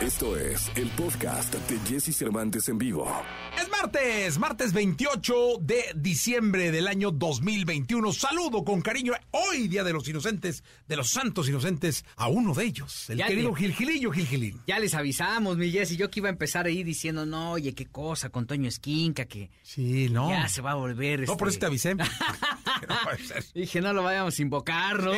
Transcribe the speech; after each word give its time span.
Esto 0.00 0.36
es 0.36 0.70
el 0.76 0.88
podcast 0.90 1.52
de 1.54 1.78
Jesse 1.80 2.14
Cervantes 2.16 2.68
en 2.68 2.78
vivo. 2.78 3.10
Es 3.60 3.68
martes, 3.68 4.38
martes 4.38 4.72
28 4.72 5.34
de 5.60 5.82
diciembre 5.96 6.70
del 6.70 6.86
año 6.86 7.10
2021. 7.10 8.12
Saludo 8.12 8.62
con 8.64 8.80
cariño 8.80 9.14
hoy, 9.32 9.66
Día 9.66 9.82
de 9.82 9.92
los 9.92 10.06
Inocentes, 10.08 10.62
de 10.86 10.96
los 10.96 11.10
Santos 11.10 11.48
Inocentes, 11.48 12.04
a 12.16 12.28
uno 12.28 12.54
de 12.54 12.64
ellos, 12.66 13.10
el 13.10 13.18
Ya 13.18 13.26
querido 13.26 13.50
te- 13.52 13.56
Gilgilillo 13.58 14.12
Gilgilín. 14.12 14.60
Ya 14.68 14.78
les 14.78 14.94
avisamos, 14.94 15.56
mi 15.56 15.70
Jessy. 15.72 15.96
Yo 15.96 16.10
que 16.10 16.20
iba 16.20 16.28
a 16.28 16.32
empezar 16.32 16.66
ahí 16.66 16.84
diciendo, 16.84 17.26
no, 17.26 17.52
oye, 17.52 17.74
qué 17.74 17.86
cosa 17.86 18.28
con 18.30 18.46
Toño 18.46 18.68
Esquinca, 18.68 19.24
que 19.24 19.50
Sí, 19.62 20.08
no. 20.10 20.30
ya 20.30 20.48
se 20.48 20.60
va 20.62 20.72
a 20.72 20.76
volver. 20.76 21.26
No, 21.26 21.36
por 21.36 21.48
eso 21.48 21.54
este- 21.56 21.60
te 21.60 21.66
avisé. 21.66 21.96
No 22.88 22.94
puede 23.04 23.18
ser. 23.18 23.44
Dije, 23.54 23.80
no 23.80 23.92
lo 23.92 24.02
vayamos 24.02 24.38
a 24.38 24.42
invocar, 24.42 25.02
¿no? 25.02 25.12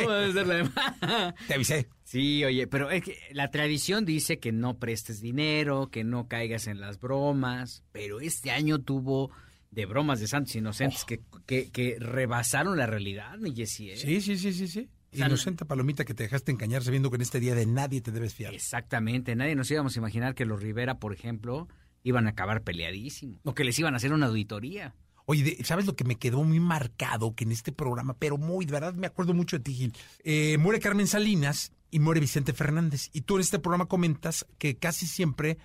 Te 1.47 1.53
avisé. 1.53 1.89
sí, 2.03 2.43
oye, 2.43 2.67
pero 2.67 2.89
es 2.89 3.03
que 3.03 3.17
la 3.31 3.49
tradición 3.49 4.05
dice 4.05 4.39
que 4.39 4.51
no 4.51 4.77
prestes 4.77 5.21
dinero, 5.21 5.89
que 5.89 6.03
no 6.03 6.27
caigas 6.27 6.67
en 6.67 6.79
las 6.79 6.99
bromas, 6.99 7.83
pero 7.91 8.19
este 8.19 8.51
año 8.51 8.79
tuvo 8.79 9.31
de 9.71 9.85
bromas 9.85 10.19
de 10.19 10.27
santos 10.27 10.55
inocentes 10.55 11.05
que, 11.05 11.21
que, 11.45 11.71
que 11.71 11.97
rebasaron 11.99 12.77
la 12.77 12.85
realidad, 12.85 13.37
mi 13.37 13.55
Jessy. 13.55 13.91
¿eh? 13.91 13.97
Sí, 13.97 14.21
sí, 14.21 14.37
sí, 14.37 14.53
sí, 14.53 14.67
sí. 14.67 14.89
Inocente 15.13 15.65
palomita 15.65 16.05
que 16.05 16.13
te 16.13 16.23
dejaste 16.23 16.51
engañar 16.51 16.83
sabiendo 16.83 17.09
que 17.09 17.15
en 17.15 17.21
este 17.21 17.39
día 17.39 17.53
de 17.53 17.65
nadie 17.65 18.01
te 18.01 18.11
debes 18.11 18.33
fiar. 18.33 18.53
Exactamente, 18.53 19.35
nadie 19.35 19.55
nos 19.55 19.69
íbamos 19.69 19.95
a 19.95 19.99
imaginar 19.99 20.35
que 20.35 20.45
los 20.45 20.61
Rivera, 20.61 20.99
por 20.99 21.13
ejemplo, 21.13 21.67
iban 22.03 22.27
a 22.27 22.31
acabar 22.31 22.63
peleadísimos, 22.63 23.39
o 23.43 23.53
que 23.53 23.63
les 23.63 23.77
iban 23.79 23.93
a 23.93 23.97
hacer 23.97 24.13
una 24.13 24.27
auditoría. 24.27 24.95
Oye, 25.25 25.57
¿sabes 25.63 25.85
lo 25.85 25.95
que 25.95 26.03
me 26.03 26.15
quedó 26.17 26.43
muy 26.43 26.59
marcado 26.59 27.35
que 27.35 27.43
en 27.43 27.51
este 27.51 27.71
programa, 27.71 28.15
pero 28.17 28.37
muy, 28.37 28.65
de 28.65 28.71
verdad 28.73 28.93
me 28.93 29.07
acuerdo 29.07 29.33
mucho 29.33 29.57
de 29.57 29.63
ti, 29.63 29.73
Gil? 29.73 29.93
Eh, 30.23 30.57
muere 30.57 30.79
Carmen 30.79 31.07
Salinas 31.07 31.71
y 31.89 31.99
muere 31.99 32.19
Vicente 32.19 32.53
Fernández. 32.53 33.09
Y 33.13 33.21
tú 33.21 33.35
en 33.35 33.41
este 33.41 33.59
programa 33.59 33.85
comentas 33.87 34.45
que 34.57 34.77
casi 34.77 35.05
siempre 35.07 35.57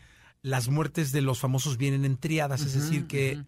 las 0.43 0.69
muertes 0.69 1.13
de 1.13 1.23
los 1.23 1.39
famosos 1.39 1.77
vienen 1.79 2.05
en 2.05 2.17
triadas, 2.19 2.61
es 2.63 2.75
decir, 2.75 3.07
que, 3.07 3.43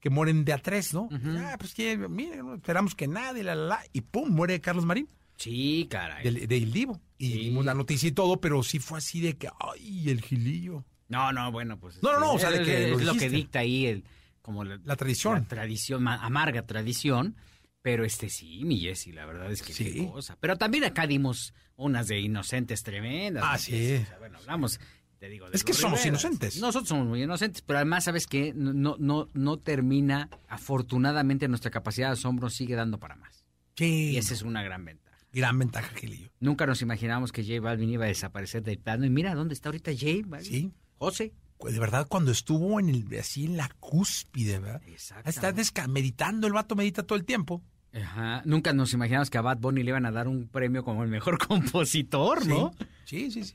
que 0.00 0.10
mueren 0.10 0.44
de 0.44 0.52
a 0.52 0.58
tres, 0.58 0.92
¿no? 0.92 1.08
Ah, 1.38 1.56
pues 1.58 1.72
que, 1.74 1.96
miren, 1.96 2.46
no 2.46 2.54
esperamos 2.54 2.94
que 2.94 3.06
nadie, 3.08 3.42
la, 3.42 3.54
la, 3.54 3.66
la, 3.66 3.80
y 3.92 4.00
pum, 4.02 4.28
muere 4.30 4.60
Carlos 4.60 4.84
Marín, 4.84 5.08
Sí, 5.36 5.86
caray. 5.90 6.22
del, 6.24 6.46
del 6.46 6.72
Divo. 6.72 7.00
Y 7.18 7.26
Sí. 7.32 7.38
dimos 7.44 7.64
la 7.64 7.74
noticia 7.74 8.08
y 8.08 8.12
todo, 8.12 8.40
pero 8.40 8.62
sí 8.62 8.78
fue 8.80 8.98
así 8.98 9.20
de 9.20 9.34
que, 9.38 9.48
ay, 9.60 10.10
el 10.10 10.20
Gilillo. 10.20 10.84
No, 11.08 11.32
no, 11.32 11.50
bueno, 11.52 11.78
pues. 11.78 12.02
No, 12.02 12.12
no, 12.12 12.20
no, 12.20 12.32
o 12.34 12.38
sea, 12.38 12.50
de 12.50 12.62
es, 12.62 12.66
que 12.66 12.88
lo 12.88 12.98
es 12.98 13.04
lo 13.06 13.14
que 13.14 13.28
dicta 13.30 13.60
ahí 13.60 13.86
el, 13.86 14.04
como 14.42 14.64
la, 14.64 14.78
La 14.84 14.96
tradición. 14.96 15.34
la 15.34 15.44
tradición, 15.48 16.02
ma- 16.02 16.16
amarga 16.24 16.66
tradición. 16.66 17.36
Pero 17.80 18.04
este 18.04 18.28
sí, 18.28 18.62
mi 18.64 18.78
Jessy, 18.78 19.10
la 19.10 19.26
verdad 19.26 19.50
es 19.50 19.60
que 19.62 19.72
Sí. 19.72 19.84
qué 19.92 20.06
cosa. 20.06 20.36
Pero 20.38 20.56
también 20.56 20.84
acá 20.84 21.06
dimos 21.08 21.52
unas 21.74 22.06
de 22.06 22.20
inocentes 22.20 22.82
tremendas. 22.84 23.42
Ah, 23.44 23.58
sí. 23.58 23.96
O 24.02 24.06
sea, 24.06 24.18
bueno, 24.20 24.38
hablamos, 24.38 24.78
te 25.18 25.28
digo, 25.28 25.50
de 25.50 25.56
Es 25.56 25.64
que 25.64 25.72
somos 25.72 25.98
Riveras. 26.00 26.22
inocentes. 26.22 26.60
Nosotros 26.60 26.88
somos 26.88 27.08
muy 27.08 27.22
inocentes, 27.24 27.60
pero 27.62 27.78
además, 27.78 28.04
¿sabes 28.04 28.28
qué? 28.28 28.52
No, 28.54 28.72
no, 28.72 28.94
no, 29.00 29.30
no 29.34 29.58
termina, 29.58 30.28
afortunadamente, 30.46 31.48
nuestra 31.48 31.70
capacidad 31.72 32.06
de 32.08 32.12
asombro 32.12 32.50
sigue 32.50 32.76
dando 32.76 32.98
para 33.00 33.16
más. 33.16 33.44
Sí. 33.76 34.10
Y 34.12 34.16
esa 34.16 34.34
es 34.34 34.42
una 34.42 34.62
gran 34.62 34.84
ventaja. 34.84 35.18
Gran 35.32 35.58
ventaja, 35.58 35.88
Gilillo. 35.96 36.30
Nunca 36.40 36.66
nos 36.66 36.82
imaginamos 36.82 37.32
que 37.32 37.42
J 37.42 37.60
Balvin 37.60 37.90
iba 37.90 38.04
a 38.04 38.08
desaparecer 38.08 38.62
del 38.62 38.78
plano. 38.78 39.04
Y 39.06 39.10
mira 39.10 39.34
dónde 39.34 39.54
está 39.54 39.70
ahorita 39.70 39.90
J 39.92 40.06
Balvin. 40.26 40.50
Sí. 40.50 40.72
José. 40.98 41.32
De 41.70 41.78
verdad 41.78 42.06
cuando 42.08 42.30
estuvo 42.32 42.80
en 42.80 42.88
el 42.88 43.18
así 43.18 43.44
en 43.44 43.56
la 43.56 43.68
cúspide, 43.80 44.58
¿verdad? 44.58 44.82
Exacto. 44.86 45.28
Está 45.60 45.86
meditando, 45.88 46.46
el 46.46 46.52
vato 46.52 46.74
medita 46.74 47.02
todo 47.04 47.16
el 47.18 47.24
tiempo. 47.24 47.62
Ajá. 47.94 48.42
Nunca 48.46 48.72
nos 48.72 48.92
imaginamos 48.94 49.28
que 49.30 49.38
a 49.38 49.42
Bad 49.42 49.58
Bunny 49.58 49.82
le 49.82 49.90
iban 49.90 50.06
a 50.06 50.10
dar 50.10 50.26
un 50.26 50.48
premio 50.48 50.82
como 50.82 51.02
el 51.02 51.08
mejor 51.10 51.38
compositor, 51.46 52.46
¿no? 52.46 52.72
Sí, 53.04 53.30
sí, 53.30 53.44
sí. 53.44 53.54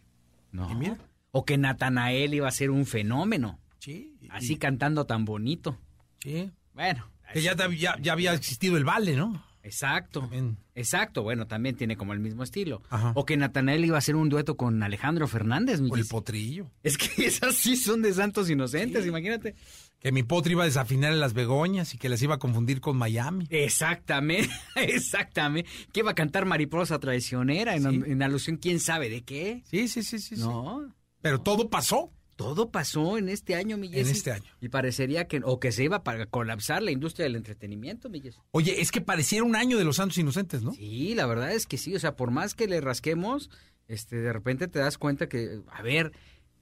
No. 0.52 0.74
Mira. 0.76 0.98
O 1.32 1.44
que 1.44 1.58
Natanael 1.58 2.34
iba 2.34 2.48
a 2.48 2.52
ser 2.52 2.70
un 2.72 2.86
fenómeno. 2.86 3.60
Sí. 3.80 4.16
y- 4.22 4.28
Así 4.30 4.58
cantando 4.58 5.06
tan 5.06 5.26
bonito. 5.26 5.78
Sí. 6.20 6.52
Bueno. 6.74 7.08
Que 7.34 7.42
ya, 7.42 7.56
ya, 7.76 7.98
ya 8.00 8.14
había 8.14 8.34
existido 8.34 8.78
el 8.78 8.86
vale, 8.86 9.16
¿no? 9.16 9.44
Exacto. 9.64 10.22
También. 10.22 10.58
Exacto. 10.76 11.24
Bueno, 11.24 11.48
también 11.48 11.76
tiene 11.76 11.98
como 11.98 12.14
el 12.14 12.20
mismo 12.20 12.44
estilo. 12.44 12.82
Ajá. 12.90 13.12
O 13.16 13.26
que 13.26 13.36
Natanael 13.38 13.84
iba 13.86 13.96
a 13.96 14.00
hacer 14.00 14.16
un 14.16 14.30
dueto 14.30 14.56
con 14.58 14.82
Alejandro 14.84 15.28
Fernández, 15.28 15.82
mi 15.82 15.90
O 15.92 15.96
el 15.96 16.06
potrillo. 16.06 16.72
Es 16.84 16.98
que 16.98 17.08
esas 17.28 17.56
sí 17.56 17.76
son 17.76 18.02
de 18.02 18.14
santos 18.14 18.50
inocentes, 18.50 19.04
Sí. 19.04 19.10
imagínate. 19.10 19.56
Que 20.00 20.12
mi 20.12 20.22
potri 20.24 20.52
iba 20.52 20.62
a 20.64 20.68
desafinar 20.68 21.12
en 21.12 21.20
las 21.20 21.34
begoñas 21.34 21.94
y 21.96 21.98
que 21.98 22.08
las 22.08 22.22
iba 22.22 22.36
a 22.36 22.40
confundir 22.40 22.82
con 22.82 22.98
Miami. 22.98 23.48
Exactamente, 23.50 24.50
exactamente. 24.76 25.70
Que 25.92 26.02
iba 26.02 26.12
a 26.12 26.16
cantar 26.16 26.46
Mariposa 26.46 27.00
Traicionera 27.00 27.76
en, 27.76 27.84
Sí. 27.90 28.12
en 28.12 28.22
alusión 28.24 28.58
quién 28.58 28.80
sabe 28.80 29.10
de 29.10 29.24
qué. 29.24 29.64
Sí, 29.66 29.88
sí, 29.88 30.04
sí, 30.04 30.20
sí. 30.20 30.36
sí. 30.36 30.42
No, 30.42 30.94
Pero 31.22 31.42
todo 31.42 31.70
pasó 31.70 32.12
todo 32.38 32.72
pasó 32.72 33.18
en 33.18 33.28
este 33.28 33.56
año, 33.56 33.78
mi 33.78 33.88
en 33.88 33.94
Jessy. 33.94 34.12
este 34.12 34.32
año. 34.32 34.46
Y 34.62 34.70
parecería 34.70 35.28
que, 35.28 35.42
o 35.44 35.60
que 35.60 35.74
se 35.74 35.84
iba 35.84 36.04
para 36.06 36.28
colapsar 36.28 36.82
la 36.82 36.92
industria 36.92 37.26
del 37.26 37.36
entretenimiento, 37.36 38.10
mi 38.10 38.22
Jessy. 38.22 38.40
Oye, 38.52 38.80
es 38.80 38.92
que 38.92 39.02
pareciera 39.02 39.44
un 39.44 39.56
año 39.58 39.78
de 39.78 39.84
los 39.84 39.98
santos 39.98 40.18
inocentes, 40.18 40.64
¿no? 40.64 40.72
Sí, 40.72 41.14
la 41.16 41.26
verdad 41.26 41.52
es 41.52 41.68
que 41.68 41.78
sí. 41.78 41.94
O 41.96 42.00
sea, 42.00 42.16
por 42.16 42.32
más 42.32 42.54
que 42.54 42.68
le 42.68 42.80
rasquemos, 42.80 43.50
este, 43.90 44.16
de 44.22 44.32
repente 44.32 44.70
te 44.70 44.80
das 44.80 44.98
cuenta 44.98 45.28
que, 45.28 45.60
a 45.72 45.82
ver, 45.82 46.14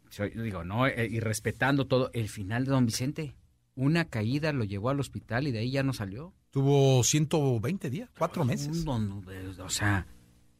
soy- 0.09 0.31
digo, 0.31 0.63
no, 0.63 0.87
Eh, 0.87 1.07
y 1.11 1.19
respetando 1.19 1.85
todo, 1.85 2.09
el 2.13 2.29
final 2.29 2.65
de 2.65 2.71
Don 2.71 2.85
Vicente, 2.85 3.35
una 3.75 4.05
caída 4.05 4.53
lo 4.53 4.63
llevó 4.63 4.89
al 4.89 4.99
hospital 5.01 5.47
y 5.47 5.51
de 5.51 5.59
ahí 5.59 5.71
ya 5.71 5.83
no 5.83 5.91
salió. 5.93 6.33
Tuvo 6.51 7.03
120 7.03 7.89
días, 7.89 8.09
cuatro 8.17 8.45
meses. 8.45 8.85
No, 8.85 8.97
no, 8.97 9.21
eh, 9.29 9.51
o 9.59 9.69
sea, 9.69 10.07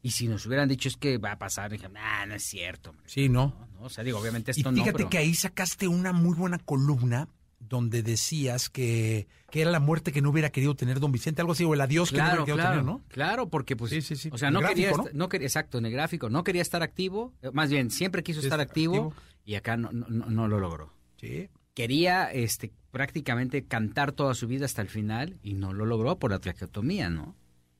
y 0.06 0.10
si 0.12 0.28
nos 0.28 0.46
hubieran 0.46 0.68
dicho 0.68 0.88
es 0.88 0.96
que 0.96 1.18
va 1.18 1.32
a 1.32 1.38
pasar, 1.38 1.70
dije, 1.72 1.88
ah, 1.96 2.24
no 2.26 2.34
es 2.34 2.44
cierto. 2.44 2.90
hombre". 2.90 3.04
Sí, 3.08 3.28
¿no? 3.28 3.54
No, 3.58 3.66
no, 3.80 3.86
o 3.86 3.88
sea, 3.88 4.04
digo, 4.04 4.18
obviamente 4.18 4.52
Y 4.54 4.60
esto 4.60 4.70
no, 4.70 4.76
fíjate 4.78 4.96
pero- 4.98 5.08
que 5.10 5.18
ahí 5.18 5.34
sacaste 5.34 5.88
una 5.88 6.12
muy 6.12 6.34
buena 6.36 6.58
columna 6.58 7.28
donde 7.58 8.02
decías 8.04 8.70
que, 8.70 9.26
que 9.50 9.62
era 9.62 9.70
la 9.72 9.80
muerte 9.80 10.12
que 10.12 10.22
no 10.22 10.30
hubiera 10.30 10.50
querido 10.50 10.76
tener 10.76 11.00
don 11.00 11.10
Vicente, 11.10 11.40
algo 11.42 11.52
así, 11.54 11.64
o 11.64 11.74
el 11.74 11.80
adiós 11.80 12.10
que 12.10 12.18
no 12.18 12.22
Claro, 12.24 12.44
hubiera 12.44 12.44
querido 12.44 12.56
claro, 12.56 12.70
tener, 12.80 12.84
¿no? 12.84 13.04
claro, 13.08 13.48
porque 13.48 13.74
pues, 13.74 13.90
Sí, 13.90 14.02
sí, 14.02 14.14
sí. 14.14 14.28
o 14.32 14.38
sea, 14.38 14.52
no 14.52 14.60
gráfico, 14.60 14.96
quería, 15.02 15.10
¿no? 15.14 15.28
quería, 15.28 15.46
exacto, 15.48 15.78
en 15.78 15.86
el 15.86 15.92
gráfico, 15.92 16.30
no 16.30 16.44
quería 16.44 16.62
estar 16.62 16.82
activo, 16.84 17.32
eh, 17.42 17.50
más 17.52 17.68
bien, 17.70 17.90
siempre 17.90 18.22
quiso 18.22 18.38
estar 18.38 18.60
activo, 18.60 18.94
activo. 19.08 19.14
y 19.44 19.54
acá 19.56 19.76
no, 19.76 19.90
no, 19.90 20.06
no- 20.08 20.26
no 20.26 20.46
lo 20.46 20.60
logró. 20.60 20.92
Sí. 21.20 21.48
Quería, 21.74 22.30
este, 22.30 22.72
prácticamente 22.92 23.64
cantar 23.64 24.12
toda 24.12 24.34
su 24.34 24.46
vida 24.46 24.64
hasta 24.66 24.80
el 24.82 24.88
final, 24.88 25.38
y 25.42 25.54
no 25.54 25.72
lo 25.72 25.86
logró 25.86 26.20
por 26.20 26.30
la 26.30 26.38
traqueotomía, 26.38 27.10
¿no? 27.10 27.34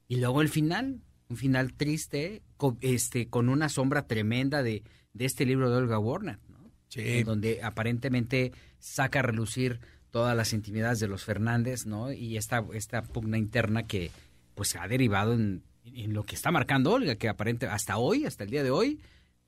Y 0.08 0.16
luego 0.16 0.42
el 0.42 0.48
final, 0.48 1.00
un 1.28 1.36
final 1.36 1.74
triste, 1.74 2.42
co- 2.56 2.76
este, 2.80 3.28
con 3.28 3.48
una 3.48 3.68
sombra 3.68 4.06
tremenda 4.06 4.62
de, 4.62 4.82
de 5.12 5.24
este 5.24 5.44
libro 5.44 5.70
de 5.70 5.76
Olga 5.76 5.98
Warner, 5.98 6.38
¿no? 6.48 6.70
Sí. 6.88 7.00
en 7.02 7.24
donde 7.26 7.62
aparentemente 7.62 8.52
saca 8.78 9.18
a 9.18 9.22
relucir 9.22 9.80
todas 10.10 10.36
las 10.36 10.52
intimidades 10.52 11.00
de 11.00 11.08
los 11.08 11.24
Fernández, 11.24 11.84
¿no? 11.84 12.12
Y 12.12 12.36
esta, 12.36 12.64
esta 12.72 13.02
pugna 13.02 13.38
interna 13.38 13.86
que 13.86 14.10
pues 14.54 14.76
ha 14.76 14.86
derivado 14.88 15.34
en, 15.34 15.62
en 15.84 16.14
lo 16.14 16.22
que 16.24 16.36
está 16.36 16.50
marcando 16.50 16.92
Olga, 16.92 17.16
que 17.16 17.28
aparente 17.28 17.66
hasta 17.66 17.96
hoy, 17.98 18.24
hasta 18.24 18.44
el 18.44 18.50
día 18.50 18.62
de 18.62 18.70
hoy, 18.70 19.00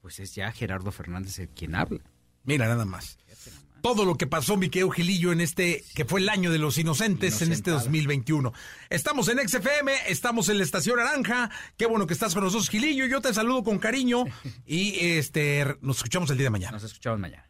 pues 0.02 0.18
es 0.20 0.34
ya 0.34 0.50
Gerardo 0.52 0.90
Fernández 0.90 1.38
el 1.38 1.48
quien 1.48 1.74
habla. 1.74 2.00
Mira, 2.44 2.66
nada 2.66 2.84
más. 2.84 3.18
Todo 3.82 4.04
lo 4.04 4.16
que 4.16 4.26
pasó, 4.26 4.56
mi 4.56 4.68
querido 4.68 4.90
Gilillo, 4.90 5.32
en 5.32 5.40
este, 5.40 5.84
que 5.94 6.04
fue 6.04 6.20
el 6.20 6.28
año 6.28 6.50
de 6.50 6.58
los 6.58 6.78
inocentes 6.78 7.42
en 7.42 7.52
este 7.52 7.70
Inocentado. 7.70 7.78
2021. 7.78 8.52
Estamos 8.90 9.28
en 9.28 9.48
XFM, 9.48 9.92
estamos 10.08 10.48
en 10.48 10.58
la 10.58 10.64
Estación 10.64 10.96
Naranja. 10.96 11.50
Qué 11.76 11.86
bueno 11.86 12.06
que 12.06 12.14
estás 12.14 12.34
con 12.34 12.44
nosotros, 12.44 12.68
Gilillo. 12.68 13.06
Yo 13.06 13.20
te 13.20 13.32
saludo 13.32 13.62
con 13.62 13.78
cariño 13.78 14.24
y 14.66 14.94
este 14.98 15.76
nos 15.80 15.98
escuchamos 15.98 16.30
el 16.30 16.38
día 16.38 16.46
de 16.46 16.50
mañana. 16.50 16.72
Nos 16.72 16.84
escuchamos 16.84 17.20
mañana. 17.20 17.46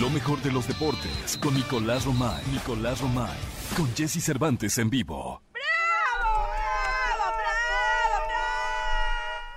Lo 0.00 0.10
mejor 0.10 0.42
de 0.42 0.52
los 0.52 0.66
deportes 0.68 1.38
con 1.40 1.54
Nicolás 1.54 2.04
Romay. 2.04 2.42
Nicolás 2.52 3.00
Romay. 3.00 3.38
Con 3.76 3.94
Jesse 3.94 4.22
Cervantes 4.22 4.76
en 4.78 4.90
vivo. 4.90 5.45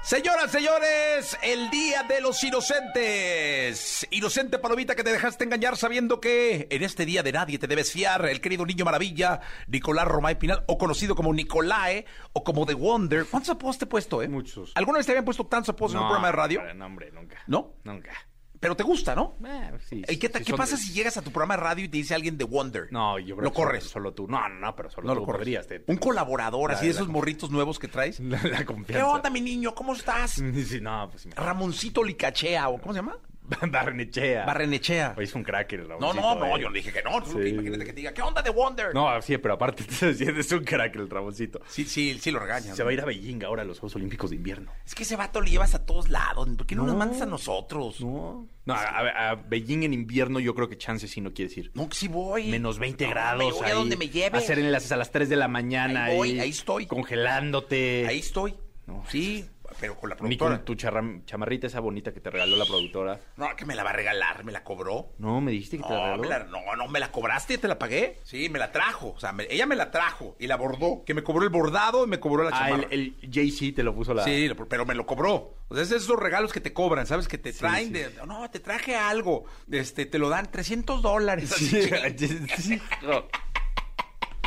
Señoras, 0.10 0.52
señores, 0.52 1.38
el 1.44 1.70
día 1.70 2.02
de 2.02 2.20
los 2.20 2.44
inocentes. 2.44 4.08
Inocente 4.10 4.58
palomita 4.58 4.96
que 4.96 5.04
te 5.04 5.12
dejaste 5.12 5.44
engañar 5.44 5.78
sabiendo 5.78 6.20
que 6.20 6.66
en 6.72 6.82
este 6.82 7.06
día 7.06 7.22
de 7.22 7.32
nadie 7.32 7.60
te 7.60 7.68
debes 7.68 7.92
fiar. 7.92 8.26
El 8.26 8.42
querido 8.42 8.66
niño 8.66 8.86
maravilla, 8.86 9.40
Nicolás 9.68 10.08
Romay 10.08 10.40
Pinal, 10.40 10.64
o 10.66 10.80
conocido 10.80 11.14
como 11.14 11.32
Nicolae, 11.32 12.08
o 12.34 12.44
como 12.44 12.66
The 12.66 12.74
Wonder. 12.74 13.28
¿Cuántos 13.28 13.52
apodos 13.52 13.78
te 13.78 13.86
he 13.86 13.88
puesto, 13.88 14.24
eh? 14.24 14.28
Muchos. 14.28 14.72
¿Alguna 14.74 14.98
vez 14.98 15.06
te 15.06 15.12
habían 15.12 15.26
puesto 15.26 15.46
tantos 15.46 15.70
apodos 15.70 15.92
en 15.92 16.00
un 16.00 16.06
programa 16.06 16.30
de 16.30 16.34
radio? 16.34 16.74
No, 16.74 16.88
hombre, 16.88 17.12
nunca. 17.12 17.44
¿No? 17.46 17.76
Nunca. 17.84 18.29
Pero 18.60 18.76
te 18.76 18.84
gusta, 18.84 19.16
¿no? 19.16 19.38
Eh, 19.46 19.72
sí, 19.88 20.04
¿Y 20.08 20.18
qué, 20.18 20.28
ta- 20.28 20.40
sí 20.40 20.46
qué 20.46 20.52
son 20.52 20.58
pasa 20.58 20.76
si 20.76 20.92
llegas 20.92 21.16
a 21.16 21.22
tu 21.22 21.32
programa 21.32 21.56
de 21.56 21.64
radio 21.64 21.86
y 21.86 21.88
te 21.88 21.96
dice 21.98 22.14
alguien 22.14 22.38
de 22.38 22.44
Wonder? 22.44 22.88
No, 22.92 23.18
yo 23.18 23.36
creo 23.38 23.46
Lo 23.46 23.52
que 23.52 23.56
corres. 23.56 23.84
Solo, 23.86 23.94
solo 24.10 24.14
tú. 24.14 24.28
No, 24.28 24.50
no, 24.50 24.56
no, 24.60 24.76
pero 24.76 24.90
solo 24.90 25.08
No 25.08 25.14
tú 25.14 25.20
lo 25.22 25.26
corres. 25.26 25.40
podrías. 25.40 25.68
te- 25.68 25.84
Un 25.88 25.96
colaborador, 25.98 26.72
La- 26.72 26.76
así 26.78 26.86
de 26.88 26.92
esos 26.92 27.08
morritos 27.08 27.52
nuevos 27.52 27.80
que 27.80 27.88
traes. 27.88 28.20
La, 28.20 28.42
la 28.44 28.58
¿Qué 28.60 28.66
confianza. 28.66 29.08
onda, 29.08 29.30
mi 29.30 29.40
niño? 29.42 29.74
¿Cómo 29.74 29.94
estás? 29.94 30.34
Sí, 30.70 30.82
no, 30.82 31.08
pues 31.10 31.24
sí. 31.24 31.30
Ramoncito 31.36 32.04
Licachea, 32.04 32.68
o 32.70 32.80
¿cómo 32.82 32.94
se 32.94 33.00
llama? 33.00 33.18
Barrenechea. 33.72 34.46
Barrenechea. 34.46 35.14
Pues 35.16 35.30
es 35.30 35.36
un 35.36 35.44
crack 35.44 35.74
el 35.74 35.88
No, 35.88 36.14
no, 36.14 36.36
no, 36.36 36.56
eh. 36.58 36.62
yo 36.62 36.70
le 36.70 36.80
dije 36.80 36.92
que 36.92 37.02
no. 37.04 37.22
tú 37.24 37.40
Sí. 37.42 37.50
Imagínate 37.50 37.86
que 37.86 37.94
te 37.94 37.98
diga, 37.98 38.14
¿qué 38.14 38.22
onda 38.22 38.42
de 38.42 38.50
Wonder? 38.50 38.94
No, 38.94 39.22
sí, 39.22 39.38
pero 39.38 39.56
aparte 39.56 39.84
es 40.02 40.52
un 40.52 40.64
crack 40.64 40.96
el 40.96 41.10
Ramoncito. 41.10 41.62
Sí, 41.68 41.86
sí, 41.86 42.18
sí 42.20 42.32
lo 42.32 42.40
regañan. 42.40 42.76
Se 42.76 42.84
va 42.84 42.90
a 42.90 42.94
ir 42.94 43.02
a 43.02 43.06
Beijing 43.06 43.44
ahora 43.44 43.62
a 43.64 43.66
los 43.66 43.80
Juegos 43.80 43.96
Olímpicos 43.96 44.30
de 44.30 44.36
Invierno. 44.38 44.72
Es 44.86 44.96
que 44.96 45.04
ese 45.04 45.16
vato 45.16 45.42
lo 45.42 45.48
llevas 45.48 45.74
a 45.76 45.86
todos 45.86 46.10
lados. 46.10 46.48
¿Por 46.58 46.66
qué 46.66 46.76
no, 46.76 46.84
No. 46.84 46.90
nos 46.90 46.98
mandas 46.98 47.22
a 47.22 47.26
nosotros? 47.26 48.02
No. 48.02 48.48
No, 48.66 48.74
a, 48.76 48.82
a- 48.84 49.30
a 49.32 49.36
Beijing 49.36 49.84
en 49.84 49.94
invierno 49.94 50.40
yo 50.40 50.54
creo 50.54 50.70
que 50.70 50.78
chance 50.78 51.08
sí 51.08 51.22
no 51.22 51.34
quiere 51.34 51.50
decir. 51.50 51.72
No, 51.74 51.90
que 51.90 51.96
sí 51.96 52.08
voy. 52.08 52.48
Menos 52.50 52.78
20 52.78 53.04
No, 53.06 53.10
grados. 53.10 53.44
me 53.44 53.52
voy 53.52 53.64
a 53.64 53.68
ahí, 53.68 53.74
donde 53.74 53.98
me 53.98 54.10
lleve. 54.10 54.38
Hacer 54.38 54.60
enlaces 54.60 54.92
a 54.92 54.98
las 54.98 55.12
3 55.12 55.28
de 55.30 55.36
la 55.38 55.48
mañana. 55.48 56.06
Ahí 56.06 56.16
voy, 56.18 56.40
ahí 56.40 56.50
estoy. 56.52 56.86
Congelándote. 56.86 58.06
Ahí 58.08 58.20
estoy. 58.20 58.56
No, 58.86 59.04
sí, 59.08 59.46
pero 59.80 59.96
con 59.96 60.10
la 60.10 60.16
Ni 60.16 60.36
productora. 60.38 60.56
con 60.58 60.66
tu 60.66 60.76
chamarrita 60.76 61.68
esa 61.68 61.80
bonita 61.80 62.14
que 62.14 62.20
te 62.20 62.30
regaló 62.30 62.56
la 62.56 62.66
productora. 62.66 63.20
No, 63.38 63.56
que 63.56 63.66
me 63.66 63.76
la 63.76 63.84
va 63.84 63.90
a 63.90 63.94
regalar, 63.94 64.44
me 64.46 64.52
la 64.52 64.64
cobró. 64.64 65.10
No, 65.18 65.42
me 65.42 65.52
dijiste 65.52 65.78
que 65.78 65.84
te 65.84 65.90
la 65.90 65.96
No, 65.96 66.04
regaló. 66.06 66.22
me 66.24 66.28
la- 66.30 66.44
no, 66.46 66.76
no, 66.76 66.88
me 66.88 67.00
la 67.00 67.12
cobraste, 67.12 67.58
te 67.58 67.68
la 67.68 67.78
pagué. 67.80 68.20
Sí, 68.24 68.50
me 68.50 68.60
la 68.60 68.72
trajo. 68.72 69.14
O 69.16 69.20
sea, 69.20 69.32
me- 69.34 69.48
ella 69.50 69.66
me 69.66 69.76
la 69.76 69.92
trajo 69.92 70.36
y 70.40 70.48
la 70.48 70.56
bordó. 70.58 71.04
Que 71.06 71.14
me 71.14 71.24
cobró 71.24 71.44
el 71.44 71.50
bordado 71.50 72.06
y 72.06 72.08
me 72.08 72.20
cobró 72.20 72.44
la 72.44 72.50
Ah, 72.56 72.68
chamarra. 72.70 72.88
el, 72.92 73.16
el 73.22 73.32
Jay-Z 73.32 73.76
te 73.76 73.84
lo 73.84 73.94
puso 73.96 74.14
la... 74.14 74.24
Sí, 74.24 74.50
pero 74.70 74.86
me 74.86 74.96
lo 74.96 75.06
cobró. 75.06 75.56
O 75.68 75.76
sea, 75.76 75.84
es 75.84 75.92
esos 75.92 76.18
regalos 76.18 76.52
que 76.52 76.62
te 76.62 76.74
cobran, 76.74 77.06
¿sabes? 77.06 77.28
Que 77.28 77.38
te 77.38 77.54
traen 77.54 77.88
sí. 77.88 77.94
de... 77.94 78.12
No, 78.26 78.50
te 78.50 78.60
traje 78.60 78.96
algo. 78.96 79.46
Este, 79.72 80.06
te 80.06 80.18
lo 80.18 80.30
dan 80.30 80.50
300 80.52 81.02
dólares. 81.02 81.50
Sí, 82.18 82.40
sí. 82.58 82.82
No. 83.04 83.26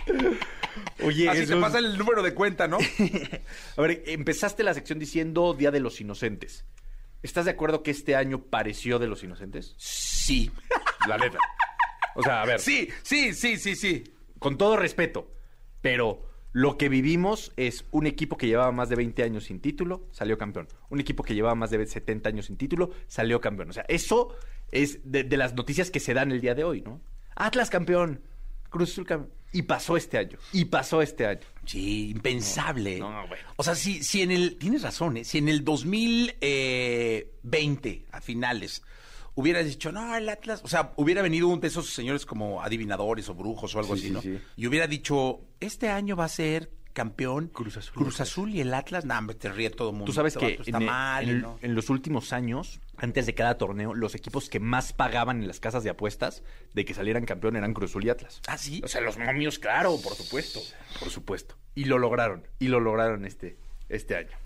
Oye, 1.02 1.28
Así 1.28 1.40
te 1.40 1.46
Jesús, 1.46 1.60
pasa 1.60 1.78
el 1.78 1.98
número 1.98 2.22
de 2.22 2.34
cuenta, 2.34 2.68
¿no? 2.68 2.78
A 3.76 3.82
ver, 3.82 4.02
empezaste 4.06 4.62
la 4.62 4.74
sección 4.74 4.98
diciendo 4.98 5.54
Día 5.54 5.70
de 5.70 5.80
los 5.80 6.00
Inocentes. 6.00 6.64
¿Estás 7.22 7.44
de 7.44 7.52
acuerdo 7.52 7.82
que 7.82 7.90
este 7.90 8.16
año 8.16 8.42
pareció 8.42 8.98
de 8.98 9.06
los 9.06 9.22
Inocentes? 9.22 9.74
Sí. 9.78 10.50
La 11.08 11.18
neta. 11.18 11.38
O 12.14 12.22
sea, 12.22 12.42
a 12.42 12.46
ver, 12.46 12.60
Sí, 12.60 12.88
sí, 13.02 13.32
sí, 13.34 13.56
sí, 13.56 13.74
sí. 13.74 14.04
con 14.38 14.56
todo 14.58 14.76
respeto, 14.76 15.30
pero 15.80 16.28
lo 16.52 16.76
que 16.76 16.88
vivimos 16.88 17.52
es 17.56 17.86
un 17.90 18.06
equipo 18.06 18.36
que 18.36 18.46
llevaba 18.46 18.70
más 18.72 18.88
de 18.88 18.96
20 18.96 19.22
años 19.22 19.44
sin 19.44 19.60
título, 19.60 20.08
salió 20.12 20.36
campeón. 20.36 20.68
Un 20.90 21.00
equipo 21.00 21.22
que 21.22 21.34
llevaba 21.34 21.54
más 21.54 21.70
de 21.70 21.84
70 21.86 22.28
años 22.28 22.46
sin 22.46 22.56
título, 22.56 22.90
salió 23.06 23.40
campeón. 23.40 23.70
O 23.70 23.72
sea, 23.72 23.84
eso 23.88 24.36
es 24.70 25.00
de, 25.10 25.24
de 25.24 25.36
las 25.36 25.54
noticias 25.54 25.90
que 25.90 26.00
se 26.00 26.12
dan 26.14 26.30
el 26.32 26.40
día 26.40 26.54
de 26.54 26.64
hoy, 26.64 26.82
¿no? 26.82 27.00
Atlas 27.34 27.70
campeón, 27.70 28.20
Cruz 28.72 28.90
Azul 28.90 29.06
campeón. 29.06 29.32
Y 29.54 29.62
pasó 29.62 29.96
este 29.98 30.16
año. 30.18 30.38
Y 30.52 30.64
pasó 30.64 31.02
este 31.02 31.26
año. 31.26 31.40
Sí, 31.66 32.08
impensable. 32.10 32.98
No, 32.98 33.10
no, 33.12 33.28
bueno. 33.28 33.44
O 33.56 33.62
sea, 33.62 33.74
si, 33.74 34.02
si 34.02 34.22
en 34.22 34.30
el. 34.30 34.56
Tienes 34.56 34.80
razón, 34.82 35.18
¿eh? 35.18 35.24
Si 35.24 35.36
en 35.38 35.48
el 35.50 35.62
2020, 35.62 38.06
a 38.12 38.20
finales, 38.20 38.82
hubieras 39.34 39.66
dicho, 39.66 39.92
no, 39.92 40.14
el 40.16 40.28
Atlas. 40.28 40.60
O 40.64 40.68
sea, 40.68 40.92
hubiera 40.96 41.22
venido 41.22 41.48
uno 41.48 41.58
de 41.60 41.68
esos 41.68 41.90
señores 41.90 42.26
como 42.26 42.62
adivinadores 42.62 43.28
o 43.28 43.34
brujos 43.34 43.74
o 43.74 43.78
algo 43.78 43.94
Sí, 43.96 44.00
así, 44.00 44.08
sí, 44.08 44.14
¿no? 44.14 44.22
sí. 44.22 44.38
Y 44.56 44.66
hubiera 44.66 44.86
dicho, 44.86 45.40
este 45.60 45.88
año 45.90 46.16
va 46.16 46.24
a 46.24 46.28
ser 46.28 46.70
campeón 46.92 47.48
Cruz 47.48 47.76
Azul. 47.76 47.94
Cruz 47.94 48.20
Azul 48.20 48.54
y 48.54 48.60
el 48.60 48.72
Atlas. 48.74 49.04
Hombre, 49.08 49.34
te 49.36 49.48
ríe 49.50 49.70
todo 49.70 49.90
el 49.90 49.94
mundo. 49.96 50.06
Tú 50.06 50.12
sabes 50.12 50.36
Este 50.36 50.56
que 50.58 50.70
en, 50.70 50.84
mal, 50.84 51.28
en- 51.28 51.40
¿no? 51.42 51.58
en 51.62 51.74
los 51.74 51.90
últimos 51.90 52.32
años, 52.32 52.80
antes 52.96 53.26
de 53.26 53.34
cada 53.34 53.56
torneo, 53.58 53.94
los 53.94 54.14
equipos 54.14 54.48
que 54.48 54.60
más 54.60 54.92
pagaban 54.92 55.40
en 55.42 55.48
las 55.48 55.60
casas 55.60 55.84
de 55.84 55.90
apuestas 55.90 56.42
de 56.74 56.84
que 56.84 56.94
salieran 56.94 57.24
campeón 57.24 57.56
eran 57.56 57.74
Cruz 57.74 57.90
Azul 57.90 58.04
y 58.04 58.10
Atlas. 58.10 58.40
Ah, 58.46 58.58
sí. 58.58 58.80
O 58.84 58.88
sea, 58.88 59.00
los 59.00 59.18
momios, 59.18 59.58
claro, 59.58 59.96
por 60.02 60.14
supuesto. 60.14 60.60
Por 61.00 61.10
supuesto. 61.10 61.56
Y 61.74 61.84
lo 61.84 61.98
lograron. 61.98 62.46
Y 62.58 62.68
lo 62.68 62.80
lograron 62.80 63.24
este, 63.24 63.56
este 63.88 64.16
año. 64.16 64.36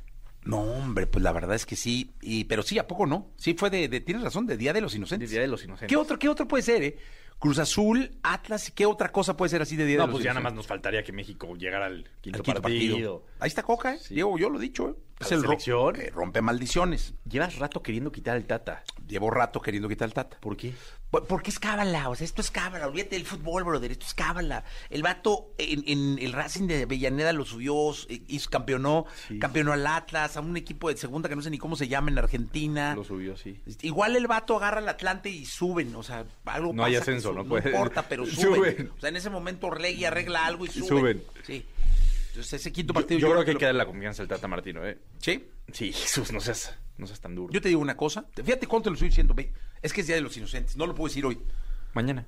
No, 0.44 0.60
hombre, 0.60 1.08
pues 1.08 1.24
la 1.24 1.32
verdad 1.32 1.56
es 1.56 1.66
que 1.66 1.74
sí. 1.74 2.12
Y, 2.22 2.44
pero 2.44 2.62
sí, 2.62 2.78
¿a 2.78 2.86
poco 2.86 3.04
no? 3.04 3.32
Sí, 3.36 3.54
fue 3.54 3.68
de, 3.68 3.88
de- 3.88 4.00
tienes 4.00 4.22
razón, 4.22 4.46
de 4.46 4.56
Día 4.56 4.72
de 4.72 4.80
los 4.80 4.94
Inocentes. 4.94 5.28
De 5.30 5.34
Día 5.34 5.42
de 5.42 5.48
los 5.48 5.64
Inocentes. 5.64 5.88
¿Qué 5.88 5.96
otro, 5.96 6.18
qué 6.20 6.28
otro 6.28 6.46
puede 6.46 6.62
ser, 6.62 6.82
eh? 6.84 6.98
Cruz 7.38 7.58
Azul, 7.58 8.18
Atlas, 8.22 8.72
¿qué 8.74 8.86
otra 8.86 9.12
cosa 9.12 9.36
puede 9.36 9.50
ser 9.50 9.60
así 9.62 9.76
de 9.76 9.84
Día 9.84 9.98
de 9.98 10.06
No, 10.06 10.10
pues 10.10 10.24
ya 10.24 10.30
nada 10.32 10.40
más 10.42 10.54
nos 10.54 10.66
faltaría 10.66 11.02
que 11.04 11.12
México 11.12 11.54
llegara 11.54 11.86
al 11.86 12.08
quinto, 12.22 12.38
Al 12.38 12.42
quinto 12.42 12.62
partido. 12.62 12.94
partido. 12.94 13.24
Ahí 13.40 13.48
está 13.48 13.62
Coca, 13.62 13.94
¿eh? 13.94 13.98
Sí. 14.00 14.14
Diego, 14.14 14.38
yo 14.38 14.48
lo 14.48 14.58
he 14.58 14.62
dicho, 14.62 14.88
¿eh? 14.88 14.94
Es 15.20 15.32
el 15.32 15.38
ro- 15.42 15.48
selección. 15.50 15.96
eh, 15.96 16.10
rompe 16.14 16.40
maldiciones. 16.40 17.14
Llevas 17.28 17.58
rato 17.58 17.82
queriendo 17.82 18.10
quitar 18.10 18.36
al 18.36 18.44
Tata. 18.46 18.84
Llevo 19.06 19.30
rato 19.30 19.60
queriendo 19.60 19.88
quitar 19.88 20.06
el 20.08 20.14
Tata. 20.14 20.38
¿Por 20.40 20.56
qué? 20.56 20.72
Por- 21.20 21.26
Porque 21.26 21.50
es 21.50 21.58
cábala, 21.58 22.08
o 22.08 22.14
sea, 22.14 22.24
esto 22.24 22.40
es 22.42 22.50
cábala, 22.50 22.86
olvídate 22.86 23.16
del 23.16 23.24
fútbol, 23.24 23.64
brother, 23.64 23.90
esto 23.92 24.04
es 24.06 24.14
cábala. 24.14 24.64
El 24.90 25.02
vato 25.02 25.50
en, 25.58 25.82
en 25.86 26.18
el 26.18 26.32
Racing 26.32 26.66
de 26.66 26.82
Avellaneda 26.82 27.32
lo 27.32 27.44
subió, 27.44 27.74
eh, 28.08 28.22
hizo, 28.28 28.50
campeonó, 28.50 29.06
Sí. 29.28 29.38
campeonó 29.38 29.72
al 29.72 29.86
Atlas, 29.86 30.36
a 30.36 30.40
un 30.40 30.56
equipo 30.56 30.88
de 30.90 30.96
segunda 30.96 31.28
que 31.28 31.36
no 31.36 31.42
sé 31.42 31.50
ni 31.50 31.58
cómo 31.58 31.76
se 31.76 31.88
llama 31.88 32.10
en 32.10 32.18
Argentina. 32.18 32.94
Lo 32.94 33.04
subió, 33.04 33.36
sí. 33.36 33.58
Igual 33.82 34.14
el 34.16 34.26
vato 34.26 34.56
agarra 34.56 34.78
al 34.78 34.88
Atlante 34.88 35.30
y 35.30 35.46
suben, 35.46 35.94
o 35.96 36.02
sea, 36.02 36.24
algo 36.44 36.72
No 36.72 36.84
hay 36.84 36.92
pasa 36.94 37.04
que 37.06 37.10
ascenso, 37.10 37.32
no 37.32 37.42
No 37.44 37.48
puede- 37.48 37.70
importa, 37.70 38.06
pero 38.08 38.26
suben. 38.26 38.54
Suben. 38.76 38.90
O 38.96 39.00
sea, 39.00 39.08
en 39.08 39.16
ese 39.16 39.30
momento 39.30 39.70
Regui 39.70 40.04
arregla 40.04 40.44
algo 40.46 40.66
y 40.66 40.68
suben. 40.68 40.88
Suben. 40.88 41.22
Sí. 41.44 41.64
Entonces 42.28 42.52
ese 42.60 42.72
quinto 42.72 42.92
Yo, 42.92 42.94
partido... 43.00 43.20
yo 43.20 43.30
creo 43.30 43.44
que 43.44 43.50
hay 43.50 43.54
lo- 43.54 43.58
que 43.60 43.64
darle 43.66 43.78
la 43.78 43.86
confianza 43.86 44.22
al 44.22 44.28
Tata 44.28 44.46
Martino, 44.48 44.86
¿eh? 44.86 44.98
Sí. 45.20 45.48
Sí, 45.72 45.92
Jesús, 45.94 46.30
no 46.32 46.40
seas, 46.40 46.74
no 46.98 47.06
seas 47.06 47.20
tan 47.20 47.34
duro. 47.34 47.52
Yo 47.52 47.60
te 47.62 47.68
digo 47.68 47.80
una 47.80 47.96
cosa, 47.96 48.26
fíjate 48.34 48.66
cuánto 48.66 48.90
lo 48.90 48.94
estoy 48.94 49.08
diciendo, 49.08 49.32
ve, 49.34 49.52
es 49.86 49.92
que 49.92 50.00
es 50.02 50.06
Día 50.06 50.16
de 50.16 50.22
los 50.22 50.36
Inocentes, 50.36 50.76
no 50.76 50.86
lo 50.86 50.94
puedo 50.94 51.08
decir 51.08 51.24
hoy. 51.24 51.38
Mañana. 51.94 52.26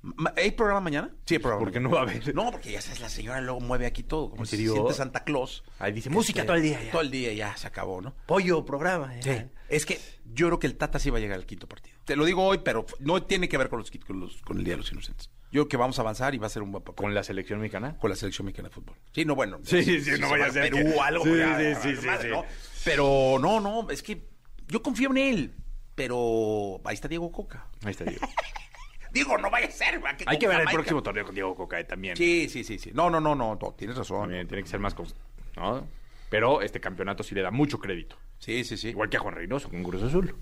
Ma- 0.00 0.32
¿Hay 0.36 0.52
programa 0.52 0.80
mañana? 0.80 1.10
Sí, 1.24 1.34
hay 1.34 1.38
programa. 1.40 1.64
¿Por 1.64 1.72
qué 1.72 1.80
mañana. 1.80 1.88
no 2.00 2.06
va 2.06 2.10
a 2.12 2.14
haber? 2.14 2.34
No, 2.34 2.50
porque 2.52 2.70
ya 2.70 2.80
sabes, 2.80 3.00
la 3.00 3.08
señora 3.08 3.40
luego 3.40 3.60
mueve 3.60 3.84
aquí 3.86 4.04
todo, 4.04 4.30
como 4.30 4.42
¿En 4.42 4.46
si 4.46 4.50
se 4.52 4.56
serio? 4.58 4.72
siente 4.74 4.94
Santa 4.94 5.24
Claus. 5.24 5.64
Ahí 5.80 5.92
dice, 5.92 6.08
Que 6.08 6.14
música 6.14 6.40
este, 6.40 6.46
todo 6.46 6.56
el 6.56 6.62
día 6.62 6.82
ya. 6.82 6.90
Todo 6.92 7.00
el 7.00 7.10
día 7.10 7.32
ya 7.32 7.56
se 7.56 7.66
acabó, 7.66 8.00
¿no? 8.00 8.14
Pollo, 8.26 8.64
programa. 8.64 9.12
ya. 9.20 9.22
Sí. 9.22 9.44
Es 9.68 9.84
que 9.86 9.98
yo 10.24 10.46
creo 10.46 10.58
que 10.60 10.66
el 10.68 10.76
Tata 10.76 10.98
sí 11.00 11.10
va 11.10 11.18
a 11.18 11.20
llegar 11.20 11.36
al 11.36 11.46
quinto 11.46 11.66
partido. 11.66 11.96
Te 12.04 12.14
lo 12.14 12.24
digo 12.24 12.44
hoy, 12.44 12.58
pero 12.64 12.86
no 13.00 13.22
tiene 13.24 13.48
que 13.48 13.58
ver 13.58 13.68
con 13.68 13.80
los, 13.80 13.92
quit- 13.92 14.04
con 14.06 14.20
los- 14.20 14.40
con 14.42 14.58
el 14.58 14.64
Día 14.64 14.74
de 14.74 14.78
los 14.78 14.92
Inocentes. 14.92 15.30
Yo 15.50 15.62
creo 15.62 15.68
que 15.68 15.76
vamos 15.78 15.98
a 15.98 16.02
avanzar 16.02 16.34
y 16.34 16.38
va 16.38 16.46
a 16.46 16.50
ser 16.50 16.62
un 16.62 16.70
buen 16.70 16.84
papel 16.84 17.02
Con 17.04 17.14
la 17.14 17.24
selección 17.24 17.58
mexicana. 17.60 17.96
con 17.98 18.08
la 18.10 18.16
selección 18.16 18.46
mexicana 18.46 18.68
de 18.68 18.74
fútbol. 18.74 18.96
Sí, 19.12 19.24
no, 19.24 19.34
bueno. 19.34 19.58
Sí, 19.64 19.82
sí, 19.82 20.00
si 20.02 20.10
no 20.12 20.16
se 20.28 20.32
vaya 20.32 20.44
va 20.44 20.50
a 20.50 20.52
ser 20.52 20.70
Perú 20.70 20.76
que- 20.90 20.96
o 20.96 21.02
algo. 21.02 21.24
Sí, 21.24 21.36
ya, 21.38 21.74
sí, 21.74 21.90
sí, 21.94 21.96
sí, 22.00 22.06
madre, 22.06 22.28
sí. 22.28 22.34
¿no? 22.36 22.44
Pero 22.84 23.38
no, 23.40 23.58
no, 23.60 23.90
es 23.90 24.02
que 24.02 24.28
yo 24.68 24.80
confío 24.82 25.10
en 25.10 25.16
él. 25.18 25.54
Pero 25.98 26.80
ahí 26.84 26.94
está 26.94 27.08
Diego 27.08 27.30
Coca. 27.30 27.66
Ahí 27.84 27.90
está 27.90 28.04
Diego. 28.04 28.26
Digo, 29.12 29.36
no 29.38 29.50
vaya 29.50 29.66
a 29.66 29.70
ser. 29.70 30.00
Hay 30.26 30.38
que 30.38 30.46
ver 30.48 30.60
el 30.60 30.68
próximo 30.68 31.02
torneo 31.02 31.24
con 31.24 31.34
Diego 31.34 31.54
Coca 31.54 31.78
eh, 31.80 31.84
también. 31.84 32.16
Sí, 32.16 32.48
sí, 32.48 32.62
sí, 32.64 32.78
sí. 32.78 32.90
No, 32.94 33.10
no, 33.10 33.20
no, 33.20 33.34
no, 33.34 33.58
no, 33.60 33.72
tienes 33.74 33.96
razón. 33.96 34.22
También 34.22 34.46
tiene 34.48 34.62
que 34.62 34.68
ser 34.68 34.80
más 34.80 34.94
cons- 34.96 35.14
¿no? 35.56 35.86
Pero 36.30 36.60
este 36.62 36.78
campeonato 36.80 37.22
sí 37.22 37.34
le 37.34 37.42
da 37.42 37.50
mucho 37.50 37.78
crédito. 37.78 38.16
Sí, 38.38 38.64
sí, 38.64 38.76
sí. 38.76 38.88
Igual 38.90 39.08
que 39.10 39.16
a 39.16 39.20
Juan 39.20 39.34
Reynoso 39.34 39.68
con 39.70 39.82
Cruz 39.82 40.02
Azul. 40.02 40.34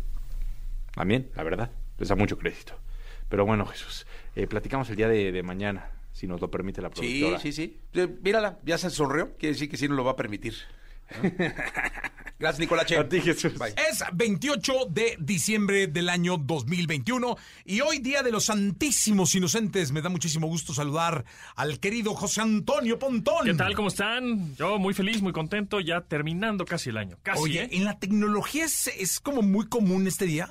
También, 0.95 1.31
la 1.35 1.43
verdad. 1.43 1.71
Les 1.99 2.09
da 2.09 2.17
mucho 2.17 2.37
crédito. 2.39 2.79
Pero 3.29 3.47
bueno, 3.47 3.65
Jesús, 3.67 4.07
eh, 4.35 4.47
platicamos 4.47 4.91
el 4.91 4.97
día 4.97 5.09
de, 5.09 5.33
de 5.33 5.43
mañana, 5.43 5.91
si 6.13 6.27
nos 6.27 6.41
lo 6.41 6.51
permite 6.51 6.83
la 6.83 6.91
Sí, 6.93 7.21
productora. 7.21 7.39
sí, 7.41 7.53
sí. 7.53 7.81
Eh, 7.95 8.09
Mírala, 8.21 8.59
ya 8.65 8.79
se 8.79 8.91
sonrió. 8.91 9.37
Quiere 9.37 9.55
decir 9.55 9.71
que 9.71 9.77
sí 9.77 9.89
nos 9.89 9.97
lo 9.97 10.05
va 10.05 10.13
a 10.13 10.17
permitir. 10.17 10.55
¿no? 11.23 11.31
Gracias, 12.39 12.61
Nicolache. 12.61 12.99
A 12.99 13.09
ti, 13.09 13.21
Jesús. 13.23 13.55
Bye. 13.59 13.75
Es 13.91 14.05
28 14.13 14.73
de 14.91 15.17
diciembre 15.19 15.87
del 15.87 16.11
año 16.11 16.37
2021 16.37 17.35
y 17.65 17.81
hoy 17.81 17.99
día 17.99 18.23
de 18.23 18.31
los 18.31 18.45
Santísimos 18.45 19.35
Inocentes. 19.35 19.91
Me 19.91 20.03
da 20.03 20.11
muchísimo 20.11 20.47
gusto 20.47 20.75
saludar 20.75 21.25
al 21.55 21.81
querido 21.81 22.15
José 22.15 22.43
Antonio 22.43 22.99
Pontón. 22.99 23.47
¿Qué 23.47 23.55
tal? 23.55 23.75
¿Cómo 23.75 23.89
están? 23.89 24.55
Yo 24.57 24.79
muy 24.79 24.93
feliz, 24.93 25.23
muy 25.23 25.33
contento, 25.33 25.81
ya 25.81 26.03
terminando 26.03 26.67
casi 26.67 26.91
el 26.91 26.99
año. 26.99 27.17
Casi. 27.23 27.43
Oye, 27.43 27.63
¿eh? 27.63 27.69
en 27.73 27.85
la 27.85 27.99
tecnología 27.99 28.67
es, 28.67 28.89
es 28.89 29.19
como 29.19 29.41
muy 29.41 29.67
común 29.69 30.07
este 30.07 30.27
día. 30.27 30.51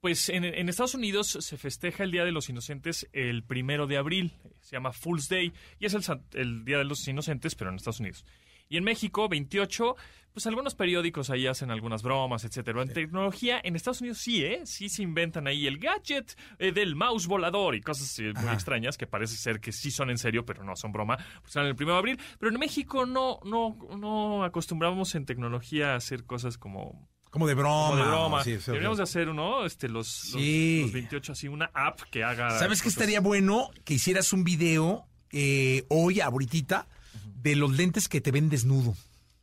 Pues 0.00 0.28
en, 0.28 0.44
en 0.44 0.68
Estados 0.68 0.94
Unidos 0.94 1.36
se 1.40 1.56
festeja 1.56 2.04
el 2.04 2.12
Día 2.12 2.24
de 2.24 2.30
los 2.30 2.48
Inocentes 2.48 3.08
el 3.12 3.42
primero 3.42 3.88
de 3.88 3.96
abril. 3.96 4.34
Se 4.60 4.76
llama 4.76 4.92
Fool's 4.92 5.28
Day 5.28 5.52
y 5.80 5.86
es 5.86 5.94
el, 5.94 6.04
el 6.34 6.64
Día 6.64 6.78
de 6.78 6.84
los 6.84 7.08
Inocentes, 7.08 7.56
pero 7.56 7.70
en 7.70 7.76
Estados 7.76 7.98
Unidos. 7.98 8.24
Y 8.74 8.76
en 8.76 8.82
México, 8.84 9.28
28, 9.28 9.94
pues 10.32 10.48
algunos 10.48 10.74
periódicos 10.74 11.30
ahí 11.30 11.46
hacen 11.46 11.70
algunas 11.70 12.02
bromas, 12.02 12.42
etcétera. 12.44 12.82
En 12.82 12.92
tecnología, 12.92 13.60
en 13.62 13.76
Estados 13.76 14.00
Unidos 14.00 14.18
sí, 14.18 14.44
¿eh? 14.44 14.62
Sí 14.64 14.88
se 14.88 15.04
inventan 15.04 15.46
ahí 15.46 15.68
el 15.68 15.78
gadget 15.78 16.36
eh, 16.58 16.72
del 16.72 16.96
mouse 16.96 17.28
volador 17.28 17.76
y 17.76 17.80
cosas 17.80 18.18
eh, 18.18 18.32
muy 18.34 18.52
extrañas 18.52 18.98
que 18.98 19.06
parece 19.06 19.36
ser 19.36 19.60
que 19.60 19.70
sí 19.70 19.92
son 19.92 20.10
en 20.10 20.18
serio, 20.18 20.44
pero 20.44 20.64
no 20.64 20.74
son 20.74 20.90
broma. 20.90 21.16
Pues 21.40 21.52
son 21.52 21.66
el 21.66 21.76
primero 21.76 21.94
de 21.94 21.98
abril. 22.00 22.20
Pero 22.40 22.50
en 22.50 22.58
México 22.58 23.06
no, 23.06 23.38
no, 23.44 23.78
no 23.96 24.42
acostumbramos 24.42 25.14
en 25.14 25.24
tecnología 25.24 25.92
a 25.92 25.96
hacer 25.98 26.24
cosas 26.24 26.58
como 26.58 27.08
Como 27.30 27.46
de 27.46 27.54
broma. 27.54 27.90
como 27.90 27.96
de 28.02 28.08
broma. 28.10 28.42
Sí, 28.42 28.56
sí, 28.58 28.66
Deberíamos 28.66 28.96
de 28.98 29.04
hacer, 29.04 29.28
¿no? 29.28 29.64
Este, 29.64 29.88
los, 29.88 30.32
los- 30.32 30.42
Sí. 30.42 30.80
los, 30.82 30.92
28 30.92 31.30
así, 31.30 31.46
una 31.46 31.70
app 31.72 32.00
que 32.10 32.24
haga. 32.24 32.58
¿Sabes 32.58 32.82
qué 32.82 32.88
estaría 32.88 33.20
bueno? 33.20 33.70
Que 33.84 33.94
hicieras 33.94 34.32
un 34.32 34.42
video 34.42 35.06
eh, 35.30 35.84
hoy, 35.90 36.20
ahorita, 36.20 36.88
de 37.44 37.54
los 37.54 37.76
lentes 37.76 38.08
que 38.08 38.20
te 38.20 38.32
ven 38.32 38.48
desnudo. 38.48 38.96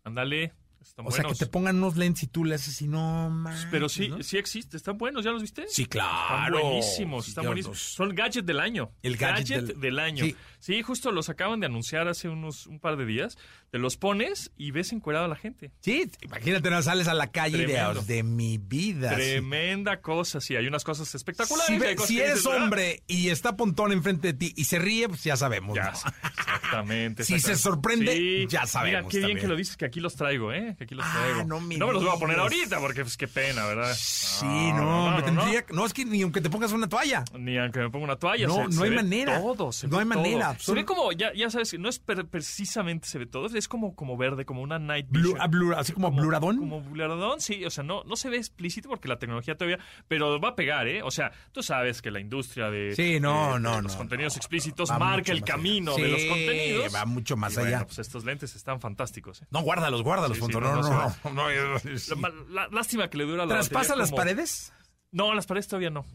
Ándale. 0.03 0.51
Están 0.81 1.05
O 1.05 1.12
sea, 1.12 1.24
que 1.25 1.36
te 1.36 1.46
pongan 1.46 1.77
unos 1.77 1.96
lentes 1.96 2.24
y 2.24 2.27
tú 2.27 2.43
le 2.43 2.55
haces 2.55 2.81
y 2.81 2.88
no 2.88 3.29
más. 3.29 3.67
Pero 3.70 3.88
sí, 3.88 4.10
sí 4.22 4.38
existe, 4.38 4.75
están 4.75 4.98
buenos, 4.98 5.24
¿ya 5.24 5.29
los 5.29 5.43
viste? 5.43 5.65
Sí, 5.70 5.84
Están 5.84 6.01
claro. 6.01 6.60
buenísimos, 6.60 7.25
Sí, 7.25 7.31
están 7.31 7.46
buenísimos. 7.46 7.77
los- 7.77 7.93
Son 7.93 8.10
el 8.10 8.15
gadget 8.15 8.43
del 8.46 8.60
año. 8.60 8.91
El 9.03 9.15
gadget 9.15 9.62
del... 9.67 9.79
del- 9.79 10.00
año. 10.00 10.25
Sí. 10.25 10.36
Sí. 10.60 10.81
justo 10.81 11.12
los 11.12 11.29
acaban 11.29 11.60
de 11.60 11.67
anunciar 11.67 12.08
hace 12.08 12.27
unos 12.29 12.65
un 12.65 12.79
par 12.79 12.98
de 12.98 13.05
días. 13.05 13.38
Te 13.71 13.79
los 13.79 13.95
pones 13.95 14.51
y 14.57 14.71
ves 14.71 14.91
encuerado 14.91 15.23
a 15.25 15.27
la 15.29 15.37
gente. 15.37 15.71
Sí, 15.79 16.11
imagínate, 16.21 16.69
no 16.69 16.81
sales 16.81 17.07
a 17.07 17.13
la 17.13 17.31
calle 17.31 17.65
de, 17.65 18.01
de 18.05 18.21
mi 18.23 18.57
vida. 18.57 19.11
sí. 19.11 19.15
Tremenda 19.15 20.01
cosa, 20.01 20.41
sí. 20.41 20.57
Hay 20.57 20.67
unas 20.67 20.83
cosas 20.83 21.15
espectaculares. 21.15 21.67
Si, 21.73 21.79
ve- 21.79 21.87
hay 21.87 21.95
cosas 21.95 22.09
si 22.09 22.15
que 22.17 22.23
eres 22.25 22.45
"Ah". 22.45 22.49
hombre 22.49 23.01
y 23.07 23.29
está 23.29 23.55
Pontón 23.55 23.93
enfrente 23.93 24.27
de 24.27 24.33
ti 24.33 24.53
y 24.57 24.65
se 24.65 24.77
ríe, 24.77 25.07
pues 25.07 25.23
ya 25.23 25.37
sabemos. 25.37 25.73
Ya, 25.77 25.91
¿no? 25.91 25.95
sí, 25.95 26.03
exactamente. 26.25 27.23
Si 27.23 27.39
se 27.39 27.55
sorprende, 27.55 28.45
ya 28.49 28.65
sabemos 28.65 29.03
Mira, 29.03 29.09
qué 29.09 29.17
bien 29.19 29.21
también. 29.29 29.39
que 29.41 29.47
lo 29.47 29.55
dices, 29.55 29.77
que 29.77 29.85
aquí 29.85 30.01
los 30.01 30.15
traigo, 30.17 30.51
¿eh? 30.51 30.75
Que 30.77 30.83
aquí 30.83 30.95
los 30.95 31.05
Ah, 31.07 31.13
traigo. 31.21 31.43
no 31.45 31.61
me 31.61 31.77
me 31.77 31.93
los 31.93 32.03
voy 32.03 32.13
a 32.13 32.19
poner 32.19 32.39
ahorita 32.39 32.77
porque, 32.81 33.03
pues, 33.03 33.15
qué 33.15 33.29
pena, 33.29 33.65
¿verdad? 33.67 33.93
Sí, 33.97 34.45
no, 34.45 35.15
me 35.15 35.21
tendría- 35.23 35.65
no, 35.71 35.85
es 35.85 35.93
que 35.93 36.03
ni 36.03 36.21
aunque 36.23 36.41
te 36.41 36.49
pongas 36.49 36.73
una 36.73 36.89
toalla. 36.89 37.23
Ni 37.39 37.57
aunque 37.57 37.79
me 37.79 37.89
ponga 37.89 38.03
una 38.03 38.15
toalla. 38.17 38.47
No, 38.47 38.55
se- 38.55 38.63
no 38.63 38.71
se 38.71 38.83
hay 38.83 38.91
manera. 38.91 39.39
Todo, 39.41 39.71
se 39.71 39.87
No 39.87 39.97
hay 39.99 40.05
todo. 40.05 40.15
manera, 40.17 40.59
Se 40.59 40.73
ve 40.73 40.83
como, 40.83 41.13
ya, 41.13 41.31
ya 41.33 41.49
sabes, 41.49 41.73
no 41.79 41.87
es 41.87 41.99
per- 41.99 42.25
precisamente 42.27 43.07
se 43.07 43.17
ve 43.17 43.25
todo, 43.27 43.45
es 43.47 43.60
como, 43.67 43.95
como 43.95 44.17
verde, 44.17 44.45
como 44.45 44.61
una 44.61 44.79
night 44.79 45.07
vision. 45.09 45.37
ah, 45.39 45.47
blur- 45.47 45.75
así 45.77 45.93
como 45.93 46.11
bluradón. 46.11 46.57
Como 46.57 46.81
bluradón, 46.81 47.41
sí. 47.41 47.63
O 47.65 47.69
sea, 47.69 47.83
no, 47.83 48.03
no 48.05 48.15
se 48.15 48.29
ve 48.29 48.37
explícito 48.37 48.89
porque 48.89 49.07
la 49.07 49.19
tecnología 49.19 49.55
todavía... 49.57 49.79
Pero 50.07 50.39
va 50.39 50.49
a 50.49 50.55
pegar, 50.55 50.87
¿eh? 50.87 51.01
O 51.03 51.11
sea, 51.11 51.31
tú 51.51 51.61
sabes 51.63 52.01
que 52.01 52.11
la 52.11 52.19
industria 52.19 52.69
de, 52.69 52.95
Sí, 52.95 53.19
no, 53.19 53.53
de 53.55 53.59
no, 53.59 53.81
los 53.81 53.91
no, 53.93 53.97
contenidos 53.97 54.37
explícitos 54.37 54.89
marca 54.97 55.31
el 55.31 55.43
camino 55.43 55.95
de 55.95 56.07
los 56.07 56.23
contenidos. 56.25 56.93
va 56.95 57.05
mucho 57.05 57.37
más 57.37 57.53
Y 57.53 57.55
bueno, 57.57 57.77
allá. 57.77 57.85
pues 57.85 57.99
estos 57.99 58.23
lentes 58.25 58.55
están 58.55 58.79
fantásticos, 58.81 59.41
¿eh? 59.41 59.45
No, 59.51 59.61
guárdalos, 59.61 60.01
guárdalos, 60.03 60.37
Sí, 60.37 60.41
Pontón. 60.41 60.63
no, 60.63 60.81
no, 60.81 61.13
no 61.33 61.49
no, 61.49 62.67
lástima 62.71 63.09
que 63.09 63.17
le 63.17 63.25
dura 63.25 63.45
la 63.45 63.53
¿Traspasa 63.55 63.95
las 63.95 64.09
como- 64.09 64.17
paredes? 64.17 64.73
No, 65.13 65.33
las 65.33 65.45
paredes 65.45 65.67
todavía 65.67 65.89
no. 65.89 66.05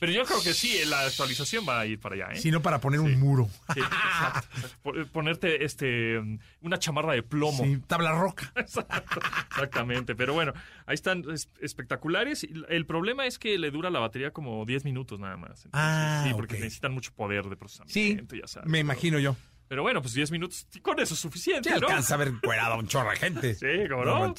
Pero 0.00 0.12
yo 0.12 0.24
creo 0.24 0.42
que 0.42 0.54
sí, 0.54 0.80
la 0.86 1.00
actualización 1.02 1.66
va 1.68 1.80
a 1.80 1.86
ir 1.86 2.00
para 2.00 2.14
allá, 2.14 2.28
¿eh? 2.32 2.40
Sino 2.40 2.62
para 2.62 2.80
poner 2.80 3.00
un 3.00 3.20
muro. 3.20 3.50
Sí, 3.74 3.80
exacto. 3.80 4.48
Po- 4.82 4.92
Ponerte 5.12 5.62
este 5.64 6.18
una 6.62 6.78
chamarra 6.78 7.12
de 7.12 7.22
plomo. 7.22 7.62
Sí, 7.64 7.78
tabla 7.86 8.12
roca. 8.12 8.50
Exacto, 8.56 9.20
exactamente. 9.50 10.14
Pero 10.14 10.32
bueno, 10.32 10.54
ahí 10.86 10.94
están 10.94 11.22
es- 11.30 11.50
espectaculares. 11.60 12.46
El 12.70 12.86
problema 12.86 13.26
es 13.26 13.38
que 13.38 13.58
le 13.58 13.70
dura 13.70 13.90
la 13.90 13.98
batería 14.00 14.30
como 14.32 14.64
10 14.64 14.84
minutos 14.86 15.20
nada 15.20 15.36
más. 15.36 15.66
Entonces, 15.66 15.70
Ah, 15.74 16.24
sí, 16.26 16.32
porque 16.34 16.54
necesitan 16.54 16.92
mucho 16.92 17.12
poder 17.12 17.44
de 17.44 17.56
procesamiento. 17.56 18.34
Sí, 18.34 18.40
ya 18.40 18.46
sabes, 18.48 18.70
me 18.70 18.78
imagino 18.78 19.18
yo. 19.18 19.36
Pero 19.68 19.82
bueno, 19.82 20.00
pues 20.00 20.14
10 20.14 20.30
minutos, 20.30 20.66
con 20.80 20.98
eso 21.00 21.12
es 21.14 21.20
suficiente, 21.20 21.68
Sí, 21.68 21.74
¿no? 21.80 21.88
alcanza 21.88 22.14
a 22.14 22.18
ver 22.18 22.28
encuerado 22.28 22.74
a 22.74 22.76
un 22.78 22.86
chorro 22.86 23.10
de 23.10 23.16
gente. 23.16 23.54
Sí, 23.54 23.66
¿cómo 23.90 24.04
no? 24.04 24.34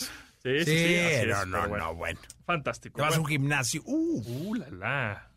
Sí, 0.55 0.59
sí, 0.59 0.65
Sí, 0.65 0.77
sí, 0.77 0.95
así 0.99 1.15
es, 1.15 1.27
no, 1.27 1.45
no, 1.45 1.51
pero 1.57 1.69
bueno, 1.69 1.85
no, 1.85 1.95
bueno. 1.95 2.19
Fantástico. 2.45 2.95
Te 2.97 3.01
vas 3.01 3.07
a 3.13 3.17
Bueno, 3.17 3.23
un 3.23 3.29
gimnasio, 3.29 3.81
uh, 3.85 4.23
Uh, 4.25 4.55
la, 4.55 4.69
la. 4.69 5.31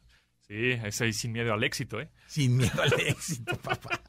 Sí, 0.46 0.70
ese 0.72 1.04
ahí 1.04 1.12
sin 1.12 1.32
miedo 1.32 1.52
al 1.52 1.62
éxito, 1.64 2.00
¿eh? 2.00 2.08
sin 2.26 2.56
miedo 2.56 2.82
al 2.82 2.92
éxito, 3.00 3.56
papá. 3.58 4.00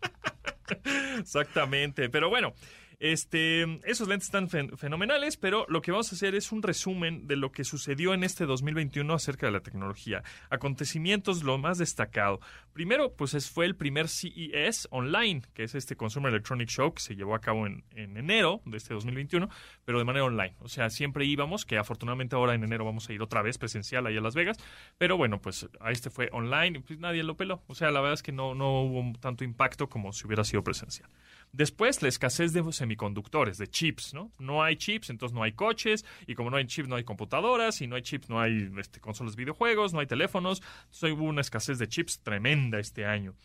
Exactamente. 1.20 2.10
Pero 2.10 2.29
bueno, 2.29 2.53
este, 3.01 3.63
esos 3.89 4.08
lentes 4.08 4.27
están 4.27 4.48
fen- 4.48 4.77
fenomenales, 4.77 5.36
pero 5.36 5.65
lo 5.70 5.81
que 5.81 5.91
vamos 5.91 6.12
a 6.12 6.15
hacer 6.15 6.36
es 6.36 6.51
un 6.51 6.62
resumen 6.62 7.25
de 7.27 7.36
lo 7.36 7.51
que 7.51 7.63
sucedió 7.63 8.13
en 8.13 8.24
este 8.24 8.46
2021 8.46 9.12
acerca 9.13 9.48
de 9.48 9.51
la 9.51 9.62
tecnología. 9.62 10.24
Acontecimientos, 10.51 11.41
lo 11.43 11.58
más 11.58 11.79
destacado. 11.79 12.39
Primero, 12.74 13.13
pues 13.15 13.34
es- 13.34 13.50
fue 13.50 13.65
el 13.65 13.75
primer 13.75 14.08
CES 14.08 14.88
online, 14.91 15.41
que 15.55 15.63
es 15.63 15.74
este 15.74 15.96
Consumer 15.96 16.31
Electronic 16.31 16.70
Show 16.70 16.93
que 16.93 17.01
se 17.01 17.15
llevó 17.15 17.34
a 17.34 17.41
cabo 17.41 17.65
en, 17.65 17.84
en 17.96 18.15
enero 18.15 18.62
de 18.65 18.77
este 18.77 18.93
2021, 18.93 19.50
pero 19.84 19.98
de 19.98 20.05
manera 20.05 20.25
online. 20.25 20.55
O 20.60 20.70
sea, 20.70 20.91
siempre 20.91 21.25
íbamos, 21.25 21.65
que 21.65 21.79
afortunadamente 21.79 22.36
ahora 22.36 22.53
en 22.53 22.63
enero 22.63 22.86
vamos 22.86 23.10
a 23.10 23.13
ir 23.13 23.22
otra 23.24 23.41
vez 23.41 23.58
presencial 23.58 24.05
ahí 24.05 24.15
a 24.17 24.22
Las 24.22 24.36
Vegas, 24.36 24.58
pero 25.00 25.17
bueno, 25.17 25.41
pues 25.41 25.67
a 25.79 25.91
este 25.91 26.12
fue 26.12 26.29
online 26.31 26.77
y 26.77 26.81
pues 26.81 27.00
nadie 27.00 27.24
lo 27.24 27.36
peló. 27.36 27.63
O 27.65 27.74
sea, 27.74 27.89
la 27.89 28.00
verdad 28.00 28.13
es 28.13 28.24
que 28.24 28.31
no, 28.31 28.53
no 28.53 28.81
hubo 28.84 29.17
tanto 29.20 29.43
impacto 29.43 29.89
como 29.89 30.13
si 30.13 30.27
hubiera 30.27 30.43
sido 30.43 30.63
presencial. 30.63 31.10
Después, 31.53 32.01
la 32.01 32.08
escasez 32.08 32.53
de 32.53 32.72
semiconductores, 32.72 33.58
de 33.58 33.67
chips, 33.67 34.13
¿no? 34.13 34.31
No 34.39 34.63
hay 34.63 34.77
chips, 34.77 35.10
entonces 35.10 35.36
no 35.36 35.43
hay 35.43 35.51
coches, 35.51 36.05
y 36.25 36.36
como 36.36 36.50
no 36.50 36.58
hay 36.58 36.65
chips, 36.65 36.88
no 36.88 36.96
hay 36.96 37.03
computadoras, 37.03 37.81
y 37.81 37.88
no 37.88 37.96
hay 37.96 38.01
chips, 38.03 38.29
no 38.29 38.39
hay 38.39 38.72
este, 38.77 39.01
consolas 39.01 39.36
de 39.36 39.41
videojuegos, 39.41 39.93
no 39.93 40.00
hay 40.00 40.08
teléfonos. 40.08 40.62
Entonces 40.86 41.12
hubo 41.12 41.24
una 41.25 41.41
escasez 41.41 41.77
de 41.77 41.88
chips 41.88 42.22
tremenda 42.22 42.79
este 42.79 43.05
año. 43.05 43.36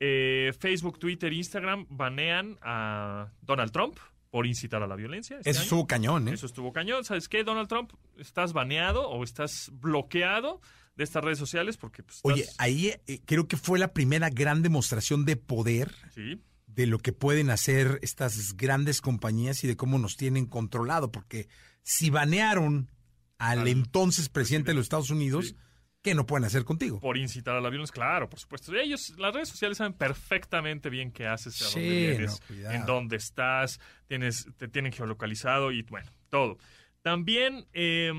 Eh, 0.00 0.52
Facebook, 0.58 0.98
Twitter, 0.98 1.32
Instagram 1.32 1.86
banean 1.88 2.58
a 2.60 3.32
Donald 3.40 3.72
Trump 3.72 3.96
por 4.30 4.46
incitar 4.46 4.82
a 4.82 4.86
la 4.86 4.96
violencia. 4.96 5.38
este 5.38 5.48
Eso 5.48 5.60
año. 5.60 5.64
estuvo 5.64 5.86
cañón, 5.86 6.28
¿eh? 6.28 6.34
Eso 6.34 6.44
estuvo 6.44 6.72
cañón. 6.72 7.04
¿Sabes 7.04 7.28
qué, 7.28 7.42
Donald 7.42 7.68
Trump? 7.68 7.92
Estás 8.18 8.52
baneado 8.52 9.08
o 9.08 9.24
estás 9.24 9.70
bloqueado 9.72 10.60
de 10.96 11.04
estas 11.04 11.24
redes 11.24 11.38
sociales 11.38 11.78
porque... 11.78 12.02
Pues, 12.02 12.20
Oye, 12.22 12.46
ahí 12.58 12.92
eh, 13.06 13.20
creo 13.24 13.48
que 13.48 13.56
fue 13.56 13.78
la 13.78 13.94
primera 13.94 14.28
gran 14.28 14.62
demostración 14.62 15.24
de 15.24 15.36
poder 15.36 15.94
Sí, 16.14 16.38
de 16.76 16.86
lo 16.86 16.98
que 16.98 17.12
pueden 17.12 17.50
hacer 17.50 17.98
estas 18.02 18.56
grandes 18.56 19.00
compañías 19.00 19.64
y 19.64 19.66
de 19.66 19.76
cómo 19.76 19.98
nos 19.98 20.16
tienen 20.16 20.46
controlado, 20.46 21.10
porque 21.10 21.48
si 21.82 22.10
banearon 22.10 22.90
al, 23.38 23.60
Al 23.60 23.68
entonces 23.68 24.28
presidente 24.28 24.70
de 24.70 24.74
los 24.74 24.84
Estados 24.84 25.10
Unidos, 25.10 25.48
Sí. 25.48 25.56
¿qué 26.02 26.14
no 26.14 26.24
pueden 26.26 26.44
hacer 26.44 26.64
contigo? 26.64 27.00
por 27.00 27.16
incitar 27.18 27.56
a 27.56 27.60
la 27.60 27.68
violencia, 27.68 27.92
claro, 27.92 28.28
por 28.30 28.38
supuesto. 28.38 28.72
Ellos, 28.76 29.14
las 29.18 29.34
redes 29.34 29.48
sociales 29.48 29.78
saben 29.78 29.92
perfectamente 29.94 30.88
bien 30.90 31.10
qué 31.10 31.26
haces, 31.26 31.60
a 31.62 31.64
Sí, 31.66 31.80
dónde 31.80 32.08
vienes, 32.10 32.40
no, 32.50 32.70
en 32.70 32.86
dónde 32.86 33.16
estás, 33.16 33.80
tienes, 34.06 34.46
te 34.56 34.68
tienen 34.68 34.92
geolocalizado 34.92 35.72
y 35.72 35.82
bueno, 35.82 36.10
todo. 36.28 36.58
También 37.02 37.66
eh, 37.72 38.12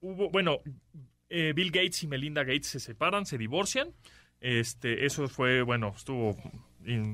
hubo, 0.00 0.30
bueno, 0.30 0.58
eh, 1.28 1.52
Bill 1.54 1.70
Gates 1.70 2.02
y 2.02 2.06
Melinda 2.06 2.42
Gates 2.44 2.68
se 2.68 2.80
separan, 2.80 3.26
se 3.26 3.38
divorcian. 3.38 3.92
Este, 4.40 5.06
eso 5.06 5.28
fue, 5.28 5.62
bueno, 5.62 5.92
estuvo 5.96 6.36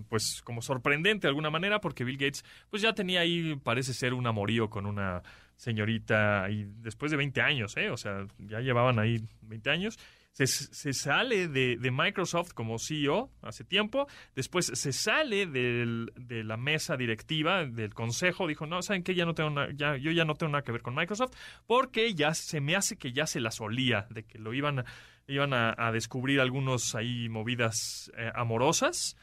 pues 0.08 0.42
como 0.42 0.62
sorprendente 0.62 1.26
de 1.26 1.28
alguna 1.28 1.50
manera 1.50 1.80
porque 1.80 2.04
Bill 2.04 2.16
Gates 2.16 2.44
pues 2.70 2.82
ya 2.82 2.92
tenía 2.92 3.20
ahí, 3.20 3.56
parece 3.56 3.94
ser 3.94 4.14
un 4.14 4.26
amorío 4.26 4.68
con 4.70 4.86
una 4.86 5.22
señorita 5.56 6.48
y 6.50 6.64
después 6.78 7.10
de 7.10 7.18
20 7.18 7.40
años, 7.42 7.76
¿eh? 7.76 7.90
O 7.90 7.96
sea, 7.96 8.26
ya 8.38 8.60
llevaban 8.60 8.98
ahí 8.98 9.18
20 9.42 9.70
años. 9.70 9.98
Se, 10.32 10.46
sale 10.94 11.48
de, 11.48 11.90
Microsoft 11.90 12.52
como 12.54 12.78
CEO 12.78 13.30
hace 13.42 13.64
tiempo, 13.64 14.06
después 14.34 14.66
se 14.66 14.92
sale 14.92 15.46
de 15.46 16.44
la 16.44 16.56
mesa 16.56 16.96
directiva, 16.96 17.66
del 17.66 17.92
consejo, 17.92 18.46
dijo, 18.46 18.64
no, 18.64 18.80
¿saben 18.80 19.02
qué? 19.02 19.14
Ya 19.14 19.26
no 19.26 19.34
tengo 19.34 19.68
ya, 19.72 19.96
yo 19.96 20.12
ya 20.12 20.24
no 20.24 20.36
tengo 20.36 20.52
nada 20.52 20.62
que 20.62 20.72
ver 20.72 20.82
con 20.82 20.94
Microsoft, 20.94 21.32
porque 21.66 22.14
ya 22.14 22.32
se 22.32 22.60
me 22.60 22.76
hace 22.76 22.96
que 22.96 23.12
ya 23.12 23.26
se 23.26 23.40
la 23.40 23.50
solía, 23.50 24.06
de 24.10 24.22
que 24.22 24.38
lo 24.38 24.54
iban 24.54 24.84
iban 25.26 25.52
a, 25.52 25.74
a 25.76 25.92
descubrir 25.92 26.40
algunos 26.40 26.94
ahí 26.94 27.28
movidas 27.28 28.10
eh, 28.16 28.30
amorosas, 28.34 29.16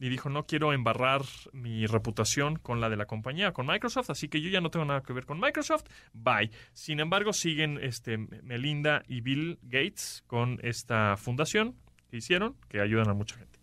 y 0.00 0.08
dijo, 0.08 0.30
no 0.30 0.46
quiero 0.46 0.72
embarrar 0.72 1.22
mi 1.52 1.86
reputación 1.86 2.56
con 2.56 2.80
la 2.80 2.88
de 2.88 2.96
la 2.96 3.04
compañía, 3.06 3.52
con 3.52 3.66
Microsoft, 3.66 4.10
así 4.10 4.28
que 4.28 4.40
yo 4.40 4.48
ya 4.50 4.60
no 4.62 4.70
tengo 4.70 4.86
nada 4.86 5.02
que 5.02 5.12
ver 5.12 5.26
con 5.26 5.38
Microsoft, 5.38 5.84
bye. 6.14 6.50
Sin 6.72 6.98
embargo, 7.00 7.32
siguen 7.34 7.78
este, 7.82 8.16
Melinda 8.18 9.02
y 9.06 9.20
Bill 9.20 9.58
Gates 9.62 10.24
con 10.26 10.58
esta 10.62 11.16
fundación 11.18 11.76
que 12.10 12.16
hicieron, 12.16 12.56
que 12.68 12.80
ayudan 12.80 13.08
a 13.10 13.14
mucha 13.14 13.36
gente. 13.36 13.60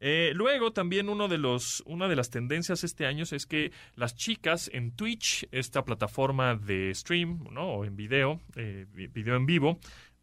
Eh, 0.00 0.32
luego 0.34 0.72
también 0.72 1.08
uno 1.08 1.28
de 1.28 1.38
los, 1.38 1.82
una 1.86 2.08
de 2.08 2.16
las 2.16 2.28
tendencias 2.28 2.82
este 2.84 3.06
año 3.06 3.24
es 3.30 3.46
que 3.46 3.70
las 3.94 4.14
chicas 4.16 4.68
en 4.72 4.90
Twitch, 4.96 5.46
esta 5.52 5.84
plataforma 5.84 6.56
de 6.56 6.92
stream, 6.94 7.44
¿no? 7.52 7.68
o 7.74 7.84
en 7.84 7.94
video, 7.96 8.40
eh, 8.56 8.86
vi- 8.92 9.06
video 9.06 9.36
en 9.36 9.46
vivo, 9.46 9.78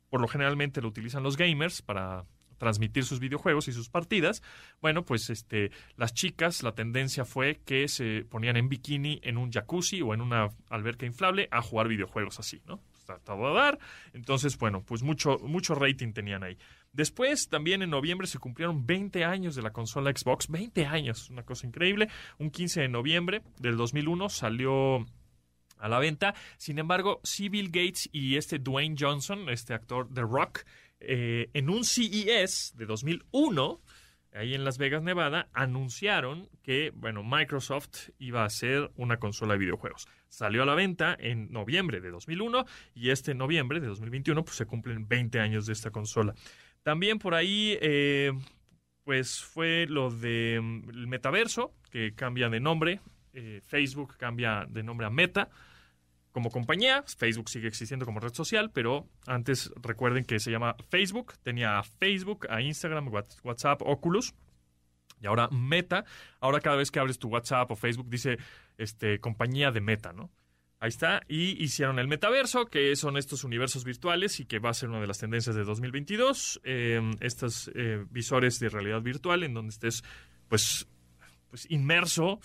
por 0.09 0.21
lo 0.21 0.27
generalmente 0.27 0.81
lo 0.81 0.89
utilizan 0.89 1.23
los 1.23 1.37
gamers 1.37 1.81
para 1.81 2.25
transmitir 2.61 3.03
sus 3.05 3.19
videojuegos 3.19 3.67
y 3.67 3.73
sus 3.73 3.89
partidas. 3.89 4.43
Bueno, 4.81 5.03
pues 5.03 5.31
este, 5.31 5.71
las 5.97 6.13
chicas, 6.13 6.61
la 6.61 6.75
tendencia 6.75 7.25
fue 7.25 7.59
que 7.65 7.87
se 7.87 8.23
ponían 8.29 8.55
en 8.55 8.69
bikini 8.69 9.19
en 9.23 9.39
un 9.39 9.51
jacuzzi 9.51 10.03
o 10.03 10.13
en 10.13 10.21
una 10.21 10.49
alberca 10.69 11.07
inflable 11.07 11.47
a 11.49 11.63
jugar 11.63 11.87
videojuegos 11.87 12.39
así, 12.39 12.61
¿no? 12.67 12.79
Está 12.93 13.17
todo 13.17 13.47
a 13.47 13.53
dar. 13.53 13.79
Entonces, 14.13 14.59
bueno, 14.59 14.83
pues 14.85 15.01
mucho, 15.01 15.39
mucho 15.39 15.73
rating 15.73 16.13
tenían 16.13 16.43
ahí. 16.43 16.55
Después, 16.93 17.49
también 17.49 17.81
en 17.81 17.89
noviembre 17.89 18.27
se 18.27 18.37
cumplieron 18.37 18.85
20 18.85 19.25
años 19.25 19.55
de 19.55 19.63
la 19.63 19.73
consola 19.73 20.11
Xbox. 20.15 20.47
20 20.47 20.85
años, 20.85 21.31
una 21.31 21.41
cosa 21.41 21.65
increíble. 21.65 22.09
Un 22.37 22.51
15 22.51 22.81
de 22.81 22.89
noviembre 22.89 23.41
del 23.57 23.75
2001 23.75 24.29
salió 24.29 25.03
a 25.79 25.89
la 25.89 25.97
venta. 25.97 26.35
Sin 26.57 26.77
embargo, 26.77 27.21
sí 27.23 27.49
Bill 27.49 27.71
Gates 27.71 28.07
y 28.11 28.37
este 28.37 28.59
Dwayne 28.59 28.95
Johnson, 28.97 29.49
este 29.49 29.73
actor 29.73 30.07
de 30.09 30.21
Rock, 30.21 30.63
eh, 31.01 31.49
en 31.53 31.69
un 31.69 31.83
CES 31.83 32.73
de 32.77 32.85
2001, 32.85 33.81
ahí 34.33 34.53
en 34.53 34.63
Las 34.63 34.77
Vegas, 34.77 35.03
Nevada, 35.03 35.49
anunciaron 35.53 36.49
que, 36.63 36.91
bueno, 36.95 37.23
Microsoft 37.23 38.09
iba 38.19 38.43
a 38.43 38.45
hacer 38.45 38.91
una 38.95 39.17
consola 39.17 39.53
de 39.53 39.59
videojuegos. 39.59 40.07
Salió 40.29 40.63
a 40.63 40.65
la 40.65 40.75
venta 40.75 41.15
en 41.19 41.51
noviembre 41.51 41.99
de 41.99 42.11
2001 42.11 42.65
y 42.95 43.09
este 43.09 43.33
noviembre 43.33 43.79
de 43.79 43.87
2021 43.87 44.43
pues 44.45 44.55
se 44.55 44.65
cumplen 44.65 45.07
20 45.07 45.39
años 45.39 45.65
de 45.65 45.73
esta 45.73 45.91
consola. 45.91 46.33
También 46.83 47.19
por 47.19 47.35
ahí, 47.35 47.77
eh, 47.81 48.31
pues 49.03 49.41
fue 49.41 49.85
lo 49.89 50.09
de 50.09 50.59
mm, 50.61 51.07
metaverso, 51.07 51.73
que 51.91 52.13
cambia 52.15 52.49
de 52.49 52.59
nombre. 52.59 53.01
eh, 53.33 53.61
Facebook 53.65 54.17
cambia 54.17 54.65
de 54.69 54.83
nombre 54.83 55.07
a 55.07 55.09
Meta. 55.09 55.49
Como 56.31 56.49
compañía. 56.49 57.03
Facebook 57.17 57.49
sigue 57.49 57.67
existiendo 57.67 58.05
como 58.05 58.19
red 58.19 58.33
social, 58.33 58.71
pero 58.71 59.07
antes 59.27 59.71
recuerden 59.81 60.23
que 60.25 60.39
se 60.39 60.51
llama 60.51 60.75
Facebook. 60.89 61.33
Tenía 61.43 61.77
a 61.79 61.83
Facebook, 61.83 62.47
a 62.49 62.61
Instagram, 62.61 63.07
Whats- 63.09 63.39
WhatsApp, 63.43 63.81
Oculus. 63.83 64.33
Y 65.21 65.27
ahora 65.27 65.49
Meta. 65.51 66.03
Ahora 66.39 66.59
cada 66.61 66.77
vez 66.77 66.89
que 66.89 66.99
abres 66.99 67.19
tu 67.19 67.27
WhatsApp 67.29 67.69
o 67.71 67.75
Facebook 67.75 68.09
dice 68.09 68.37
este, 68.77 69.19
compañía 69.19 69.71
de 69.71 69.81
Meta, 69.81 70.13
¿no? 70.13 70.31
Ahí 70.79 70.89
está. 70.89 71.21
Y 71.27 71.63
hicieron 71.63 71.99
el 71.99 72.07
metaverso, 72.07 72.65
que 72.65 72.95
son 72.95 73.15
estos 73.17 73.43
universos 73.43 73.83
virtuales 73.83 74.39
y 74.39 74.45
que 74.45 74.57
va 74.57 74.71
a 74.71 74.73
ser 74.73 74.89
una 74.89 74.99
de 74.99 75.05
las 75.05 75.19
tendencias 75.19 75.55
de 75.55 75.63
2022. 75.63 76.59
Eh, 76.63 76.99
estos 77.19 77.69
eh, 77.75 78.03
visores 78.09 78.57
de 78.59 78.69
realidad 78.69 78.99
virtual 79.03 79.43
en 79.43 79.53
donde 79.53 79.69
estés, 79.69 80.03
pues, 80.47 80.87
pues 81.51 81.69
inmerso 81.69 82.39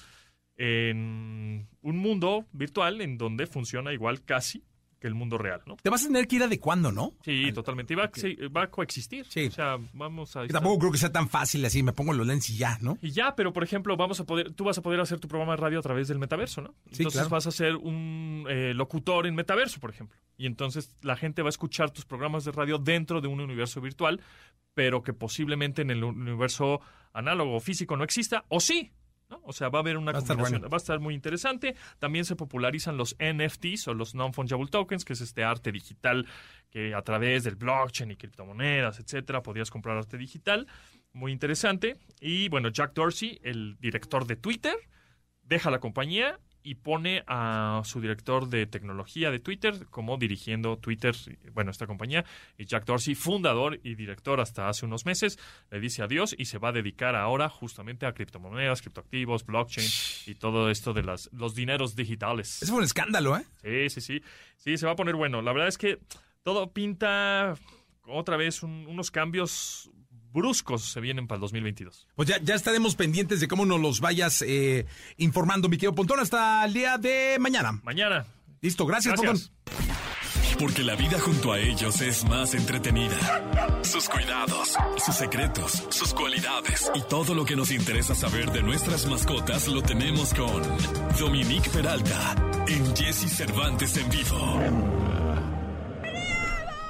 en 0.57 1.69
un 1.83 1.97
mundo 1.99 2.47
virtual 2.53 3.01
en 3.01 3.19
donde 3.19 3.47
funciona 3.47 3.93
igual 3.93 4.25
casi 4.25 4.65
que 4.99 5.07
el 5.07 5.15
mundo 5.15 5.37
real, 5.37 5.61
¿no? 5.67 5.77
Te 5.77 5.91
vas 5.91 6.05
a 6.05 6.07
tener 6.07 6.27
que 6.27 6.37
ir 6.37 6.43
adecuando, 6.43 6.91
¿no? 6.91 7.13
Sí, 7.23 7.53
totalmente. 7.53 7.93
Y 7.93 7.97
va, 7.97 8.11
sí, 8.15 8.35
va 8.49 8.63
a 8.63 8.71
coexistir. 8.71 9.27
Sí. 9.29 9.47
O 9.47 9.51
sea, 9.51 9.77
vamos 9.93 10.35
a... 10.37 10.47
Tampoco 10.47 10.79
creo 10.79 10.93
que 10.93 10.99
sea 10.99 11.13
tan 11.13 11.29
fácil 11.29 11.65
así, 11.65 11.83
me 11.83 11.93
pongo 11.93 12.15
los 12.15 12.27
lentes 12.27 12.49
y 12.51 12.57
ya, 12.57 12.79
¿no? 12.81 12.97
Y 13.03 13.11
ya, 13.11 13.37
pero 13.37 13.53
por 13.53 13.63
ejemplo, 13.63 13.97
vamos 13.97 14.21
a 14.21 14.25
poder, 14.25 14.53
tú 14.53 14.65
vas 14.65 14.79
a 14.79 14.83
poder 14.83 15.01
hacer 15.01 15.21
tu 15.21 15.29
programa 15.29 15.53
de 15.53 15.59
radio 15.59 15.79
a 15.81 15.83
través 15.83 16.09
del 16.09 16.19
metaverso, 16.19 16.63
¿no? 16.63 16.75
Sí, 16.91 17.03
entonces 17.03 17.21
claro. 17.21 17.29
vas 17.29 17.47
a 17.47 17.51
ser 17.51 17.77
un 17.77 18.47
eh, 18.49 18.73
locutor 18.75 19.27
en 19.27 19.35
metaverso, 19.35 19.81
por 19.81 19.91
ejemplo. 19.91 20.17
Y 20.39 20.47
entonces 20.47 20.97
la 21.03 21.17
gente 21.17 21.43
va 21.43 21.49
a 21.49 21.51
escuchar 21.51 21.91
tus 21.91 22.07
programas 22.07 22.45
de 22.45 22.53
radio 22.53 22.79
dentro 22.79 23.21
de 23.21 23.29
un 23.29 23.41
universo 23.41 23.83
virtual, 23.83 24.23
pero 24.73 25.03
que 25.03 25.13
posiblemente 25.13 25.83
en 25.83 25.91
el 25.91 26.05
universo 26.05 26.81
análogo 27.13 27.57
o 27.57 27.61
físico 27.61 27.97
no 27.97 28.05
exista, 28.05 28.47
o 28.49 28.61
sí. 28.61 28.93
¿No? 29.29 29.41
O 29.45 29.53
sea, 29.53 29.69
va 29.69 29.79
a 29.79 29.83
haber 29.83 29.97
una 29.97 30.13
Va 30.13 30.19
estar 30.19 30.37
combinación. 30.37 30.61
bueno. 30.63 30.71
Va 30.71 30.77
a 30.77 30.79
estar 30.79 31.01
muy 31.01 31.15
interesante. 31.15 31.75
También 31.99 32.25
se 32.25 32.37
popularizan 32.37 32.97
los 32.97 33.17
NFTs 33.19 33.89
o 33.89 33.95
los 33.95 34.15
Non-Fungible 34.15 34.69
Tokens, 34.69 35.05
que 35.05 35.13
es 35.15 35.21
este 35.21 35.45
arte 35.45 35.73
digital 35.73 36.27
que 36.71 36.95
a 36.95 37.03
través 37.03 37.45
del 37.45 37.57
blockchain 37.57 38.11
y 38.11 38.17
criptomonedas, 38.17 39.01
etcétera, 39.01 39.43
podías 39.43 39.71
comprar 39.71 39.97
arte 39.97 40.17
digital. 40.19 40.67
Muy 41.13 41.33
interesante. 41.33 41.97
Y 42.21 42.49
bueno, 42.49 42.69
Jack 42.69 42.93
Dorsey, 42.95 43.41
el 43.43 43.77
director 43.81 44.27
de 44.27 44.37
Twitter, 44.37 44.77
deja 45.43 45.71
la 45.71 45.79
compañía 45.81 46.39
y 46.67 46.75
pone 46.75 47.23
a 47.29 47.81
su 47.85 48.01
director 48.01 48.49
de 48.49 48.67
tecnología 48.67 49.31
de 49.31 49.39
Twitter 49.39 49.87
como 49.89 50.17
dirigiendo 50.17 50.77
Twitter, 50.79 51.15
bueno, 51.53 51.71
esta 51.71 51.87
compañía, 51.87 52.25
y 52.59 52.65
Jack 52.65 52.85
Dorsey, 52.85 53.15
fundador 53.15 53.79
y 53.85 53.95
director 53.95 54.41
hasta 54.41 54.69
hace 54.69 54.85
unos 54.85 55.07
meses, 55.07 55.39
le 55.71 55.79
dice 55.79 56.03
adiós 56.03 56.35
y 56.37 56.47
se 56.47 56.59
va 56.59 56.71
a 56.71 56.73
dedicar 56.73 57.15
ahora 57.15 57.49
justamente 57.49 58.05
a 58.05 58.13
criptomonedas, 58.15 58.83
criptoactivos, 58.83 59.47
blockchain 59.47 59.89
y 60.27 60.35
todo 60.35 60.69
esto 60.71 60.93
de 60.93 61.05
las, 61.05 61.31
los 61.33 61.55
dineros 61.55 61.95
digitales. 61.95 62.65
Fue 62.67 62.79
un 62.79 62.85
escándalo, 62.85 63.37
¿eh? 63.37 63.45
Sí, 63.63 63.89
sí, 63.89 64.01
sí. 64.01 64.23
Sí, 64.57 64.77
se 64.77 64.87
va 64.87 64.93
a 64.93 64.97
poner 64.97 65.15
bueno. 65.15 65.43
La 65.43 65.53
verdad 65.53 65.69
es 65.69 65.79
que 65.79 66.01
todo 66.43 66.73
pinta 66.73 67.55
otra 68.09 68.37
vez 68.37 68.63
un- 68.63 68.87
unos 68.89 69.11
cambios 69.11 69.91
bruscos 70.37 70.85
se 70.85 71.01
vienen 71.01 71.27
para 71.27 71.39
el 71.39 71.41
2022. 71.41 72.07
Pues 72.15 72.29
ya, 72.29 72.39
ya 72.41 72.55
estaremos 72.55 72.95
pendientes 72.95 73.41
de 73.41 73.49
cómo 73.49 73.67
nos 73.67 73.81
los 73.81 74.01
vayas 74.01 74.45
eh, 74.47 74.87
informando, 75.17 75.69
mi 75.69 75.79
querido 75.79 75.95
Pontón, 75.95 76.21
hasta 76.21 76.65
el 76.65 76.75
día 76.75 76.99
de 76.99 77.39
mañana. 77.41 77.81
Mañana. 77.83 78.27
Listo, 78.61 78.87
gracias, 78.87 79.21
Gracias. 79.21 79.51
Pontón. 79.65 79.97
Porque 80.59 80.83
la 80.83 80.95
vida 80.95 81.19
junto 81.19 81.53
a 81.53 81.59
ellos 81.59 82.01
es 82.01 82.25
más 82.25 82.55
entretenida. 82.55 83.83
Sus 83.83 84.09
cuidados, 84.09 84.77
sus 84.97 85.15
secretos, 85.15 85.85
sus 85.91 86.15
cualidades 86.15 86.91
y 86.95 87.03
todo 87.03 87.35
lo 87.35 87.45
que 87.45 87.57
nos 87.57 87.71
interesa 87.71 88.15
saber 88.15 88.51
de 88.53 88.63
nuestras 88.63 89.07
mascotas 89.07 89.69
lo 89.69 89.83
tenemos 89.83 90.33
con 90.33 90.63
Dominique 91.19 91.69
Peralta 91.69 92.35
en 92.69 92.97
Jesse 92.97 93.31
Cervantes 93.31 93.97
en 93.99 94.09
vivo. 94.09 95.16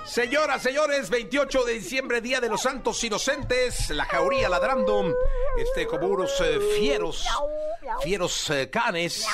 Señoras, 0.06 0.62
señores, 0.62 1.10
28 1.10 1.64
de 1.64 1.74
diciembre, 1.74 2.20
Día 2.20 2.40
de 2.40 2.48
los 2.48 2.62
Santos 2.62 3.02
Inocentes, 3.02 3.90
la 3.90 4.04
jauría 4.04 4.48
ladrando, 4.48 5.12
este, 5.58 5.86
como 5.86 6.06
unos 6.06 6.40
eh, 6.40 6.58
fieros, 6.78 7.26
fieros 8.02 8.48
eh, 8.50 8.70
canes, 8.70 9.26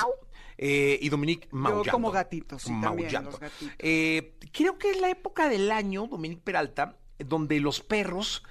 eh, 0.57 0.97
y 0.99 1.09
Dominique 1.09 1.47
maullando. 1.51 1.91
como 1.91 2.11
gatitos, 2.11 2.63
sí, 2.63 2.69
también, 2.81 3.05
Maullando. 3.07 3.31
los 3.31 3.39
gatitos. 3.39 3.75
Eh, 3.79 4.35
creo 4.51 4.77
que 4.79 4.89
es 4.91 4.99
la 4.99 5.09
época 5.09 5.47
del 5.47 5.71
año, 5.71 6.07
Dominique 6.07 6.41
Peralta, 6.43 6.97
donde 7.19 7.59
los 7.59 7.79
perros 7.79 8.43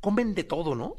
comen 0.00 0.34
de 0.34 0.44
todo, 0.44 0.74
¿no? 0.74 0.96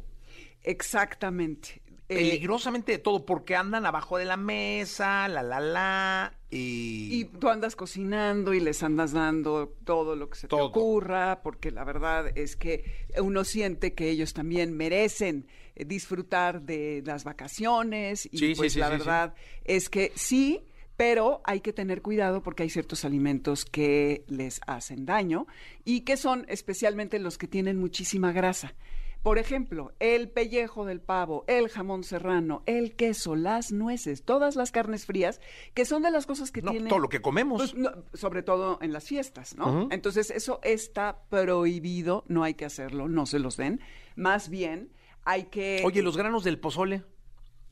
Exactamente. 0.63 1.81
Eh, 2.09 2.15
Peligrosamente 2.15 2.91
de 2.91 2.97
todo, 2.99 3.25
porque 3.25 3.55
andan 3.55 3.85
abajo 3.85 4.17
de 4.17 4.25
la 4.25 4.35
mesa, 4.35 5.27
la, 5.29 5.41
la, 5.41 5.59
la, 5.61 6.33
y... 6.49 7.07
y 7.21 7.25
tú 7.25 7.47
andas 7.49 7.75
cocinando 7.77 8.53
y 8.53 8.59
les 8.59 8.83
andas 8.83 9.13
dando 9.13 9.69
todo 9.85 10.15
lo 10.17 10.29
que 10.29 10.37
se 10.37 10.47
Todo. 10.49 10.59
te 10.59 10.79
ocurra, 10.79 11.41
porque 11.41 11.71
la 11.71 11.85
verdad 11.85 12.37
es 12.37 12.57
que 12.57 13.07
uno 13.21 13.45
siente 13.45 13.93
que 13.93 14.09
ellos 14.09 14.33
también 14.33 14.75
merecen 14.75 15.47
eh, 15.75 15.85
disfrutar 15.85 16.61
de 16.63 17.01
las 17.05 17.23
vacaciones 17.23 18.27
y 18.31 18.37
Sí, 18.37 18.53
pues 18.55 18.73
sí, 18.73 18.79
la 18.79 18.87
sí. 18.87 18.91
verdad 18.97 19.33
es 19.63 19.89
que 19.89 20.11
sí, 20.15 20.61
pero 20.97 21.41
hay 21.45 21.61
que 21.61 21.71
tener 21.71 22.01
cuidado 22.01 22.43
porque 22.43 22.63
hay 22.63 22.69
ciertos 22.69 23.05
alimentos 23.05 23.63
que 23.63 24.25
les 24.27 24.59
hacen 24.67 25.05
daño 25.05 25.47
y 25.85 26.01
que 26.01 26.17
son 26.17 26.45
especialmente 26.49 27.17
los 27.17 27.37
que 27.37 27.47
tienen 27.47 27.79
muchísima 27.79 28.33
grasa. 28.33 28.75
Por 29.23 29.37
ejemplo, 29.37 29.93
el 29.99 30.29
pellejo 30.29 30.85
del 30.85 30.99
pavo, 30.99 31.45
el 31.47 31.69
jamón 31.69 32.03
serrano, 32.03 32.61
el 32.65 32.93
queso, 32.95 33.35
las 33.37 33.71
nueces, 33.71 34.23
todas 34.23 34.57
las 34.57 34.71
carnes 34.71 35.05
frías, 35.05 35.39
que 35.73 35.85
son 35.85 36.01
de 36.03 36.11
las 36.11 36.25
cosas 36.25 36.51
que 36.51 36.61
No, 36.61 36.71
tienen... 36.71 36.89
todo 36.89 36.99
lo 36.99 37.07
que 37.07 37.21
comemos. 37.21 37.71
Pues, 37.71 37.73
no, 37.75 37.91
sobre 38.13 38.43
todo 38.43 38.79
en 38.81 38.91
las 38.91 39.05
fiestas, 39.05 39.55
¿no? 39.55 39.87
Entonces, 39.91 40.29
eso 40.29 40.59
está 40.61 41.23
prohibido, 41.29 42.25
no 42.27 42.43
hay 42.43 42.53
que 42.55 42.65
hacerlo, 42.65 43.07
no 43.07 43.25
se 43.25 43.39
los 43.39 43.55
den. 43.55 43.79
Más 44.17 44.49
bien, 44.49 44.91
hay 45.23 45.45
que... 45.45 45.81
Oye, 45.85 46.01
los 46.01 46.17
granos 46.17 46.43
del 46.43 46.59
pozole. 46.59 47.03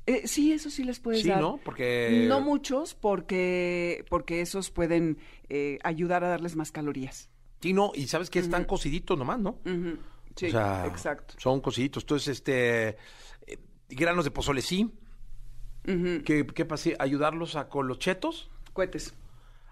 Eh, 0.06 0.28
sí, 0.28 0.54
eso 0.54 0.70
sí 0.70 0.84
les 0.86 1.00
puedes 1.02 1.22
Sí, 1.22 1.28
dar. 1.28 1.42
¿no? 1.42 1.60
Porque- 1.66 2.26
No 2.30 2.40
muchos, 2.40 2.96
porque, 2.96 4.06
porque 4.10 4.40
esos 4.42 4.72
pueden 4.72 5.18
eh, 5.50 5.80
ayudar 5.84 6.24
a 6.24 6.30
darles 6.30 6.56
más 6.56 6.72
calorías. 6.72 7.30
Sí, 7.62 7.74
no, 7.74 7.92
y 7.94 8.08
sabes 8.08 8.30
que 8.30 8.40
están 8.40 8.64
cociditos 8.64 9.18
nomás, 9.18 9.40
¿no? 9.40 9.58
Sí, 10.36 10.48
O 10.48 10.52
sea, 10.52 10.86
exacto. 10.88 11.36
Son 11.38 11.62
cosiditos. 11.62 12.04
Entonces, 12.04 12.30
este. 12.38 12.90
eh, 13.48 13.58
granos 13.90 14.26
de 14.26 14.32
pozole, 14.32 14.62
sí. 14.62 14.92
Ujú. 15.88 16.24
¿Qué, 16.24 16.46
qué 16.46 16.66
pasa? 16.66 16.92
¿Ayudarlos 17.00 17.56
a 17.56 17.68
con 17.70 17.88
los 17.88 18.00
chetos? 18.00 18.50
Cohetes. 18.74 19.14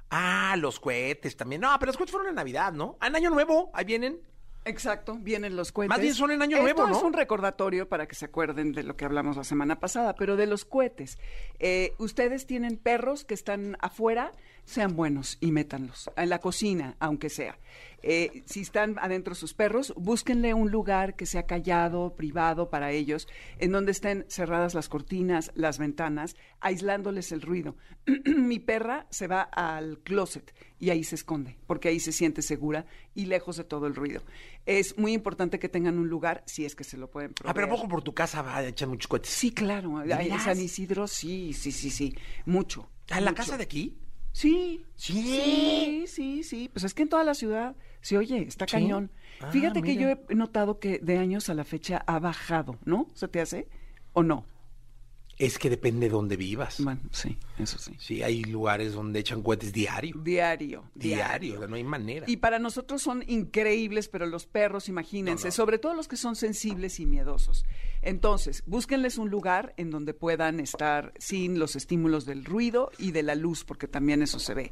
Ah, 0.09 0.55
los 0.57 0.79
cohetes 0.79 1.37
también. 1.37 1.61
No, 1.61 1.69
pero 1.79 1.89
los 1.89 1.97
cohetes 1.97 2.11
fueron 2.11 2.29
en 2.29 2.35
Navidad, 2.35 2.73
¿no? 2.73 2.97
En 3.01 3.15
Año 3.15 3.29
Nuevo, 3.29 3.69
ahí 3.73 3.85
vienen. 3.85 4.19
Exacto, 4.65 5.17
vienen 5.19 5.55
los 5.55 5.71
cohetes. 5.71 5.89
Más 5.89 6.01
bien 6.01 6.13
son 6.13 6.31
en 6.31 6.41
Año 6.41 6.57
Esto 6.57 6.63
Nuevo, 6.63 6.87
¿no? 6.87 6.97
es 6.97 7.03
un 7.03 7.13
recordatorio 7.13 7.87
para 7.87 8.07
que 8.07 8.15
se 8.15 8.25
acuerden 8.25 8.73
de 8.73 8.83
lo 8.83 8.97
que 8.97 9.05
hablamos 9.05 9.37
la 9.37 9.43
semana 9.43 9.79
pasada, 9.79 10.15
pero 10.15 10.35
de 10.35 10.47
los 10.47 10.65
cohetes. 10.65 11.17
Eh, 11.59 11.93
ustedes 11.97 12.45
tienen 12.45 12.77
perros 12.77 13.23
que 13.23 13.33
están 13.35 13.77
afuera, 13.79 14.31
sean 14.65 14.95
buenos 14.95 15.37
y 15.39 15.51
métanlos. 15.51 16.09
En 16.15 16.29
la 16.29 16.39
cocina, 16.39 16.95
aunque 16.99 17.29
sea. 17.29 17.57
Eh, 18.01 18.43
si 18.45 18.61
están 18.61 18.97
adentro 18.99 19.35
sus 19.35 19.53
perros, 19.53 19.93
búsquenle 19.97 20.53
un 20.53 20.71
lugar 20.71 21.15
que 21.15 21.25
sea 21.25 21.43
callado, 21.43 22.15
privado 22.15 22.69
para 22.69 22.91
ellos, 22.91 23.27
en 23.57 23.71
donde 23.71 23.91
estén 23.91 24.25
cerradas 24.29 24.73
las 24.73 24.87
cortinas, 24.87 25.51
las 25.55 25.79
ventanas, 25.79 26.35
aislándoles 26.61 27.31
el 27.31 27.41
ruido. 27.41 27.75
Mi 28.37 28.59
perra 28.59 29.07
se 29.09 29.27
va 29.27 29.41
al 29.41 29.99
closet 29.99 30.53
y 30.79 30.91
ahí 30.91 31.03
se 31.03 31.15
esconde, 31.15 31.57
porque 31.67 31.89
ahí 31.89 31.99
se 31.99 32.13
siente 32.13 32.41
segura 32.41 32.85
y 33.13 33.25
lejos 33.25 33.57
de 33.57 33.65
todo 33.65 33.85
el 33.87 33.95
ruido. 33.95 34.21
Es 34.65 34.97
muy 34.97 35.11
importante 35.13 35.59
que 35.59 35.67
tengan 35.67 35.97
un 35.97 36.07
lugar, 36.07 36.43
si 36.45 36.63
es 36.65 36.75
que 36.75 36.85
se 36.85 36.97
lo 36.97 37.09
pueden 37.11 37.33
proveer. 37.33 37.51
Ah, 37.51 37.53
pero 37.53 37.67
¿a 37.67 37.69
poco 37.69 37.89
por 37.89 38.01
tu 38.01 38.13
casa 38.13 38.41
va 38.41 38.57
a 38.57 38.65
echar 38.65 38.87
muchos 38.87 39.07
cohetes? 39.07 39.31
Sí, 39.31 39.51
claro. 39.51 39.99
¿De 39.99 40.13
Ay, 40.13 40.29
En? 40.29 40.39
San 40.39 40.59
Isidro, 40.59 41.07
sí, 41.07 41.51
sí, 41.53 41.71
sí, 41.71 41.89
sí. 41.89 42.15
Mucho. 42.45 42.89
¿Ah, 43.09 43.17
¿En 43.17 43.25
la 43.25 43.33
casa 43.33 43.57
de 43.57 43.63
aquí? 43.63 43.97
Sí. 44.31 44.85
Sí. 44.95 45.21
Sí, 45.23 46.03
sí, 46.07 46.43
sí. 46.43 46.69
Pues 46.71 46.83
es 46.83 46.93
que 46.93 47.03
en 47.03 47.09
toda 47.09 47.23
la 47.23 47.33
ciudad 47.33 47.75
se 48.01 48.17
oye, 48.17 48.41
está 48.43 48.65
Sí. 48.67 48.71
cañón. 48.73 49.11
Ah, 49.41 49.51
Fíjate 49.51 49.81
que 49.81 49.95
yo 49.95 50.09
he 50.09 50.35
notado 50.35 50.79
que 50.79 50.99
de 50.99 51.17
años 51.17 51.49
a 51.49 51.53
la 51.53 51.63
fecha 51.63 52.03
ha 52.07 52.19
bajado, 52.19 52.77
¿no? 52.85 53.07
¿Se 53.13 53.27
te 53.27 53.39
hace? 53.41 53.67
¿O 54.13 54.23
no? 54.23 54.45
Es 55.37 55.57
que 55.57 55.69
depende 55.69 56.07
de 56.07 56.11
dónde 56.11 56.35
vivas. 56.35 56.83
Bueno, 56.83 56.99
sí, 57.11 57.37
eso 57.57 57.77
sí. 57.77 57.93
Sí, 57.97 58.21
hay 58.21 58.43
lugares 58.43 58.91
donde 58.91 59.19
echan 59.21 59.41
cohetes 59.41 59.71
diario. 59.71 60.17
Diario. 60.21 60.83
Diario, 60.93 61.65
no 61.65 61.77
hay 61.77 61.83
manera. 61.85 62.25
Y 62.29 62.37
para 62.37 62.59
nosotros 62.59 63.01
son 63.01 63.23
increíbles, 63.25 64.09
pero 64.09 64.25
los 64.25 64.45
perros, 64.45 64.89
imagínense, 64.89 65.45
No, 65.45 65.47
no. 65.47 65.51
sobre 65.53 65.77
todo 65.77 65.93
los 65.93 66.09
que 66.09 66.17
son 66.17 66.35
sensibles 66.35 66.99
y 66.99 67.05
miedosos. 67.05 67.63
Entonces, 68.01 68.63
búsquenles 68.65 69.17
un 69.17 69.29
lugar 69.29 69.73
en 69.77 69.91
donde 69.91 70.13
puedan 70.13 70.59
estar 70.59 71.13
sin 71.19 71.59
los 71.59 71.75
estímulos 71.75 72.25
del 72.25 72.45
ruido 72.45 72.91
y 72.97 73.11
de 73.11 73.23
la 73.23 73.35
luz, 73.35 73.63
porque 73.65 73.87
también 73.87 74.21
eso 74.21 74.39
se 74.39 74.53
ve. 74.53 74.71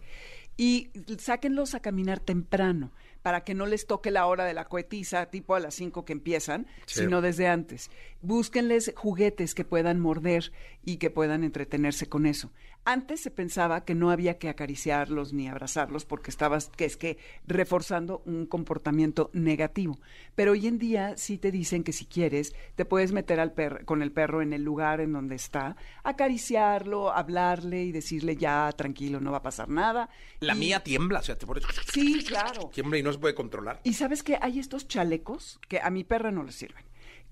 Y 0.55 0.89
sáquenlos 1.19 1.75
a 1.75 1.79
caminar 1.81 2.19
temprano. 2.19 2.91
para 3.23 3.43
que 3.43 3.53
no 3.53 3.65
les 3.65 3.85
toque 3.87 4.09
la 4.09 4.25
hora 4.25 4.45
de 4.45 4.53
la 4.53 4.69
cohetiza, 4.69 5.25
tipo 5.25 5.53
a 5.53 5.59
las 5.59 5.75
5 5.75 6.05
que 6.05 6.13
empiezan, 6.13 6.65
Sí. 6.85 7.01
sino 7.01 7.19
desde 7.21 7.47
antes. 7.47 7.91
Búsquenles 8.21 8.93
juguetes 8.95 9.53
que 9.55 9.63
puedan 9.65 9.99
morder 9.99 10.51
y 10.83 10.97
que 10.97 11.09
puedan 11.09 11.43
entretenerse 11.43 12.07
con 12.07 12.25
eso. 12.25 12.51
Antes 12.83 13.19
se 13.19 13.31
pensaba 13.31 13.83
que 13.83 13.95
no 13.95 14.11
había 14.11 14.37
que 14.37 14.47
acariciarlos 14.47 15.33
ni 15.33 15.49
abrazarlos 15.49 16.05
porque 16.05 16.31
estabas, 16.31 16.69
que 16.69 16.85
es 16.85 16.95
que 16.95 17.17
reforzando 17.45 18.21
un 18.25 18.45
comportamiento 18.45 19.29
negativo. 19.33 19.99
Pero 20.35 20.53
hoy 20.53 20.67
en 20.67 20.77
día 20.77 21.17
sí 21.17 21.37
te 21.37 21.51
dicen 21.51 21.83
que 21.83 21.91
si 21.91 22.05
quieres, 22.05 22.55
te 22.75 22.85
puedes 22.85 23.11
meter 23.11 23.41
al 23.41 23.51
per- 23.51 23.83
con 23.83 24.01
el 24.01 24.13
perro 24.13 24.41
en 24.41 24.53
el 24.53 24.63
lugar 24.63 25.01
en 25.01 25.11
donde 25.11 25.35
está, 25.35 25.75
acariciarlo, 26.03 27.11
hablarle 27.11 27.83
y 27.83 27.91
decirle 27.91 28.35
ya, 28.37 28.71
tranquilo, 28.71 29.19
no 29.19 29.31
va 29.31 29.37
a 29.37 29.43
pasar 29.43 29.69
nada. 29.69 30.09
La 30.39 30.55
Y- 30.55 30.59
mía 30.59 30.81
tiembla, 30.83 31.19
o 31.19 31.23
sea, 31.23 31.37
te 31.37 31.45
pones... 31.45 31.63
Sí, 31.93 32.23
claro. 32.25 32.69
Tiembla 32.73 32.97
y 32.97 33.03
no 33.03 33.11
se 33.13 33.19
puede 33.19 33.35
controlar. 33.35 33.81
Y 33.83 33.93
sabes 33.93 34.23
que 34.23 34.37
hay 34.41 34.59
estos 34.59 34.87
chalecos 34.87 35.59
que 35.67 35.79
a 35.81 35.89
mi 35.89 36.03
perra 36.03 36.31
no 36.31 36.43
le 36.43 36.51
sirven, 36.51 36.85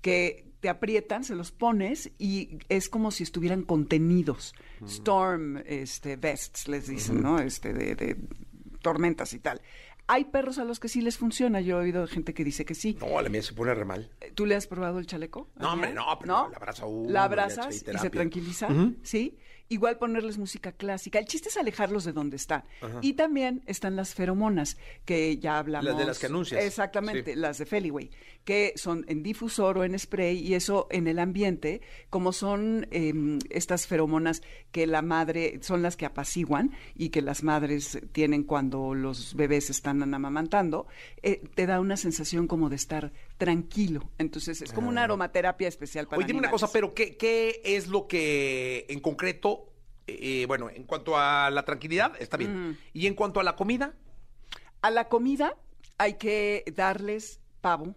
que 0.06 0.44
te 0.60 0.68
aprietan, 0.68 1.24
se 1.24 1.34
los 1.34 1.50
pones 1.50 2.12
y 2.16 2.58
es 2.68 2.88
como 2.88 3.10
si 3.10 3.24
estuvieran 3.24 3.62
contenidos. 3.62 4.54
Storm 4.86 5.56
este, 5.66 6.14
vests, 6.14 6.68
les 6.68 6.86
dicen, 6.86 7.20
¿no? 7.20 7.40
Este, 7.40 7.72
de, 7.72 7.96
de 7.96 8.16
tormentas 8.82 9.32
y 9.32 9.40
tal. 9.40 9.60
Hay 10.06 10.26
perros 10.26 10.58
a 10.58 10.64
los 10.64 10.78
que 10.78 10.88
sí 10.88 11.00
les 11.00 11.18
funciona. 11.18 11.60
Yo 11.60 11.80
he 11.80 11.86
oído 11.86 12.06
gente 12.06 12.34
que 12.34 12.44
dice 12.44 12.64
que 12.64 12.76
sí. 12.76 12.96
No, 13.00 13.20
la 13.20 13.28
mía 13.28 13.42
se 13.42 13.52
pone 13.52 13.74
re 13.74 13.84
mal. 13.84 14.08
¿Tú 14.36 14.46
le 14.46 14.54
has 14.54 14.68
probado 14.68 15.00
el 15.00 15.06
chaleco? 15.08 15.48
No, 15.56 15.72
hombre, 15.72 15.92
no, 15.92 16.04
pero 16.20 16.48
la 16.50 16.56
abraza 16.56 16.86
uno, 16.86 17.10
La 17.10 17.24
abrazas 17.24 17.74
y 17.74 17.98
se 17.98 18.10
tranquiliza. 18.10 18.68
¿sí? 19.02 19.36
Igual 19.68 19.98
ponerles 19.98 20.38
música 20.38 20.72
clásica. 20.72 21.18
El 21.18 21.24
chiste 21.26 21.48
es 21.48 21.56
alejarlos 21.56 22.04
de 22.04 22.12
donde 22.12 22.36
está. 22.36 22.64
Y 23.02 23.14
también 23.14 23.62
están 23.66 23.96
las 23.96 24.14
feromonas, 24.14 24.76
que 25.04 25.38
ya 25.38 25.58
hablamos. 25.58 25.86
Las 25.90 25.98
de 25.98 26.04
las 26.04 26.18
que 26.18 26.26
anuncias. 26.26 26.62
Exactamente, 26.64 27.34
Sí. 27.34 27.38
las 27.40 27.58
de 27.58 27.66
Feliway, 27.66 28.10
que 28.44 28.72
son 28.76 29.04
en 29.08 29.22
difusor 29.22 29.78
o 29.78 29.84
en 29.84 29.98
spray 29.98 30.38
y 30.38 30.54
eso 30.54 30.86
en 30.90 31.08
el 31.08 31.18
ambiente, 31.18 31.80
como 32.10 32.32
son 32.32 32.86
em, 32.90 33.38
estas 33.50 33.86
feromonas 33.86 34.42
que 34.70 34.86
la 34.86 35.02
madre, 35.02 35.58
son 35.62 35.82
las 35.82 35.96
que 35.96 36.06
apaciguan 36.06 36.70
y 36.94 37.08
que 37.08 37.22
las 37.22 37.42
madres 37.42 37.98
tienen 38.12 38.44
cuando 38.44 38.94
los 38.94 39.34
bebés 39.34 39.70
están 39.70 40.02
amamantando, 40.14 40.86
eh, 41.22 41.42
te 41.54 41.66
da 41.66 41.80
una 41.80 41.96
sensación 41.96 42.46
como 42.46 42.68
de 42.68 42.76
estar 42.76 43.12
tranquilo. 43.38 44.10
Entonces 44.18 44.62
es 44.62 44.72
como 44.72 44.88
una 44.88 45.04
aromaterapia 45.04 45.68
especial 45.68 46.06
para 46.06 46.16
Ah. 46.16 46.18
Oye, 46.18 46.26
dime 46.28 46.38
una 46.40 46.50
cosa, 46.50 46.70
pero 46.72 46.94
¿qué, 46.94 47.16
qué 47.16 47.60
es 47.64 47.88
lo 47.88 48.06
que 48.06 48.86
en 48.88 49.00
concreto, 49.00 49.72
eh, 50.06 50.44
bueno, 50.46 50.70
en 50.70 50.84
cuanto 50.84 51.16
a 51.18 51.50
la 51.50 51.64
tranquilidad, 51.64 52.12
está 52.18 52.36
bien. 52.36 52.78
Y 52.92 53.06
en 53.06 53.14
cuanto 53.14 53.40
a 53.40 53.44
la 53.44 53.56
comida, 53.56 53.94
A 54.82 54.90
la 54.90 55.08
comida 55.08 55.54
hay 55.98 56.14
que 56.14 56.62
darles 56.76 57.40
pavo, 57.60 57.94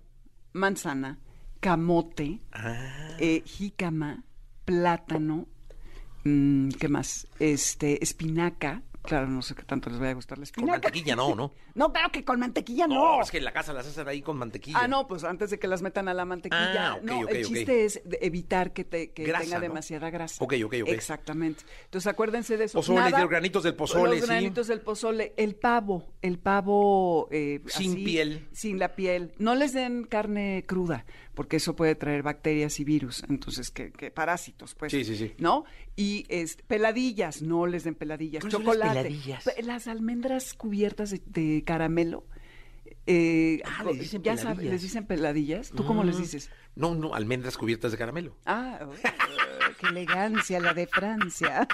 manzana, 0.54 1.20
camote, 1.60 2.40
Ah. 2.52 3.16
eh, 3.20 3.44
jícama, 3.46 4.24
plátano, 4.66 5.48
mm, 6.24 6.70
¿qué 6.80 6.88
más? 6.88 7.28
Este, 7.40 8.04
espinaca. 8.04 8.82
Claro, 9.02 9.28
no 9.28 9.42
sé 9.42 9.56
qué 9.56 9.64
tanto 9.64 9.90
les 9.90 9.98
vaya 9.98 10.12
a 10.12 10.16
gustar 10.16 10.38
la 10.38 10.42
con 10.42 10.44
espinaca. 10.44 10.72
mantequilla 10.74 11.16
no, 11.16 11.34
¿no? 11.34 11.54
No, 11.74 11.94
claro 11.94 12.12
que 12.12 12.26
con 12.26 12.40
mantequilla 12.40 12.86
no. 12.88 12.96
No, 13.18 13.22
es 13.22 13.32
que 13.32 13.38
en 13.38 13.46
la 13.46 13.54
casa 13.54 13.72
las 13.72 13.88
hacen 13.88 14.08
ahí 14.08 14.22
con 14.22 14.38
mantequilla. 14.38 14.78
Ah, 14.82 14.88
no, 14.90 15.08
pues 15.08 15.24
antes 15.24 15.50
de 15.52 15.58
que 15.60 15.68
las 15.68 15.82
metan 15.82 16.10
a 16.10 16.14
la 16.14 16.26
mantequilla. 16.26 16.92
Ah, 16.92 16.96
ok, 16.96 17.04
no, 17.04 17.20
ok, 17.22 17.30
el 17.32 17.46
chiste 17.46 17.86
es 17.86 18.02
evitar 18.22 18.74
que, 18.74 18.84
te, 18.84 19.12
que 19.12 19.24
Grasa, 19.24 19.44
tenga 19.46 19.56
¿no? 19.58 19.62
demasiada 19.62 20.10
grasa. 20.10 20.44
Ok, 20.44 20.56
ok, 20.66 20.76
ok. 20.84 20.90
Exactamente. 20.90 21.64
Entonces 21.86 22.08
acuérdense 22.08 22.58
de 22.58 22.66
eso. 22.66 22.78
Pozole, 22.80 23.00
Nada- 23.00 23.22
los 23.22 23.30
granitos 23.30 23.64
del 23.64 23.76
pozole, 23.76 24.16
Los 24.18 24.20
sí. 24.22 24.26
granitos 24.28 24.68
del 24.68 24.82
pozole. 24.82 25.34
El 25.38 25.56
pavo, 25.56 26.06
el 26.22 26.38
pavo... 26.38 27.30
eh, 27.32 27.62
Sin 27.68 27.94
así, 27.94 28.04
piel. 28.04 28.48
Sin 28.52 28.80
la 28.80 28.96
piel. 28.96 29.34
No 29.38 29.56
les 29.56 29.72
den 29.74 30.04
carne 30.04 30.66
cruda, 30.68 31.06
porque 31.40 31.56
eso 31.56 31.74
puede 31.74 31.96
traer 31.96 32.22
bacterias 32.22 32.82
y 32.82 32.84
virus. 32.84 33.24
Entonces, 33.30 33.72
que, 33.72 33.94
que 33.94 34.12
parásitos, 34.12 34.76
pues. 34.76 34.92
Sí, 34.92 35.06
sí, 35.06 35.16
sí. 35.16 35.32
¿No? 35.38 35.64
Y 35.96 36.26
este, 36.28 36.64
peladillas, 36.64 37.42
no 37.42 37.66
les 37.66 37.86
den 37.86 37.96
peladillas. 37.96 38.42
¿Cuáles 38.42 38.52
son 38.56 38.66
las 38.66 38.76
Chocolate. 38.76 39.04
peladillas? 39.10 39.44
Pe- 39.46 39.64
Las 39.64 39.88
almendras 39.88 40.54
cubiertas 40.54 41.12
de, 41.12 41.22
de 41.28 41.64
caramelo. 41.64 42.26
eh, 43.08 43.62
Ah, 43.64 43.86
les 43.86 44.00
dicen 44.00 44.22
ya 44.22 44.36
sabes, 44.36 44.58
peladillas. 44.58 44.74
les 44.74 44.82
dicen 44.82 45.06
peladillas. 45.08 45.72
¿Tú 45.72 45.86
cómo 45.86 46.04
les 46.04 46.18
Mm. 46.18 46.22
dices? 46.24 46.52
No, 46.80 46.96
no, 46.96 47.14
almendras 47.14 47.58
cubiertas 47.58 47.92
de 47.92 47.98
caramelo. 47.98 48.38
Ah, 48.46 48.80
oh, 48.84 48.94
qué 49.80 49.88
elegancia 49.88 50.62
la 50.62 50.74
de 50.74 50.88
Francia. 50.88 51.68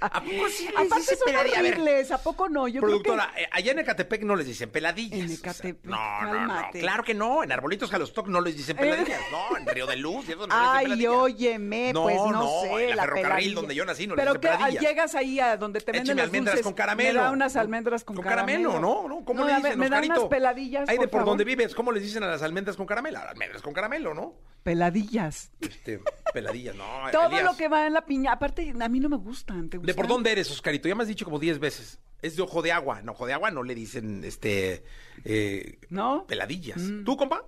¿A 0.00 0.20
poco 0.20 0.48
sí 0.48 0.64
les 0.64 0.74
Aparte 0.74 0.96
dicen 0.96 1.18
son 1.18 1.26
peladilla? 1.26 1.58
A 1.58 1.62
ver, 1.62 1.72
horribles, 1.74 2.10
¿a 2.10 2.18
poco 2.22 2.48
no? 2.48 2.66
Yo 2.66 2.80
Productora, 2.80 3.30
creo 3.32 3.44
eh, 3.44 3.48
allá 3.52 3.72
en 3.72 3.78
Ecatepec 3.78 4.22
no 4.22 4.34
les 4.34 4.46
dicen 4.46 4.70
peladillas. 4.70 5.18
En 5.20 5.24
o 5.26 5.28
sea, 5.28 5.36
Ecatepec, 5.38 5.84
no, 5.84 6.22
no, 6.22 6.46
no, 6.46 6.70
claro 6.72 7.04
que 7.04 7.14
no. 7.14 7.44
En 7.44 7.52
Arbolitos 7.52 7.88
Jalostoc 7.90 8.26
no 8.26 8.40
les 8.40 8.56
dicen 8.56 8.76
peladillas. 8.76 9.20
No, 9.30 9.56
en 9.56 9.66
Río 9.66 9.86
de 9.86 9.96
Luz 9.96 10.28
y 10.28 10.32
eso 10.32 10.46
no 10.46 10.48
que... 10.48 10.54
Ay, 10.56 10.86
les 10.88 10.98
dicen 10.98 11.10
peladillas. 11.10 11.22
óyeme, 11.22 11.92
No, 11.92 12.02
pues 12.02 12.16
no, 12.16 12.32
no, 12.32 12.60
sé, 12.62 12.84
en 12.84 12.90
la 12.90 12.96
la 12.96 13.02
ferrocarril 13.02 13.28
peladilla. 13.30 13.54
donde 13.54 13.74
yo 13.74 13.84
nací 13.84 14.06
no 14.06 14.14
les 14.16 14.24
Pero 14.24 14.32
dicen 14.34 14.40
que 14.40 14.48
ah, 14.48 14.56
peladillas. 14.56 14.82
llegas 14.82 15.14
ahí 15.14 15.40
a 15.40 15.56
donde 15.56 15.80
te 15.80 15.92
venden 15.92 16.02
Écheme 16.06 16.20
los 16.22 16.26
almendras 16.26 16.54
dulces, 16.56 16.64
con 16.64 16.74
caramelo. 16.74 17.20
Me 17.20 17.24
da 17.26 17.30
unas 17.30 17.56
almendras 17.56 18.04
con, 18.04 18.16
Con 18.16 18.24
caramelo, 18.24 18.80
¿no? 18.80 19.08
¿no? 19.08 19.24
¿Cómo 19.24 19.40
No, 19.42 19.46
le 19.46 19.54
dicen, 19.56 19.62
ver, 19.70 19.78
Me 19.78 19.88
dan 19.88 20.04
unas 20.04 20.24
peladillas, 20.24 20.88
Ahí 20.88 20.98
de 20.98 21.08
por 21.08 21.20
por 21.20 21.24
donde 21.26 21.44
vives, 21.44 21.74
¿cómo 21.74 21.92
les 21.92 22.02
dicen 22.02 22.22
a 22.22 22.26
las 22.26 22.42
almendras 22.42 22.76
con 22.76 22.86
caramelo? 22.86 23.18
Almendras 23.36 23.62
con 23.62 23.74
caramelo, 23.74 24.14
¿no? 24.14 24.34
Peladillas. 24.62 25.52
Este, 25.60 26.00
peladillas, 26.32 26.74
no. 26.74 26.84
Todo 27.12 27.26
Elías. 27.26 27.44
lo 27.44 27.56
que 27.56 27.68
va 27.68 27.86
en 27.86 27.92
la 27.92 28.04
piña. 28.06 28.32
Aparte, 28.32 28.72
a 28.80 28.88
mí 28.88 28.98
no 28.98 29.08
me 29.08 29.16
gustan. 29.16 29.68
¿te 29.68 29.76
¿De 29.78 29.80
por 29.94 30.04
gustan? 30.04 30.08
dónde 30.08 30.32
eres, 30.32 30.50
Oscarito? 30.50 30.88
Ya 30.88 30.94
me 30.94 31.02
has 31.02 31.08
dicho 31.08 31.24
como 31.24 31.38
10 31.38 31.58
veces. 31.58 32.00
Es 32.22 32.34
de 32.36 32.42
ojo 32.42 32.62
de 32.62 32.72
agua. 32.72 33.02
No, 33.02 33.12
ojo 33.12 33.26
de 33.26 33.34
agua 33.34 33.50
no 33.50 33.62
le 33.62 33.74
dicen, 33.74 34.24
este, 34.24 34.82
eh, 35.24 35.78
¿No? 35.90 36.26
peladillas. 36.26 36.78
Mm. 36.78 37.04
¿Tú, 37.04 37.16
compa? 37.16 37.44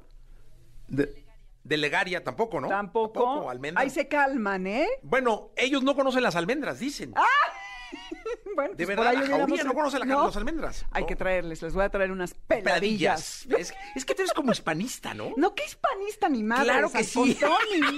De, 0.88 1.24
de 1.64 1.76
Legaria 1.78 2.22
tampoco, 2.22 2.60
¿no? 2.60 2.68
Tampoco. 2.68 3.48
almendras. 3.50 3.82
Ahí 3.82 3.90
se 3.90 4.06
calman, 4.08 4.66
¿eh? 4.66 4.86
Bueno, 5.02 5.50
ellos 5.56 5.82
no 5.82 5.96
conocen 5.96 6.22
las 6.22 6.36
almendras, 6.36 6.78
dicen. 6.78 7.14
Bueno, 8.54 8.74
de 8.74 8.84
pues 8.86 8.96
por 8.96 9.04
verdad, 9.04 9.06
ahí 9.08 9.16
la 9.16 9.22
hubiéramos- 9.36 9.46
jauría 9.48 9.64
no 9.64 9.74
conoce 9.74 9.98
la- 10.00 10.04
¿No? 10.04 10.26
las 10.26 10.36
almendras. 10.36 10.86
Hay 10.90 11.02
¿no? 11.02 11.06
que 11.06 11.16
traerles, 11.16 11.62
les 11.62 11.74
voy 11.74 11.84
a 11.84 11.90
traer 11.90 12.10
unas 12.10 12.34
peladillas. 12.34 13.44
peladillas. 13.46 13.46
Es, 13.58 13.74
es 13.94 14.04
que 14.04 14.14
tú 14.14 14.22
eres 14.22 14.32
como 14.32 14.50
hispanista, 14.52 15.14
¿no? 15.14 15.32
No, 15.36 15.54
que 15.54 15.64
hispanista 15.64 16.28
ni 16.28 16.42
madre. 16.42 16.64
Claro 16.64 16.90
que 16.90 17.04
sí. 17.04 17.38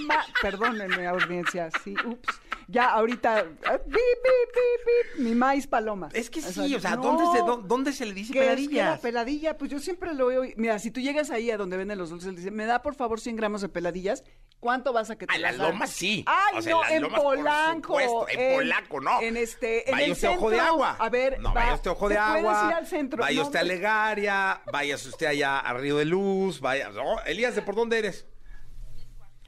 ma- 0.07 0.25
Perdónenme, 0.43 1.07
audiencia, 1.07 1.71
sí, 1.83 1.95
ups. 2.05 2.29
Ya, 2.69 2.91
ahorita, 2.91 3.39
ah, 3.67 3.79
bip, 3.85 3.95
bip, 3.95 3.95
bip, 3.95 5.17
bip, 5.17 5.25
ni 5.27 5.35
maíz 5.35 5.67
paloma. 5.67 6.09
Es 6.13 6.31
que 6.31 6.41
sí, 6.41 6.73
o 6.75 6.81
sea, 6.81 6.95
no. 6.97 7.03
¿dónde, 7.03 7.25
se, 7.33 7.39
dó- 7.45 7.63
¿dónde 7.67 7.93
se 7.93 8.07
le 8.07 8.13
dice 8.15 8.33
¿Qué 8.33 8.53
es 8.53 8.69
que 8.69 8.99
peladilla? 9.03 9.57
Pues 9.59 9.71
yo 9.73 9.81
siempre 9.81 10.15
lo 10.15 10.27
veo. 10.27 10.43
Mira, 10.57 10.79
si 10.79 10.91
tú 10.93 11.01
llegas 11.01 11.31
ahí 11.31 11.51
a 11.51 11.57
donde 11.57 11.77
venden 11.77 11.99
los 11.99 12.11
dulces, 12.11 12.31
le 12.33 12.37
dicen, 12.39 12.55
me 12.55 12.67
da 12.67 12.81
por 12.83 12.95
favor 12.95 13.19
100 13.21 13.35
gramos 13.35 13.61
de 13.63 13.69
peladillas, 13.71 14.23
¿cuánto 14.61 14.93
vas 14.93 15.11
a 15.11 15.17
que 15.17 15.27
te 15.27 15.35
A 15.35 15.39
las 15.39 15.57
lomas 15.59 15.91
sí. 15.91 16.23
Ay, 16.29 16.59
O 16.59 16.63
sea, 16.63 16.73
no, 16.75 16.89
en 16.89 17.03
lomas, 17.03 17.21
por 17.21 17.37
Polanco. 17.39 17.99
supuesto. 18.01 18.27
En 18.29 18.55
Polanco, 18.57 19.01
no. 19.01 19.21
En 19.21 19.37
este, 19.37 19.80
en 19.87 19.93
vaya 19.93 20.05
el 20.07 20.13
usted 20.13 20.29
a 20.29 20.31
ojo 20.33 20.41
centro. 20.41 20.51
de 20.51 20.61
agua. 20.61 20.97
A 20.99 21.09
ver, 21.09 21.39
no, 21.41 21.49
va, 21.55 21.61
vaya 21.63 21.75
usted 21.75 21.91
ojo 21.91 22.09
de 22.09 22.15
¿te 22.15 22.21
puedes 22.21 22.37
agua. 22.47 22.67
ir 22.69 22.75
al 22.75 22.87
centro? 22.87 23.19
Vaya 23.23 23.37
No, 23.41 23.47
usted 23.47 23.59
a 23.59 23.63
pues- 23.63 23.69
Legaria. 23.69 24.61
Vaya 24.73 24.95
usted 24.97 25.27
allá 25.27 25.59
a 25.61 25.73
Río 25.75 25.97
de 25.99 26.05
Luz. 26.05 26.61
Vaya. 26.61 26.89
no, 26.91 27.21
Elías, 27.25 27.55
¿de 27.55 27.63
por 27.63 27.75
dónde 27.75 27.99
eres? 27.99 28.27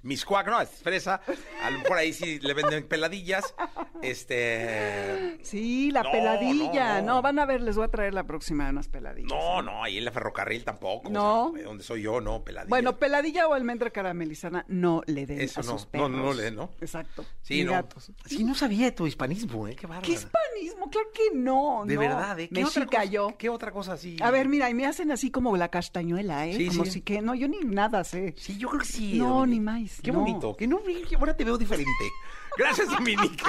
Miscuac, 0.03 0.49
no, 0.49 0.61
es 0.61 0.69
fresa. 0.71 1.21
A 1.63 1.71
lo 1.71 1.79
mejor 1.79 1.99
ahí 1.99 2.13
sí 2.13 2.39
le 2.41 2.55
venden 2.55 2.87
peladillas. 2.89 3.55
Este. 4.03 5.39
Sí, 5.43 5.91
la 5.91 6.03
No, 6.03 6.11
peladilla. 6.11 7.01
no, 7.01 7.07
No, 7.07 7.15
no. 7.17 7.23
van 7.23 7.39
a 7.39 7.47
ver, 7.47 7.61
les 7.61 7.77
voy 7.77 7.85
a 7.85 7.89
traer 7.89 8.15
la 8.15 8.25
próxima 8.25 8.69
unas 8.69 8.89
peladillas. 8.89 9.31
No, 9.31 9.63
no, 9.63 9.85
ahí 9.85 9.99
en 9.99 10.05
la 10.05 10.11
ferrocarril 10.13 10.65
tampoco. 10.65 11.09
No. 11.11 11.47
O 11.49 11.55
sea, 11.55 11.65
donde 11.65 11.85
soy 11.85 12.03
yo, 12.03 12.21
no, 12.21 12.43
peladillas. 12.43 12.69
Bueno, 12.71 12.97
peladilla 12.99 13.47
o 13.47 13.55
almendra 13.55 13.91
caramelizada 13.91 14.65
no 14.69 15.03
le 15.07 15.27
den 15.27 15.41
Eso 15.41 15.61
a 15.61 15.65
no, 15.65 16.09
no, 16.09 16.09
no 16.09 16.33
le 16.35 16.43
den, 16.45 16.57
¿no? 16.57 16.71
Exacto. 16.81 17.25
Sí, 17.43 17.65
no. 17.65 17.73
gatos. 17.73 18.11
Sí, 18.27 18.45
no 18.45 18.55
sabía 18.55 18.95
tu 18.95 19.07
hispanismo, 19.07 19.69
¿eh? 19.69 19.77
Qué 19.77 19.87
bárbaro. 19.87 20.07
¿Qué 20.07 20.13
hispanismo? 20.13 20.91
Claro 20.91 21.09
que 21.15 21.37
no. 21.37 21.85
De 21.87 21.97
verdad, 21.97 22.39
¿eh? 22.41 22.49
¿Qué 22.49 22.65
otra 22.65 22.81
Mexica 22.81 22.99
cosa- 22.99 23.05
yo. 23.05 23.35
¿Qué 23.39 23.49
otra 23.49 23.71
cosa 23.73 23.93
así? 23.95 24.17
A 24.21 24.31
ver, 24.31 24.49
mira, 24.49 24.69
y 24.69 24.75
me 24.75 24.87
hacen 24.87 25.11
así 25.13 25.31
como 25.31 25.57
la 25.57 25.69
castañuela, 25.69 26.47
¿eh? 26.47 26.55
Sí, 26.57 26.67
como 26.69 26.85
sí. 26.85 26.91
si 26.93 27.01
que, 27.03 27.21
no, 27.23 27.35
yo 27.35 27.49
ni 27.49 27.59
nada 27.61 28.05
sé. 28.05 28.35
Sí, 28.37 28.57
yo 28.59 28.69
creo 28.69 28.81
que 28.81 28.87
sí. 28.87 29.19
No, 29.19 29.47
ni 29.47 29.61
más, 29.61 29.92
Qué 30.03 30.13
no. 30.13 30.21
bonito. 30.21 30.57
Que 30.57 30.67
no, 30.67 30.81
ahora 31.19 31.37
te 31.37 31.45
veo 31.45 31.59
diferente. 31.59 31.91
Gracias, 32.59 32.89
Dominique. 32.89 33.45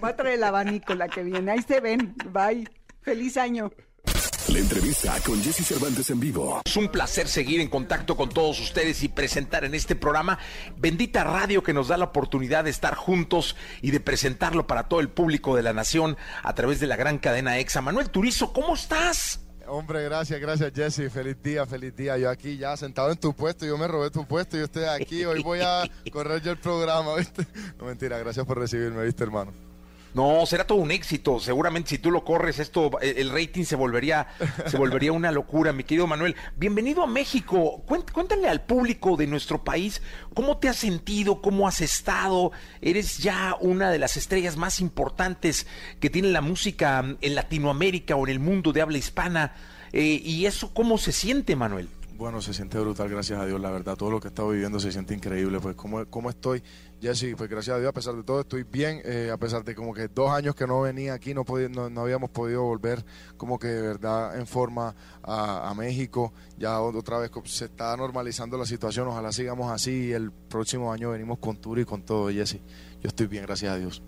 Voy 0.00 0.10
a 0.10 0.16
traer 0.16 0.34
el 0.34 0.44
abanico 0.44 0.94
la 0.94 1.08
que 1.08 1.22
viene. 1.22 1.52
Ahí 1.52 1.62
se 1.62 1.80
ven. 1.80 2.14
Bye. 2.32 2.68
Feliz 3.02 3.36
año. 3.36 3.70
La 4.52 4.58
entrevista 4.60 5.14
con 5.26 5.42
Jesse 5.42 5.66
Cervantes 5.66 6.08
en 6.08 6.20
vivo. 6.20 6.62
Es 6.64 6.76
un 6.76 6.88
placer 6.88 7.28
seguir 7.28 7.60
en 7.60 7.68
contacto 7.68 8.16
con 8.16 8.30
todos 8.30 8.58
ustedes 8.60 9.02
y 9.02 9.08
presentar 9.08 9.64
en 9.64 9.74
este 9.74 9.94
programa 9.94 10.38
Bendita 10.78 11.22
Radio 11.22 11.62
que 11.62 11.74
nos 11.74 11.88
da 11.88 11.98
la 11.98 12.06
oportunidad 12.06 12.64
de 12.64 12.70
estar 12.70 12.94
juntos 12.94 13.56
y 13.82 13.90
de 13.90 14.00
presentarlo 14.00 14.66
para 14.66 14.88
todo 14.88 15.00
el 15.00 15.10
público 15.10 15.54
de 15.54 15.62
la 15.62 15.74
nación 15.74 16.16
a 16.42 16.54
través 16.54 16.80
de 16.80 16.86
la 16.86 16.96
gran 16.96 17.18
cadena 17.18 17.58
EXA. 17.58 17.82
Manuel 17.82 18.08
Turizo, 18.08 18.54
¿cómo 18.54 18.74
estás? 18.74 19.47
Hombre, 19.68 20.02
gracias, 20.04 20.40
gracias 20.40 20.72
Jesse. 20.74 21.12
Feliz 21.12 21.36
día, 21.42 21.66
feliz 21.66 21.94
día. 21.94 22.16
Yo 22.16 22.30
aquí 22.30 22.56
ya 22.56 22.76
sentado 22.76 23.10
en 23.10 23.18
tu 23.18 23.34
puesto, 23.34 23.66
yo 23.66 23.76
me 23.76 23.86
robé 23.86 24.10
tu 24.10 24.26
puesto, 24.26 24.56
yo 24.56 24.64
estoy 24.64 24.84
aquí. 24.84 25.24
Hoy 25.24 25.42
voy 25.42 25.60
a 25.60 25.82
correr 26.10 26.40
yo 26.42 26.52
el 26.52 26.58
programa, 26.58 27.14
¿viste? 27.16 27.46
No 27.78 27.84
mentira, 27.86 28.18
gracias 28.18 28.46
por 28.46 28.58
recibirme, 28.58 29.04
¿viste, 29.04 29.22
hermano? 29.24 29.67
No, 30.14 30.44
será 30.46 30.66
todo 30.66 30.78
un 30.78 30.90
éxito. 30.90 31.38
Seguramente 31.38 31.90
si 31.90 31.98
tú 31.98 32.10
lo 32.10 32.24
corres, 32.24 32.58
esto, 32.58 32.98
el 33.00 33.18
el 33.18 33.30
rating 33.30 33.64
se 33.64 33.76
volvería, 33.76 34.26
se 34.66 34.76
volvería 34.76 35.12
una 35.12 35.30
locura, 35.30 35.72
mi 35.72 35.84
querido 35.84 36.06
Manuel. 36.06 36.34
Bienvenido 36.56 37.02
a 37.02 37.06
México. 37.06 37.84
Cuént- 37.86 38.10
Cuéntale 38.10 38.48
al 38.48 38.62
público 38.62 39.16
de 39.16 39.26
nuestro 39.26 39.62
país 39.62 40.00
cómo 40.34 40.58
te 40.58 40.68
has 40.68 40.76
sentido, 40.76 41.40
cómo 41.42 41.68
has 41.68 41.80
estado. 41.82 42.52
Eres 42.80 43.18
ya 43.18 43.56
una 43.60 43.90
de 43.90 43.98
las 43.98 44.16
estrellas 44.16 44.56
más 44.56 44.80
importantes 44.80 45.66
que 46.00 46.10
tiene 46.10 46.28
la 46.28 46.40
música 46.40 47.04
en 47.20 47.34
Latinoamérica 47.34 48.16
o 48.16 48.26
en 48.26 48.32
el 48.32 48.40
mundo 48.40 48.72
de 48.72 48.80
habla 48.82 48.98
hispana. 48.98 49.54
Eh, 49.92 50.20
y 50.24 50.46
eso, 50.46 50.72
¿cómo 50.74 50.98
se 50.98 51.12
siente, 51.12 51.54
Manuel? 51.54 51.88
Bueno, 52.18 52.42
se 52.42 52.52
siente 52.52 52.80
brutal, 52.80 53.08
gracias 53.08 53.38
a 53.40 53.46
Dios, 53.46 53.60
la 53.60 53.70
verdad. 53.70 53.94
Todo 53.96 54.10
lo 54.10 54.18
que 54.18 54.26
he 54.26 54.30
estado 54.30 54.48
viviendo 54.50 54.80
se 54.80 54.90
siente 54.90 55.14
increíble. 55.14 55.60
Pues, 55.60 55.76
¿cómo, 55.76 56.04
cómo 56.06 56.30
estoy? 56.30 56.60
Jesse, 57.00 57.36
pues 57.36 57.48
gracias 57.48 57.76
a 57.76 57.78
Dios, 57.78 57.90
a 57.90 57.92
pesar 57.92 58.16
de 58.16 58.24
todo, 58.24 58.40
estoy 58.40 58.64
bien. 58.64 59.00
eh, 59.04 59.30
a 59.32 59.36
pesar 59.36 59.62
de 59.64 59.72
como 59.76 59.94
que 59.94 60.08
dos 60.08 60.28
años 60.32 60.56
que 60.56 60.66
no 60.66 60.80
venía 60.80 61.14
aquí, 61.14 61.32
no, 61.32 61.44
podí- 61.44 61.70
no, 61.70 61.88
no 61.88 62.00
habíamos 62.00 62.30
podido 62.30 62.64
volver 62.64 63.04
como 63.36 63.56
que 63.56 63.68
de 63.68 63.82
verdad 63.82 64.36
en 64.36 64.48
forma 64.48 64.96
a, 65.22 65.70
a 65.70 65.74
México. 65.74 66.32
Ya 66.58 66.80
otra 66.80 67.18
vez 67.18 67.30
se 67.44 67.66
está 67.66 67.96
normalizando 67.96 68.58
la 68.58 68.66
situación. 68.66 69.06
Ojalá 69.06 69.30
sigamos 69.30 69.70
así 69.70 70.08
y 70.08 70.12
el 70.12 70.32
próximo 70.32 70.92
año 70.92 71.10
venimos 71.12 71.38
con 71.38 71.56
tour 71.58 71.78
y 71.78 71.84
con 71.84 72.02
todo, 72.02 72.30
Jesse. 72.30 72.56
Yo 73.00 73.06
estoy 73.06 73.28
bien, 73.28 73.44
gracias 73.46 73.72
a 73.72 73.76
Dios. 73.76 74.02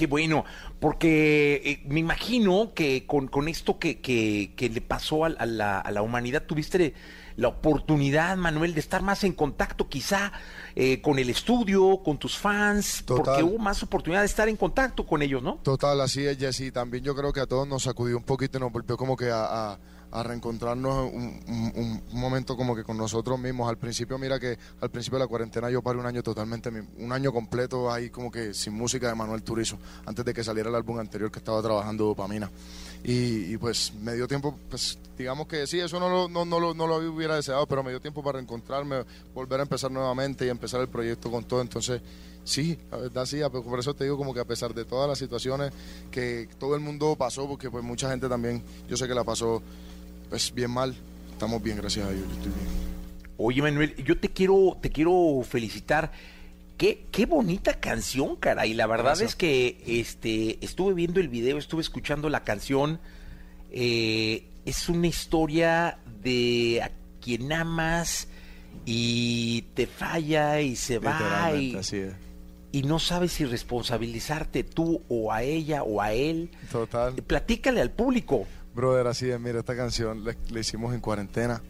Qué 0.00 0.06
bueno, 0.06 0.46
porque 0.80 1.60
eh, 1.62 1.82
me 1.86 2.00
imagino 2.00 2.72
que 2.74 3.04
con, 3.06 3.28
con 3.28 3.48
esto 3.48 3.78
que, 3.78 4.00
que- 4.00 4.54
que 4.56 4.70
le 4.70 4.80
pasó 4.80 5.26
a, 5.26 5.28
a 5.28 5.44
la, 5.44 5.78
a 5.78 5.90
la 5.90 6.00
humanidad 6.00 6.44
tuviste 6.44 6.94
la 7.36 7.48
oportunidad, 7.48 8.34
Manuel, 8.38 8.72
de 8.72 8.80
estar 8.80 9.02
más 9.02 9.24
en 9.24 9.34
contacto 9.34 9.90
quizá 9.90 10.32
eh, 10.74 11.02
con 11.02 11.18
el 11.18 11.28
estudio, 11.28 12.00
con 12.02 12.16
tus 12.18 12.38
fans, 12.38 13.02
Total. 13.04 13.24
porque 13.26 13.42
hubo 13.42 13.58
más 13.58 13.82
oportunidad 13.82 14.20
de 14.20 14.26
estar 14.26 14.48
en 14.48 14.56
contacto 14.56 15.04
con 15.06 15.20
ellos, 15.20 15.42
¿no? 15.42 15.56
Total, 15.56 16.00
así 16.00 16.24
es, 16.24 16.38
Jesse. 16.38 16.72
También 16.72 17.04
yo 17.04 17.14
creo 17.14 17.30
que 17.34 17.40
a 17.40 17.46
todos 17.46 17.68
nos 17.68 17.82
sacudió 17.82 18.16
un 18.16 18.24
poquito 18.24 18.56
y 18.56 18.60
nos 18.62 18.72
volvió 18.72 18.96
como 18.96 19.18
que 19.18 19.30
a, 19.30 19.44
a- 19.72 19.78
a 20.12 20.22
reencontrarnos 20.22 21.12
un, 21.12 21.40
un- 21.76 22.02
momento 22.12 22.56
como 22.56 22.74
que 22.74 22.82
con 22.84 22.96
nosotros 22.96 23.38
mismos. 23.38 23.68
Al 23.68 23.78
principio, 23.78 24.18
mira 24.18 24.38
que 24.38 24.58
al 24.80 24.90
principio 24.90 25.18
de 25.18 25.24
la 25.24 25.28
cuarentena 25.28 25.70
yo 25.70 25.82
paré 25.82 25.98
un 25.98 26.06
año 26.06 26.22
totalmente, 26.22 26.70
un 26.98 27.12
año 27.12 27.32
completo 27.32 27.90
ahí 27.92 28.10
como 28.10 28.30
que 28.30 28.52
sin 28.54 28.74
música 28.74 29.08
de 29.08 29.14
Manuel 29.14 29.42
Turizo, 29.42 29.78
antes 30.06 30.24
de 30.24 30.34
que 30.34 30.44
saliera 30.44 30.68
el 30.68 30.74
álbum 30.74 30.98
anterior 30.98 31.30
que 31.30 31.38
estaba 31.38 31.62
trabajando 31.62 32.04
Dopamina. 32.04 32.50
Y, 33.02 33.54
y, 33.54 33.56
pues 33.56 33.94
me 33.94 34.14
dio 34.14 34.28
tiempo, 34.28 34.54
pues 34.68 34.98
digamos 35.16 35.46
que 35.46 35.66
sí, 35.66 35.80
eso 35.80 35.98
no 35.98 36.08
lo, 36.10 36.28
no, 36.28 36.44
no 36.44 36.60
lo, 36.60 36.74
no 36.74 36.86
lo 36.86 36.96
hubiera 36.96 37.34
deseado, 37.36 37.66
pero 37.66 37.82
me 37.82 37.90
dio 37.90 38.00
tiempo 38.00 38.22
para 38.22 38.36
reencontrarme, 38.36 39.04
volver 39.34 39.60
a 39.60 39.62
empezar 39.62 39.90
nuevamente 39.90 40.44
y 40.44 40.48
empezar 40.50 40.82
el 40.82 40.88
proyecto 40.88 41.30
con 41.30 41.44
todo. 41.44 41.62
Entonces, 41.62 42.02
sí, 42.44 42.78
la 42.90 42.98
verdad 42.98 43.24
sí, 43.24 43.40
por 43.50 43.78
eso 43.78 43.94
te 43.94 44.04
digo 44.04 44.18
como 44.18 44.34
que 44.34 44.40
a 44.40 44.44
pesar 44.44 44.74
de 44.74 44.84
todas 44.84 45.08
las 45.08 45.18
situaciones 45.18 45.72
que 46.10 46.46
todo 46.58 46.74
el 46.74 46.80
mundo 46.82 47.16
pasó, 47.16 47.48
porque 47.48 47.70
pues 47.70 47.82
mucha 47.82 48.10
gente 48.10 48.28
también, 48.28 48.62
yo 48.86 48.98
sé 48.98 49.08
que 49.08 49.14
la 49.14 49.24
pasó 49.24 49.62
pues 50.30 50.54
bien 50.54 50.70
mal, 50.70 50.94
estamos 51.32 51.62
bien, 51.62 51.76
gracias 51.76 52.06
a 52.06 52.10
Dios, 52.10 52.24
yo 52.26 52.34
estoy 52.34 52.52
bien. 52.52 52.66
Oye, 53.36 53.62
Manuel, 53.62 53.94
yo 54.04 54.18
te 54.18 54.28
quiero, 54.28 54.78
te 54.80 54.90
quiero 54.90 55.42
felicitar. 55.48 56.12
Qué, 56.76 57.04
qué 57.10 57.26
bonita 57.26 57.74
canción, 57.74 58.36
caray. 58.36 58.72
La 58.72 58.86
verdad 58.86 59.16
Gracias. 59.16 59.30
es 59.30 59.36
que 59.36 59.82
este, 59.86 60.64
estuve 60.64 60.94
viendo 60.94 61.20
el 61.20 61.28
video, 61.28 61.58
estuve 61.58 61.82
escuchando 61.82 62.30
la 62.30 62.42
canción. 62.44 63.00
Eh, 63.70 64.44
es 64.64 64.88
una 64.88 65.06
historia 65.06 65.98
de 66.22 66.80
a 66.82 66.90
quien 67.22 67.52
amas 67.52 68.28
y 68.86 69.62
te 69.74 69.86
falla 69.86 70.60
y 70.60 70.76
se 70.76 70.98
va 70.98 71.12
y, 71.54 71.68
Literalmente, 71.68 71.78
así 71.78 71.96
es. 71.98 72.12
y 72.72 72.82
no 72.82 72.98
sabes 72.98 73.32
si 73.32 73.44
responsabilizarte 73.44 74.64
tú 74.64 75.02
o 75.08 75.32
a 75.32 75.42
ella 75.42 75.82
o 75.82 76.00
a 76.00 76.12
él. 76.12 76.50
Total. 76.72 77.14
Platícale 77.14 77.80
al 77.80 77.90
público. 77.90 78.46
Brother, 78.74 79.06
así 79.06 79.30
es, 79.30 79.40
mira, 79.40 79.60
esta 79.60 79.76
canción 79.76 80.24
la, 80.24 80.34
la 80.50 80.60
hicimos 80.60 80.94
en 80.94 81.00
cuarentena. 81.00 81.60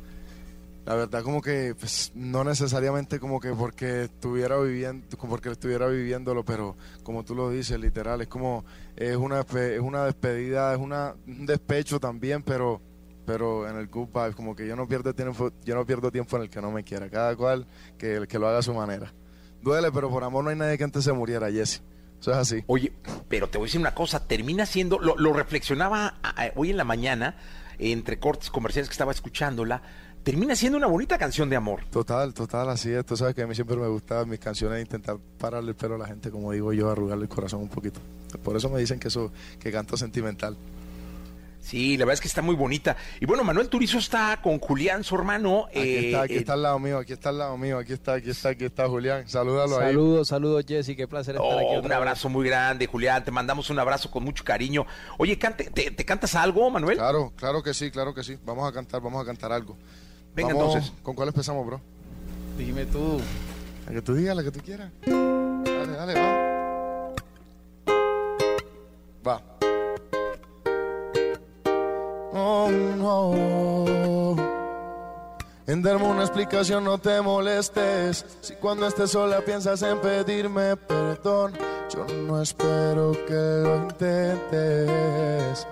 La 0.87 0.95
verdad 0.95 1.23
como 1.23 1.43
que 1.43 1.75
pues, 1.79 2.11
no 2.15 2.43
necesariamente 2.43 3.21
como 3.21 3.39
que 3.39 3.51
porque 3.51 4.05
estuviera 4.05 4.59
viviendo 4.59 5.07
porque 5.19 5.51
estuviera 5.51 5.87
viviéndolo, 5.87 6.45
pero 6.45 6.77
como 7.03 7.25
tú 7.25 7.35
lo 7.35 7.51
dices, 7.51 7.79
literal, 7.79 8.23
es 8.23 8.29
como 8.29 8.65
es 8.97 9.17
una 9.17 9.41
es 9.41 9.81
una 9.81 10.05
despedida, 10.05 10.73
es 10.73 10.81
una 10.81 11.15
un 11.27 11.47
despecho 11.47 12.01
también, 12.01 12.43
pero 12.43 12.81
pero 13.27 13.69
en 13.69 13.77
el 13.77 13.87
good 13.87 14.09
vibes, 14.09 14.35
como 14.35 14.57
que 14.57 14.67
yo 14.67 14.75
no 14.75 14.89
pierdo 14.89 15.15
tiempo, 15.15 15.53
yo 15.65 15.75
no 15.75 15.87
pierdo 15.87 16.11
tiempo 16.11 16.37
en 16.37 16.43
el 16.43 16.51
que 16.51 16.61
no 16.61 16.73
me 16.73 16.83
quiera, 16.83 17.09
cada 17.09 17.37
cual 17.37 17.67
que, 17.97 18.27
que 18.27 18.39
lo 18.39 18.49
haga 18.49 18.59
a 18.59 18.63
su 18.63 18.75
manera. 18.75 19.13
Duele, 19.63 19.93
pero 19.93 20.11
por 20.11 20.25
amor 20.25 20.43
no 20.43 20.51
hay 20.51 20.57
nadie 20.57 20.79
que 20.79 20.85
antes 20.85 21.05
se 21.05 21.13
muriera, 21.13 21.51
Jesse. 21.53 21.83
Eso 22.21 22.33
es 22.33 22.37
así. 22.37 22.65
Oye, 22.67 22.93
pero 23.29 23.49
te 23.49 23.59
voy 23.59 23.67
a 23.67 23.69
decir 23.69 23.81
una 23.81 23.95
cosa, 23.95 24.27
termina 24.27 24.67
siendo, 24.67 24.99
lo, 24.99 25.17
lo 25.17 25.33
reflexionaba 25.33 26.15
hoy 26.55 26.71
en 26.71 26.77
la 26.77 26.85
mañana, 26.85 27.37
entre 27.79 28.19
cortes 28.19 28.51
comerciales 28.51 28.89
que 28.89 28.93
estaba 28.93 29.13
escuchándola, 29.13 29.83
termina 30.23 30.55
siendo 30.55 30.77
una 30.77 30.87
bonita 30.87 31.19
canción 31.19 31.49
de 31.49 31.57
amor. 31.57 31.85
Total, 31.91 32.35
total, 32.35 32.69
así 32.69 32.91
es. 32.91 33.05
Tú 33.07 33.17
sabes 33.17 33.35
que 33.35 33.43
a 33.43 33.47
mí 33.47 33.55
siempre 33.55 33.77
me 33.77 33.89
gusta 33.89 34.25
mis 34.25 34.39
canciones 34.39 34.81
intentar 34.81 35.17
pararle 35.39 35.71
el 35.71 35.77
pelo 35.77 35.95
a 35.95 35.99
la 35.99 36.07
gente, 36.07 36.31
como 36.31 36.53
digo 36.53 36.73
yo, 36.73 36.91
arrugarle 36.91 37.25
el 37.25 37.29
corazón 37.29 37.63
un 37.63 37.69
poquito. 37.69 38.01
Por 38.43 38.57
eso 38.57 38.69
me 38.69 38.79
dicen 38.79 39.01
que 39.01 39.09
eso, 39.09 39.33
que 39.59 39.73
canto 39.73 39.97
sentimental. 39.97 40.57
Sí, 41.61 41.97
la 41.99 42.05
verdad 42.07 42.15
es 42.15 42.21
que 42.23 42.29
está 42.29 42.41
muy 42.43 42.55
bonita. 42.57 42.97
Y 43.21 43.27
bueno, 43.27 43.45
Manuel 43.45 43.69
Turizo 43.69 43.99
está 43.99 44.41
con 44.43 44.59
Julián, 44.59 45.05
su 45.05 45.15
hermano. 45.15 45.67
Aquí 45.69 45.79
eh, 45.79 46.07
está, 46.07 46.23
aquí 46.23 46.35
eh, 46.35 46.39
está 46.39 46.53
al 46.55 46.63
lado 46.63 46.79
mío, 46.79 46.99
aquí 46.99 47.13
está 47.13 47.29
al 47.29 47.39
lado 47.39 47.57
mío, 47.59 47.79
aquí 47.79 47.93
está, 47.93 48.15
aquí 48.15 48.31
está, 48.31 48.49
aquí 48.49 48.65
está 48.65 48.89
Julián. 48.89 49.29
Salúdalo 49.29 49.79
ahí. 49.79 49.89
Saludos, 49.89 50.29
saludos 50.29 50.65
Jesse, 50.67 50.97
qué 50.97 51.07
placer 51.07 51.37
estar 51.37 51.59
aquí 51.59 51.67
oh, 51.69 51.81
un 51.81 51.83
vez. 51.89 51.93
abrazo 51.93 52.29
muy 52.31 52.49
grande, 52.49 52.87
Julián. 52.87 53.23
Te 53.25 53.31
mandamos 53.31 53.69
un 53.71 53.79
abrazo 53.79 54.11
con 54.11 54.25
mucho 54.25 54.43
cariño. 54.43 54.87
Oye, 55.19 55.39
cante- 55.39 55.71
te, 55.71 55.91
te 55.91 56.05
cantas 56.05 56.35
algo, 56.35 56.69
Manuel? 56.71 56.97
Claro, 56.97 57.33
claro 57.37 57.63
que 57.63 57.75
sí, 57.75 57.91
claro 57.91 58.15
que 58.15 58.23
sí. 58.25 58.39
Vamos 58.45 58.67
a 58.69 58.73
cantar, 58.73 59.01
vamos 59.03 59.23
a 59.23 59.27
cantar 59.27 59.53
algo. 59.53 59.77
Venga, 60.35 60.55
Vamos- 60.55 60.75
entonces. 60.77 60.93
¿Con 61.03 61.15
cuál 61.15 61.29
empezamos, 61.29 61.67
bro? 61.67 61.81
Dime 62.57 62.87
tú. 62.87 63.21
La 63.87 63.93
que 63.93 64.03
tú 64.03 64.15
digas, 64.15 64.35
la 64.35 64.43
que 64.43 64.51
tú 64.51 64.61
quieras. 64.61 64.91
Dale, 65.07 65.93
dale, 65.93 66.15
va. 66.15 67.15
Va. 69.27 69.43
Oh, 72.33 72.71
no. 72.71 74.37
En 75.67 75.83
darme 75.83 76.07
una 76.07 76.23
explicación 76.23 76.85
no 76.85 76.99
te 76.99 77.21
molestes. 77.21 78.25
Si 78.41 78.55
cuando 78.55 78.87
estés 78.87 79.11
sola 79.11 79.41
piensas 79.41 79.83
en 79.83 80.01
pedirme 80.01 80.77
perdón, 80.77 81.53
yo 81.95 82.05
no 82.27 82.43
espero 82.43 83.13
que 83.27 83.35
lo 83.35 83.77
intentes. 83.77 85.67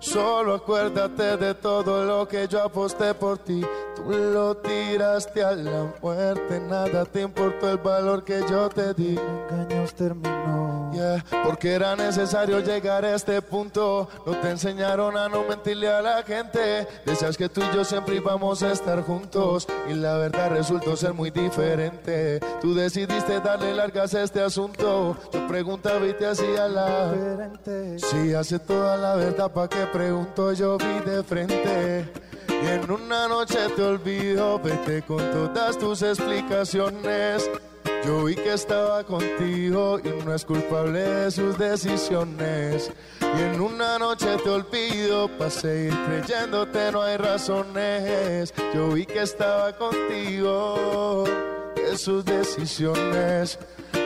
Solo 0.00 0.54
acuérdate 0.54 1.36
de 1.36 1.54
todo 1.54 2.04
lo 2.04 2.28
que 2.28 2.46
yo 2.46 2.62
aposté 2.62 3.14
por 3.14 3.38
ti. 3.38 3.64
Tú 3.96 4.10
lo 4.10 4.56
tiraste 4.56 5.42
a 5.42 5.52
la 5.52 5.92
muerte, 6.00 6.60
nada 6.60 7.04
te 7.04 7.22
importó 7.22 7.70
el 7.70 7.78
valor 7.78 8.24
que 8.24 8.40
yo 8.48 8.68
te 8.68 8.94
di. 8.94 9.18
Engaños 9.50 9.94
terminó. 9.94 10.90
Yeah, 10.92 11.24
porque 11.44 11.72
era 11.72 11.94
necesario 11.96 12.60
llegar 12.60 13.04
a 13.04 13.14
este 13.14 13.42
punto. 13.42 14.08
No 14.24 14.40
te 14.40 14.50
enseñaron 14.50 15.16
a 15.16 15.28
no 15.28 15.44
mentirle 15.44 15.88
a 15.88 16.00
la 16.00 16.22
gente. 16.22 16.86
Decías 17.04 17.36
que 17.36 17.48
tú 17.48 17.60
y 17.60 17.74
yo 17.74 17.84
siempre 17.84 18.16
íbamos 18.16 18.62
a 18.62 18.72
estar 18.72 19.02
juntos. 19.02 19.66
Y 19.88 19.94
la 19.94 20.16
verdad 20.16 20.50
resultó 20.50 20.96
ser 20.96 21.12
muy 21.12 21.30
diferente. 21.30 22.40
Tú 22.60 22.74
decidiste 22.74 23.40
darle 23.40 23.74
largas 23.74 24.14
a 24.14 24.22
este 24.22 24.40
asunto. 24.40 25.16
Yo 25.32 25.46
preguntaba 25.46 26.06
y 26.06 26.14
te 26.14 26.26
hacía 26.26 26.68
la 26.68 27.12
diferente. 27.12 27.98
Si 27.98 28.34
hace 28.34 28.58
toda 28.58 28.96
la 28.96 29.14
verdad, 29.14 29.52
¿pa' 29.52 29.68
qué 29.68 29.86
pregunto? 29.92 30.52
Yo 30.52 30.78
vi 30.78 31.10
de 31.10 31.22
frente. 31.22 32.08
Y 32.48 32.66
en 32.66 32.90
una 32.90 33.28
noche 33.28 33.58
te 33.76 33.82
olvido, 33.82 34.58
vete 34.58 35.02
con 35.02 35.18
todas 35.30 35.78
tus 35.78 36.02
explicaciones. 36.02 37.48
Yo 38.04 38.24
vi 38.24 38.34
que 38.34 38.52
estaba 38.54 39.04
contigo 39.04 40.00
y 40.02 40.24
no 40.24 40.34
es 40.34 40.44
culpable 40.44 41.00
de 41.00 41.30
sus 41.30 41.58
decisiones. 41.58 42.90
Y 43.20 43.42
en 43.42 43.60
una 43.60 43.98
noche 43.98 44.36
te 44.42 44.50
olvido, 44.50 45.28
para 45.36 45.50
seguir 45.50 45.94
creyéndote 46.06 46.92
no 46.92 47.02
hay 47.02 47.16
razones. 47.16 48.52
Yo 48.74 48.88
vi 48.88 49.04
que 49.04 49.22
estaba 49.22 49.76
contigo 49.76 51.24
de 51.74 51.98
sus 51.98 52.24
decisiones. 52.24 53.58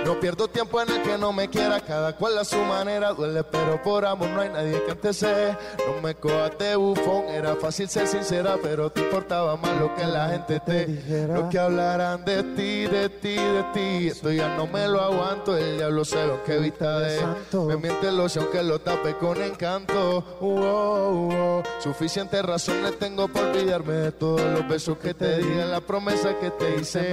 No 0.04 0.18
pierdo 0.18 0.48
tiempo 0.48 0.80
en 0.80 0.90
el 0.90 1.02
que 1.02 1.16
no 1.16 1.32
me 1.32 1.48
quiera, 1.48 1.80
cada 1.80 2.16
cual 2.16 2.36
a 2.38 2.44
su 2.44 2.58
manera 2.58 3.12
duele, 3.12 3.44
pero 3.44 3.80
por 3.82 4.04
amor 4.04 4.28
no 4.30 4.40
hay 4.40 4.48
nadie 4.48 4.82
que 4.84 4.94
te 4.94 5.12
sé. 5.12 5.56
No 5.86 6.00
me 6.02 6.14
cojas 6.14 6.58
de 6.58 6.74
bufón, 6.76 7.26
era 7.28 7.54
fácil 7.56 7.88
ser 7.88 8.08
sincera, 8.08 8.56
pero 8.60 8.90
te 8.90 9.00
importaba 9.00 9.56
más 9.56 9.78
lo 9.78 9.94
que 9.94 10.04
la 10.04 10.28
gente 10.30 10.60
te 10.60 10.86
dijera. 10.86 11.34
Lo 11.34 11.48
que 11.48 11.58
hablarán 11.58 12.24
de 12.24 12.42
ti, 12.42 12.86
de 12.86 13.08
ti, 13.08 13.36
de 13.36 13.64
ti, 13.72 14.08
esto 14.08 14.32
ya 14.32 14.56
no 14.56 14.66
me 14.66 14.88
lo 14.88 15.00
aguanto. 15.00 15.56
El 15.56 15.76
diablo 15.76 16.04
sabe 16.04 16.32
aunque 16.32 16.56
evita 16.56 16.98
de 16.98 17.20
me 17.52 17.76
miente 17.76 18.08
el 18.08 18.18
ocio 18.20 18.42
aunque 18.42 18.62
lo 18.62 18.80
tape 18.80 19.16
con 19.16 19.40
encanto. 19.40 20.36
Uh, 20.40 20.60
oh, 20.60 21.28
oh. 21.32 21.62
Suficiente 21.80 22.42
razón 22.42 22.82
le 22.82 22.92
tengo 22.92 23.28
por 23.28 23.44
olvidarme 23.44 23.94
de 23.94 24.12
todos 24.12 24.40
los 24.40 24.66
besos 24.68 24.98
que 24.98 25.14
te 25.14 25.38
di, 25.38 25.54
la 25.54 25.80
promesa 25.80 26.38
que 26.38 26.50
te 26.50 26.80
hice. 26.80 27.12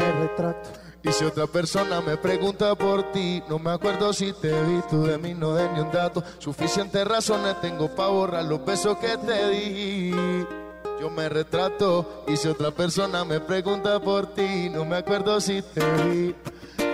Y 1.04 1.12
si 1.14 1.24
otra 1.24 1.48
persona 1.48 2.02
me 2.02 2.18
pregunta 2.18 2.76
por 2.76 3.12
ti, 3.12 3.42
no 3.48 3.58
me 3.58 3.72
acuerdo 3.72 4.12
si 4.12 4.34
te 4.34 4.50
vi, 4.64 4.82
tú 4.90 5.04
de 5.04 5.18
mí 5.18 5.34
no 5.34 5.54
de 5.54 5.70
ni 5.72 5.80
un 5.80 5.92
dato. 5.92 6.24
Suficientes 6.40 7.08
razones 7.08 7.60
tengo 7.62 7.88
para 7.96 8.10
borrar 8.10 8.44
los 8.44 8.64
besos 8.66 8.98
que 8.98 9.18
te 9.18 9.50
di. 9.50 10.12
Yo 11.00 11.10
me 11.10 11.30
retrato 11.30 12.26
y 12.28 12.36
si 12.36 12.50
otra 12.50 12.72
persona 12.72 13.24
me 13.24 13.40
pregunta 13.40 14.00
por 14.02 14.34
ti, 14.34 14.70
no 14.70 14.84
me 14.84 14.98
acuerdo 14.98 15.40
si 15.40 15.62
te 15.62 15.86
vi. 16.04 16.36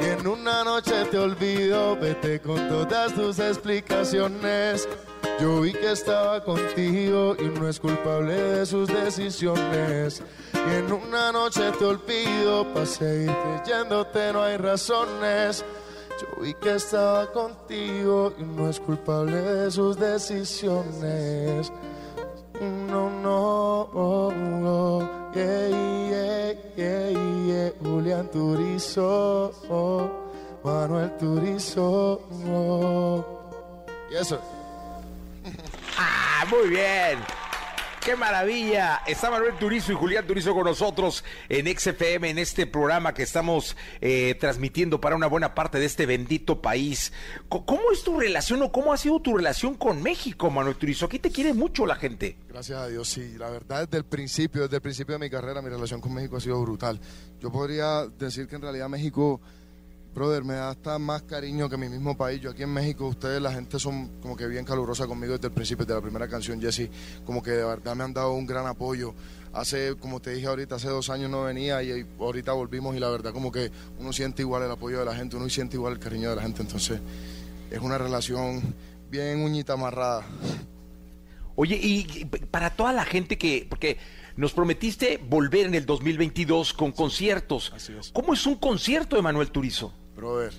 Y 0.01 0.05
en 0.05 0.27
una 0.27 0.63
noche 0.63 1.05
te 1.11 1.17
olvido, 1.17 1.95
vete 1.95 2.39
con 2.39 2.67
todas 2.67 3.13
tus 3.13 3.39
explicaciones. 3.39 4.87
Yo 5.39 5.61
vi 5.61 5.73
que 5.73 5.91
estaba 5.91 6.43
contigo 6.43 7.35
y 7.39 7.43
no 7.59 7.67
es 7.67 7.79
culpable 7.79 8.33
de 8.33 8.65
sus 8.65 8.87
decisiones. 8.87 10.23
Y 10.53 10.75
en 10.75 10.91
una 10.91 11.31
noche 11.31 11.71
te 11.77 11.85
olvido, 11.85 12.73
para 12.73 12.85
seguir 12.85 13.31
creyéndote 13.31 14.33
no 14.33 14.43
hay 14.43 14.57
razones. 14.57 15.65
Yo 16.21 16.41
vi 16.41 16.53
que 16.53 16.75
estaba 16.75 17.31
contigo 17.31 18.33
y 18.37 18.43
no 18.43 18.69
es 18.69 18.79
culpable 18.79 19.41
de 19.41 19.71
sus 19.71 19.97
decisiones. 19.97 21.71
No, 22.61 23.09
no, 23.09 23.89
oh, 23.93 24.31
oh, 24.63 25.31
yeah, 25.33 25.74
Julián 28.15 28.31
Turizo, 28.31 29.51
Manuel 30.63 31.11
Turizo. 31.17 32.21
Y 34.09 34.15
eso. 34.15 34.39
Ah, 35.97 36.45
muy 36.49 36.69
bien. 36.69 37.19
¡Qué 38.05 38.15
maravilla! 38.15 39.01
Está 39.07 39.31
Manuel 39.31 39.57
Turizo 39.57 39.91
y 39.91 39.95
Julián 39.95 40.27
Turizo 40.27 40.53
con 40.53 40.65
nosotros 40.65 41.23
en 41.49 41.65
XFM, 41.65 42.29
en 42.29 42.37
este 42.37 42.67
programa 42.67 43.15
que 43.15 43.23
estamos 43.23 43.75
eh, 43.99 44.35
transmitiendo 44.39 45.01
para 45.01 45.15
una 45.15 45.25
buena 45.25 45.55
parte 45.55 45.79
de 45.79 45.85
este 45.85 46.05
bendito 46.05 46.61
país. 46.61 47.11
¿Cómo 47.49 47.91
es 47.91 48.03
tu 48.03 48.19
relación 48.19 48.61
o 48.61 48.71
cómo 48.71 48.93
ha 48.93 48.97
sido 48.97 49.19
tu 49.21 49.35
relación 49.35 49.73
con 49.73 50.03
México, 50.03 50.51
Manuel 50.51 50.75
Turizo? 50.75 51.07
Aquí 51.07 51.17
te 51.17 51.31
quiere 51.31 51.55
mucho 51.55 51.87
la 51.87 51.95
gente. 51.95 52.37
Gracias 52.47 52.77
a 52.77 52.87
Dios, 52.87 53.09
sí. 53.09 53.39
La 53.39 53.49
verdad, 53.49 53.85
desde 53.85 53.97
el 53.97 54.05
principio, 54.05 54.61
desde 54.61 54.75
el 54.75 54.83
principio 54.83 55.13
de 55.13 55.25
mi 55.25 55.31
carrera, 55.31 55.63
mi 55.63 55.69
relación 55.69 55.99
con 55.99 56.13
México 56.13 56.37
ha 56.37 56.41
sido 56.41 56.61
brutal. 56.61 57.01
Yo 57.39 57.51
podría 57.51 58.05
decir 58.05 58.47
que 58.47 58.57
en 58.57 58.61
realidad 58.61 58.87
México, 58.87 59.41
brother, 60.15 60.45
me 60.45 60.53
da 60.53 60.69
hasta 60.69 60.97
más 60.97 61.23
cariño 61.23 61.69
que 61.69 61.75
mi 61.75 61.89
mismo 61.89 62.15
país. 62.15 62.39
Yo 62.39 62.51
aquí 62.51 62.63
en 62.63 62.73
México, 62.73 63.05
ustedes, 63.05 63.41
la 63.41 63.51
gente 63.51 63.77
son 63.77 64.07
como 64.21 64.37
que 64.37 64.47
bien 64.47 64.63
calurosa 64.63 65.05
conmigo 65.05 65.33
desde 65.33 65.47
el 65.47 65.53
principio, 65.53 65.85
desde 65.85 65.99
la 65.99 66.01
primera 66.01 66.27
canción, 66.29 66.61
Jesse. 66.61 66.89
Como 67.25 67.43
que 67.43 67.51
de 67.51 67.65
verdad 67.65 67.95
me 67.95 68.05
han 68.05 68.13
dado 68.13 68.31
un 68.31 68.45
gran 68.45 68.65
apoyo. 68.65 69.13
Hace, 69.51 69.95
como 69.97 70.21
te 70.21 70.31
dije 70.31 70.47
ahorita, 70.47 70.75
hace 70.75 70.87
dos 70.87 71.09
años 71.09 71.29
no 71.29 71.43
venía 71.43 71.83
y 71.83 72.05
ahorita 72.17 72.53
volvimos 72.53 72.95
y 72.95 72.99
la 72.99 73.09
verdad 73.09 73.33
como 73.33 73.51
que 73.51 73.71
uno 73.99 74.13
siente 74.13 74.41
igual 74.41 74.63
el 74.63 74.71
apoyo 74.71 74.99
de 74.99 75.05
la 75.05 75.15
gente, 75.15 75.35
uno 75.35 75.49
siente 75.49 75.75
igual 75.75 75.93
el 75.93 75.99
cariño 75.99 76.29
de 76.29 76.37
la 76.37 76.41
gente. 76.41 76.61
Entonces, 76.61 76.99
es 77.69 77.79
una 77.79 77.97
relación 77.97 78.73
bien 79.11 79.41
uñita 79.43 79.73
amarrada. 79.73 80.25
Oye, 81.57 81.77
y 81.81 82.25
para 82.25 82.69
toda 82.69 82.93
la 82.93 83.03
gente 83.03 83.37
que, 83.37 83.67
porque 83.69 83.97
nos 84.37 84.53
prometiste 84.53 85.17
volver 85.17 85.67
en 85.67 85.75
el 85.75 85.85
2022 85.85 86.73
con 86.73 86.93
conciertos. 86.93 87.71
Así 87.75 87.93
es. 87.97 88.11
¿Cómo 88.11 88.33
es 88.33 88.45
un 88.45 88.55
concierto 88.55 89.17
de 89.17 89.21
Manuel 89.21 89.51
Turizo? 89.51 89.93
Brother, 90.15 90.53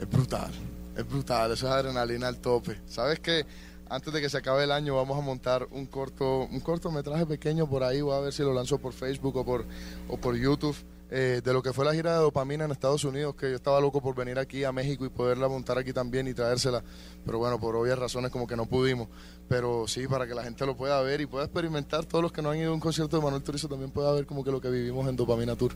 es 0.00 0.10
brutal, 0.10 0.50
es 0.96 1.08
brutal, 1.08 1.52
eso 1.52 1.66
es 1.66 1.72
adrenalina 1.72 2.28
al 2.28 2.38
tope. 2.38 2.80
¿Sabes 2.86 3.20
qué? 3.20 3.44
Antes 3.88 4.12
de 4.12 4.20
que 4.20 4.28
se 4.28 4.38
acabe 4.38 4.64
el 4.64 4.72
año 4.72 4.96
vamos 4.96 5.16
a 5.16 5.20
montar 5.20 5.68
un 5.70 5.86
corto, 5.86 6.40
un 6.40 6.60
cortometraje 6.60 7.24
pequeño 7.24 7.68
por 7.68 7.84
ahí, 7.84 8.00
voy 8.00 8.16
a 8.16 8.20
ver 8.20 8.32
si 8.32 8.42
lo 8.42 8.52
lanzo 8.52 8.78
por 8.78 8.92
Facebook 8.92 9.36
o 9.36 9.44
por, 9.44 9.64
o 10.08 10.16
por 10.16 10.36
YouTube, 10.36 10.76
eh, 11.08 11.40
de 11.44 11.52
lo 11.52 11.62
que 11.62 11.72
fue 11.72 11.84
la 11.84 11.94
gira 11.94 12.14
de 12.14 12.18
dopamina 12.18 12.64
en 12.64 12.72
Estados 12.72 13.04
Unidos, 13.04 13.36
que 13.36 13.48
yo 13.48 13.56
estaba 13.56 13.80
loco 13.80 14.00
por 14.00 14.16
venir 14.16 14.40
aquí 14.40 14.64
a 14.64 14.72
México 14.72 15.06
y 15.06 15.08
poderla 15.08 15.46
montar 15.46 15.78
aquí 15.78 15.92
también 15.92 16.26
y 16.26 16.34
traérsela, 16.34 16.82
pero 17.24 17.38
bueno, 17.38 17.60
por 17.60 17.76
obvias 17.76 17.96
razones 17.96 18.32
como 18.32 18.48
que 18.48 18.56
no 18.56 18.66
pudimos. 18.66 19.06
Pero 19.48 19.86
sí, 19.86 20.08
para 20.08 20.26
que 20.26 20.34
la 20.34 20.42
gente 20.42 20.66
lo 20.66 20.76
pueda 20.76 21.00
ver 21.02 21.20
y 21.20 21.26
pueda 21.26 21.44
experimentar, 21.44 22.06
todos 22.06 22.22
los 22.22 22.32
que 22.32 22.42
no 22.42 22.50
han 22.50 22.58
ido 22.58 22.72
a 22.72 22.74
un 22.74 22.80
concierto 22.80 23.16
de 23.16 23.22
Manuel 23.22 23.44
Turizo 23.44 23.68
también 23.68 23.92
pueda 23.92 24.10
ver 24.12 24.26
como 24.26 24.42
que 24.42 24.50
lo 24.50 24.60
que 24.60 24.68
vivimos 24.68 25.08
en 25.08 25.14
Dopamina 25.14 25.54
Tour. 25.54 25.72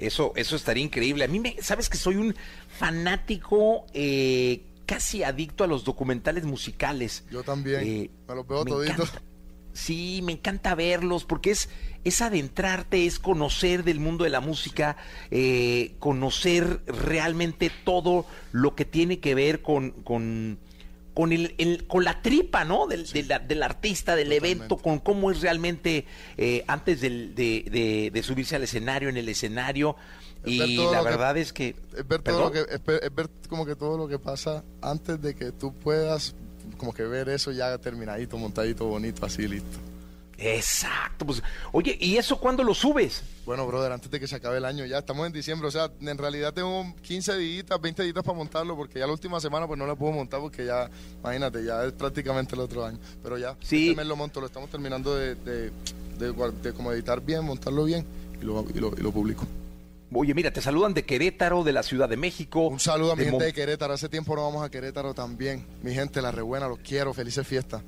Eso, 0.00 0.32
eso 0.36 0.56
estaría 0.56 0.82
increíble. 0.82 1.24
A 1.24 1.28
mí, 1.28 1.38
me, 1.40 1.56
sabes 1.62 1.88
que 1.88 1.96
soy 1.98 2.16
un 2.16 2.34
fanático 2.78 3.86
eh, 3.92 4.62
casi 4.86 5.22
adicto 5.22 5.62
a 5.64 5.66
los 5.66 5.84
documentales 5.84 6.44
musicales. 6.44 7.24
Yo 7.30 7.42
también, 7.42 7.80
Eh, 7.86 8.10
me 8.28 8.34
los 8.34 8.46
veo 8.48 8.64
me 8.64 8.70
toditos. 8.70 8.98
encanta. 9.08 9.22
Sí, 9.72 10.20
me 10.24 10.32
encanta 10.32 10.74
verlos 10.74 11.24
porque 11.24 11.52
es, 11.52 11.68
es 12.02 12.20
adentrarte, 12.22 13.06
es 13.06 13.20
conocer 13.20 13.84
del 13.84 14.00
mundo 14.00 14.24
de 14.24 14.30
la 14.30 14.40
música, 14.40 14.96
eh, 15.30 15.94
conocer 16.00 16.80
realmente 16.86 17.70
todo 17.84 18.26
lo 18.50 18.74
que 18.74 18.84
tiene 18.84 19.20
que 19.20 19.36
ver 19.36 19.62
con, 19.62 19.92
con, 20.02 20.58
con, 21.14 21.32
el, 21.32 21.54
el- 21.58 21.86
con 21.86 22.04
la 22.04 22.22
tripa, 22.22 22.64
¿no? 22.64 22.86
Del, 22.86 23.06
de 23.10 23.22
la- 23.24 23.38
del 23.38 23.62
artista, 23.62 24.16
del 24.16 24.32
evento, 24.32 24.76
con 24.78 24.98
cómo 25.00 25.30
es 25.30 25.40
realmente 25.40 26.06
eh, 26.36 26.64
antes 26.66 27.00
del- 27.00 27.34
de, 27.34 27.64
de- 27.70 28.10
de 28.12 28.22
subirse 28.22 28.56
al 28.56 28.62
escenario, 28.62 29.08
en 29.08 29.16
el 29.16 29.28
escenario. 29.28 29.96
Es 30.44 30.52
Y 30.52 30.76
la 30.76 30.98
que- 30.98 31.04
verdad 31.04 31.36
es 31.36 31.52
que... 31.52 31.74
Es 31.96 32.06
ver, 32.08 32.22
todo 32.22 32.40
lo 32.44 32.52
que, 32.52 32.60
es, 32.60 32.84
ver, 32.84 33.00
es 33.02 33.14
ver 33.14 33.28
como 33.48 33.66
que 33.66 33.76
todo 33.76 33.98
lo 33.98 34.08
que 34.08 34.18
pasa 34.18 34.64
antes 34.80 35.20
de 35.20 35.34
que 35.34 35.52
tú 35.52 35.74
puedas 35.74 36.34
como 36.78 36.94
que 36.94 37.02
ver 37.02 37.28
eso 37.28 37.52
ya 37.52 37.76
terminadito, 37.78 38.38
montadito, 38.38 38.86
bonito, 38.86 39.26
así 39.26 39.46
listo. 39.46 39.78
Exacto. 40.40 41.26
Pues, 41.26 41.42
oye, 41.72 41.96
¿y 42.00 42.16
eso 42.16 42.40
cuándo 42.40 42.64
lo 42.64 42.74
subes? 42.74 43.22
Bueno, 43.44 43.66
brother, 43.66 43.92
antes 43.92 44.10
de 44.10 44.18
que 44.18 44.26
se 44.26 44.36
acabe 44.36 44.56
el 44.58 44.64
año 44.64 44.86
ya, 44.86 44.98
estamos 44.98 45.26
en 45.26 45.32
diciembre, 45.32 45.68
o 45.68 45.70
sea, 45.70 45.90
en 46.00 46.16
realidad 46.18 46.54
tengo 46.54 46.94
15 47.02 47.36
días, 47.36 47.66
20 47.80 48.02
días 48.02 48.14
para 48.24 48.36
montarlo, 48.36 48.74
porque 48.76 48.98
ya 48.98 49.06
la 49.06 49.12
última 49.12 49.38
semana 49.40 49.66
pues 49.66 49.78
no 49.78 49.86
la 49.86 49.94
puedo 49.96 50.12
montar 50.12 50.40
porque 50.40 50.64
ya, 50.64 50.88
imagínate, 51.20 51.64
ya 51.64 51.84
es 51.84 51.92
prácticamente 51.92 52.54
el 52.54 52.62
otro 52.62 52.84
año. 52.86 52.98
Pero 53.22 53.36
ya, 53.38 53.54
Sí. 53.62 53.90
este 53.90 53.96
mes 53.98 54.06
lo 54.06 54.16
monto, 54.16 54.40
lo 54.40 54.46
estamos 54.46 54.70
terminando 54.70 55.14
de, 55.14 55.34
de, 55.34 55.70
de 56.18 56.32
de 56.62 56.72
como 56.72 56.90
editar 56.92 57.20
bien, 57.20 57.44
montarlo 57.44 57.84
bien 57.84 58.06
y 58.40 58.44
lo, 58.44 58.64
y 58.74 58.78
lo, 58.78 58.92
y 58.96 59.00
lo 59.02 59.12
publico. 59.12 59.46
Oye, 60.12 60.34
mira, 60.34 60.50
te 60.52 60.60
saludan 60.60 60.92
de 60.94 61.04
Querétaro, 61.04 61.62
de 61.62 61.72
la 61.72 61.82
Ciudad 61.84 62.08
de 62.08 62.16
México. 62.16 62.66
Un 62.66 62.80
saludo 62.80 63.12
a 63.12 63.14
mi 63.16 63.20
gente 63.24 63.36
Mon- 63.36 63.42
de 63.46 63.52
Querétaro, 63.52 63.92
hace 63.94 64.08
tiempo 64.08 64.34
no 64.34 64.42
vamos 64.42 64.64
a 64.64 64.70
Querétaro 64.70 65.14
también. 65.14 65.64
Mi 65.82 65.94
gente, 65.94 66.20
la 66.20 66.32
rebuena, 66.32 66.66
los 66.66 66.78
quiero, 66.80 67.14
felices 67.14 67.46
fiestas. 67.46 67.82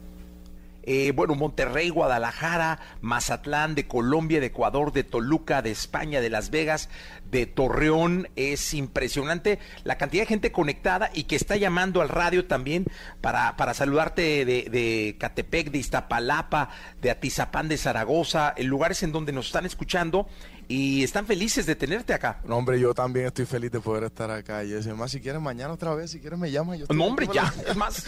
Eh, 0.83 1.12
bueno, 1.14 1.35
Monterrey, 1.35 1.88
Guadalajara, 1.90 2.81
Mazatlán, 3.01 3.75
de 3.75 3.87
Colombia, 3.87 4.40
de 4.40 4.47
Ecuador, 4.47 4.92
de 4.92 5.05
Toluca, 5.05 5.62
de 5.62 5.71
España, 5.71 6.21
de 6.21 6.31
Las 6.31 6.51
Vegas, 6.51 6.88
de 7.31 7.47
Torreón. 7.47 8.29
Es 8.37 8.75
impresionante 8.75 9.59
la 9.85 9.99
cantidad 9.99 10.23
de 10.23 10.29
gente 10.29 10.53
conectada 10.53 11.11
y 11.14 11.25
que 11.25 11.37
está 11.37 11.57
llamando 11.57 12.03
al 12.03 12.09
radio 12.09 12.47
también 12.47 12.87
para, 13.21 13.57
para 13.57 13.75
saludarte 13.75 14.45
de, 14.45 14.68
de 14.71 15.16
Catepec, 15.18 15.71
de 15.71 15.79
Iztapalapa, 15.79 16.71
de 17.01 17.11
Atizapán, 17.11 17.68
de 17.68 17.79
Zaragoza, 17.79 18.53
en 18.57 18.66
lugares 18.66 19.03
en 19.03 19.12
donde 19.12 19.33
nos 19.33 19.47
están 19.47 19.66
escuchando 19.66 20.29
y 20.72 21.02
están 21.04 21.26
felices 21.26 21.66
de 21.66 21.76
tenerte 21.76 22.14
acá. 22.14 22.40
No, 22.46 22.56
hombre, 22.56 22.80
yo 22.80 22.94
también 22.94 23.26
estoy 23.26 23.44
feliz 23.44 23.70
de 23.70 23.78
poder 23.80 24.04
estar 24.04 24.30
acá. 24.30 24.64
Y 24.64 24.72
más, 24.96 25.11
si 25.11 25.20
quieres 25.20 25.40
mañana 25.42 25.74
otra 25.74 25.94
vez, 25.94 26.11
si 26.12 26.18
quieres 26.18 26.38
me 26.38 26.50
llamas. 26.50 26.78
Yo 26.78 26.87
No, 26.94 27.04
hombre, 27.04 27.28
ya, 27.32 27.52
es 27.68 27.76
más, 27.76 28.02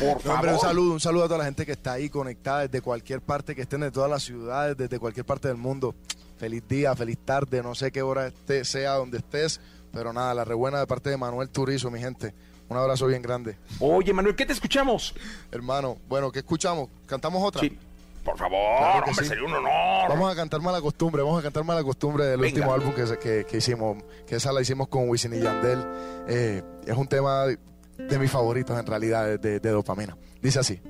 por 0.00 0.14
No, 0.14 0.18
favor. 0.20 0.34
hombre, 0.36 0.52
un 0.54 0.60
saludo, 0.60 0.92
un 0.94 1.00
saludo 1.00 1.24
a 1.24 1.26
toda 1.26 1.38
la 1.40 1.44
gente 1.44 1.66
que 1.66 1.72
está 1.72 1.92
ahí 1.92 2.08
conectada 2.08 2.60
desde 2.66 2.80
cualquier 2.80 3.20
parte, 3.20 3.54
que 3.54 3.60
estén 3.60 3.80
de 3.82 3.90
todas 3.90 4.08
las 4.10 4.22
ciudades, 4.22 4.74
desde 4.76 4.98
cualquier 4.98 5.26
parte 5.26 5.48
del 5.48 5.58
mundo. 5.58 5.94
Feliz 6.38 6.62
día, 6.66 6.96
feliz 6.96 7.18
tarde, 7.24 7.62
no 7.62 7.74
sé 7.74 7.92
qué 7.92 8.00
hora 8.00 8.26
esté, 8.28 8.64
sea 8.64 8.92
donde 8.94 9.18
estés, 9.18 9.60
pero 9.92 10.14
nada, 10.14 10.32
la 10.32 10.44
rebuena 10.46 10.78
de 10.80 10.86
parte 10.86 11.10
de 11.10 11.18
Manuel 11.18 11.50
Turizo, 11.50 11.90
mi 11.90 12.00
gente. 12.00 12.34
Un 12.70 12.78
abrazo 12.78 13.06
bien 13.06 13.20
grande. 13.20 13.58
Oye, 13.80 14.14
Manuel, 14.14 14.34
¿qué 14.34 14.46
te 14.46 14.54
escuchamos? 14.54 15.14
Hermano, 15.50 15.98
bueno, 16.08 16.32
¿qué 16.32 16.38
escuchamos? 16.38 16.88
¿Cantamos 17.04 17.42
otra? 17.46 17.60
Sí. 17.60 17.78
Por 18.24 18.38
favor, 18.38 18.78
Claro 18.78 18.98
hombre, 19.06 19.14
sí. 19.24 19.24
sería 19.24 19.44
un 19.44 19.52
honor. 19.52 20.08
Vamos 20.08 20.32
a 20.32 20.36
cantar 20.36 20.60
mala 20.60 20.80
costumbre, 20.80 21.22
vamos 21.22 21.40
a 21.40 21.42
cantar 21.42 21.64
mala 21.64 21.82
costumbre 21.82 22.24
del 22.26 22.40
Venga. 22.40 22.54
último 22.54 22.72
álbum 22.72 22.92
que, 22.94 23.18
que, 23.18 23.44
que 23.44 23.56
hicimos, 23.56 24.02
que 24.26 24.36
esa 24.36 24.52
la 24.52 24.60
hicimos 24.60 24.86
con 24.88 25.08
Wisin 25.08 25.34
y 25.34 25.40
Yandel. 25.40 25.84
Eh, 26.28 26.62
es 26.86 26.96
un 26.96 27.08
tema 27.08 27.46
de, 27.46 28.18
mis 28.18 28.30
favoritos 28.30 28.78
en 28.78 28.86
realidad, 28.86 29.24
de, 29.26 29.38
de- 29.38 29.58
de 29.60 29.70
dopamina. 29.70 30.16
Dice 30.40 30.60
así. 30.60 30.80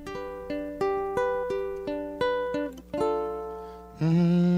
Siempre 3.99 4.52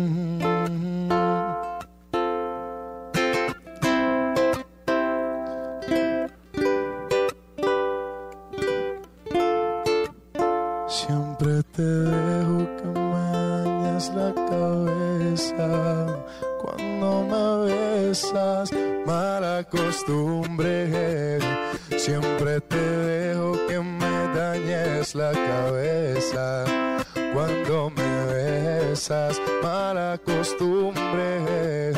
costumbre. 30.17 31.91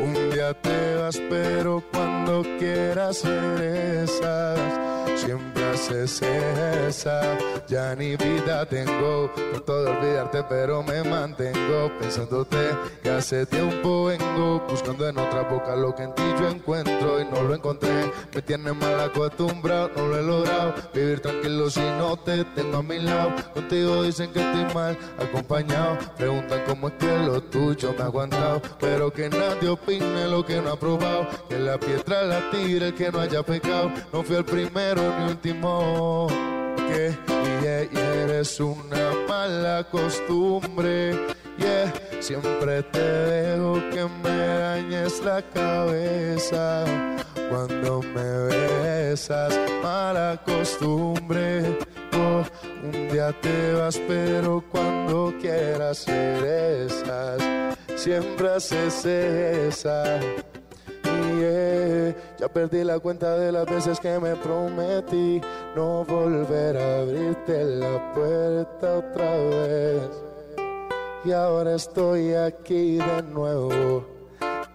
Un 0.00 0.30
día 0.30 0.54
te 0.54 0.96
vas, 0.96 1.20
pero 1.28 1.82
cuando 1.92 2.42
quieras 2.58 3.24
regresas. 3.24 4.58
Siempre 5.24 5.64
haces 5.70 6.20
esa, 6.86 7.38
ya 7.66 7.94
ni 7.94 8.14
vida 8.14 8.66
tengo. 8.66 9.30
Trato 9.52 9.82
de 9.82 9.90
olvidarte, 9.90 10.44
pero 10.50 10.82
me 10.82 11.02
mantengo 11.02 11.90
pensándote. 11.98 12.58
Que 13.02 13.08
hace 13.08 13.46
tiempo 13.46 14.04
vengo 14.04 14.60
buscando 14.68 15.08
en 15.08 15.16
otra 15.16 15.42
boca 15.42 15.74
lo 15.76 15.94
que 15.94 16.02
en 16.02 16.14
ti 16.14 16.22
yo 16.38 16.48
encuentro 16.50 17.20
y 17.20 17.24
no 17.24 17.42
lo 17.42 17.54
encontré. 17.54 18.12
Me 18.34 18.42
tiene 18.42 18.74
mal 18.74 19.00
acostumbrado, 19.00 19.90
no 19.96 20.08
lo 20.08 20.18
he 20.18 20.22
logrado. 20.22 20.74
Vivir 20.92 21.20
tranquilo 21.20 21.70
si 21.70 21.80
no 21.80 22.18
te 22.18 22.44
tengo 22.44 22.78
a 22.78 22.82
mi 22.82 22.98
lado. 22.98 23.32
Contigo 23.54 24.02
dicen 24.02 24.30
que 24.30 24.40
estoy 24.40 24.74
mal 24.74 24.98
acompañado. 25.18 25.96
Preguntan 26.18 26.64
cómo 26.66 26.88
es 26.88 26.94
que 26.94 27.18
lo 27.18 27.42
tuyo 27.44 27.94
me 27.96 28.02
ha 28.02 28.06
aguantado. 28.06 28.60
Pero 28.78 29.10
que 29.10 29.30
nadie 29.30 29.70
opine 29.70 30.28
lo 30.28 30.44
que 30.44 30.60
no 30.60 30.72
ha 30.72 30.78
probado. 30.78 31.26
Que 31.48 31.58
la 31.58 31.78
piedra 31.78 32.24
la 32.24 32.50
tire 32.50 32.92
que 32.92 33.10
no 33.10 33.20
haya 33.20 33.42
pecado. 33.42 33.90
No 34.12 34.22
fui 34.22 34.36
el 34.36 34.44
primero 34.44 35.13
ni 35.18 35.24
último. 35.30 36.26
Que 36.76 37.16
yeah, 37.62 38.22
eres 38.24 38.60
una 38.60 39.12
mala 39.28 39.84
costumbre. 39.90 41.12
Yeah, 41.58 41.92
siempre 42.20 42.82
te 42.82 43.00
dejo 43.00 43.74
que 43.92 44.04
me 44.22 44.46
dañes 44.58 45.22
la 45.24 45.40
cabeza 45.42 46.84
cuando 47.48 48.02
me 48.02 48.28
besas. 48.48 49.54
Mala 49.82 50.40
costumbre. 50.44 51.78
Oh, 52.12 52.42
un 52.82 53.08
día 53.08 53.32
te 53.40 53.72
vas, 53.74 54.00
pero 54.08 54.62
cuando 54.70 55.32
quieras 55.40 56.06
regresas. 56.06 57.40
Siempre 57.96 58.48
haces 58.50 59.04
esa. 59.04 60.20
Ya 62.38 62.48
perdí 62.48 62.84
la 62.84 62.98
cuenta 62.98 63.36
de 63.36 63.52
las 63.52 63.66
veces 63.66 64.00
que 64.00 64.18
me 64.18 64.34
prometí 64.36 65.40
no 65.74 66.04
volver 66.04 66.76
a 66.76 67.00
abrirte 67.00 67.64
la 67.64 68.12
puerta 68.12 68.98
otra 68.98 69.30
vez. 69.36 70.10
Y 71.24 71.32
ahora 71.32 71.74
estoy 71.74 72.34
aquí 72.34 72.98
de 72.98 73.22
nuevo, 73.22 74.04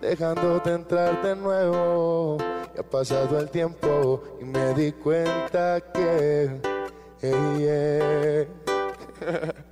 dejándote 0.01 0.73
entrar 0.73 1.21
de 1.21 1.35
nuevo. 1.35 2.37
Y 2.75 2.79
ha 2.79 2.83
pasado 2.83 3.39
el 3.39 3.49
tiempo 3.49 4.23
y 4.41 4.45
me 4.45 4.73
di 4.73 4.91
cuenta 4.91 5.79
que... 5.93 6.59
hey. 7.21 8.47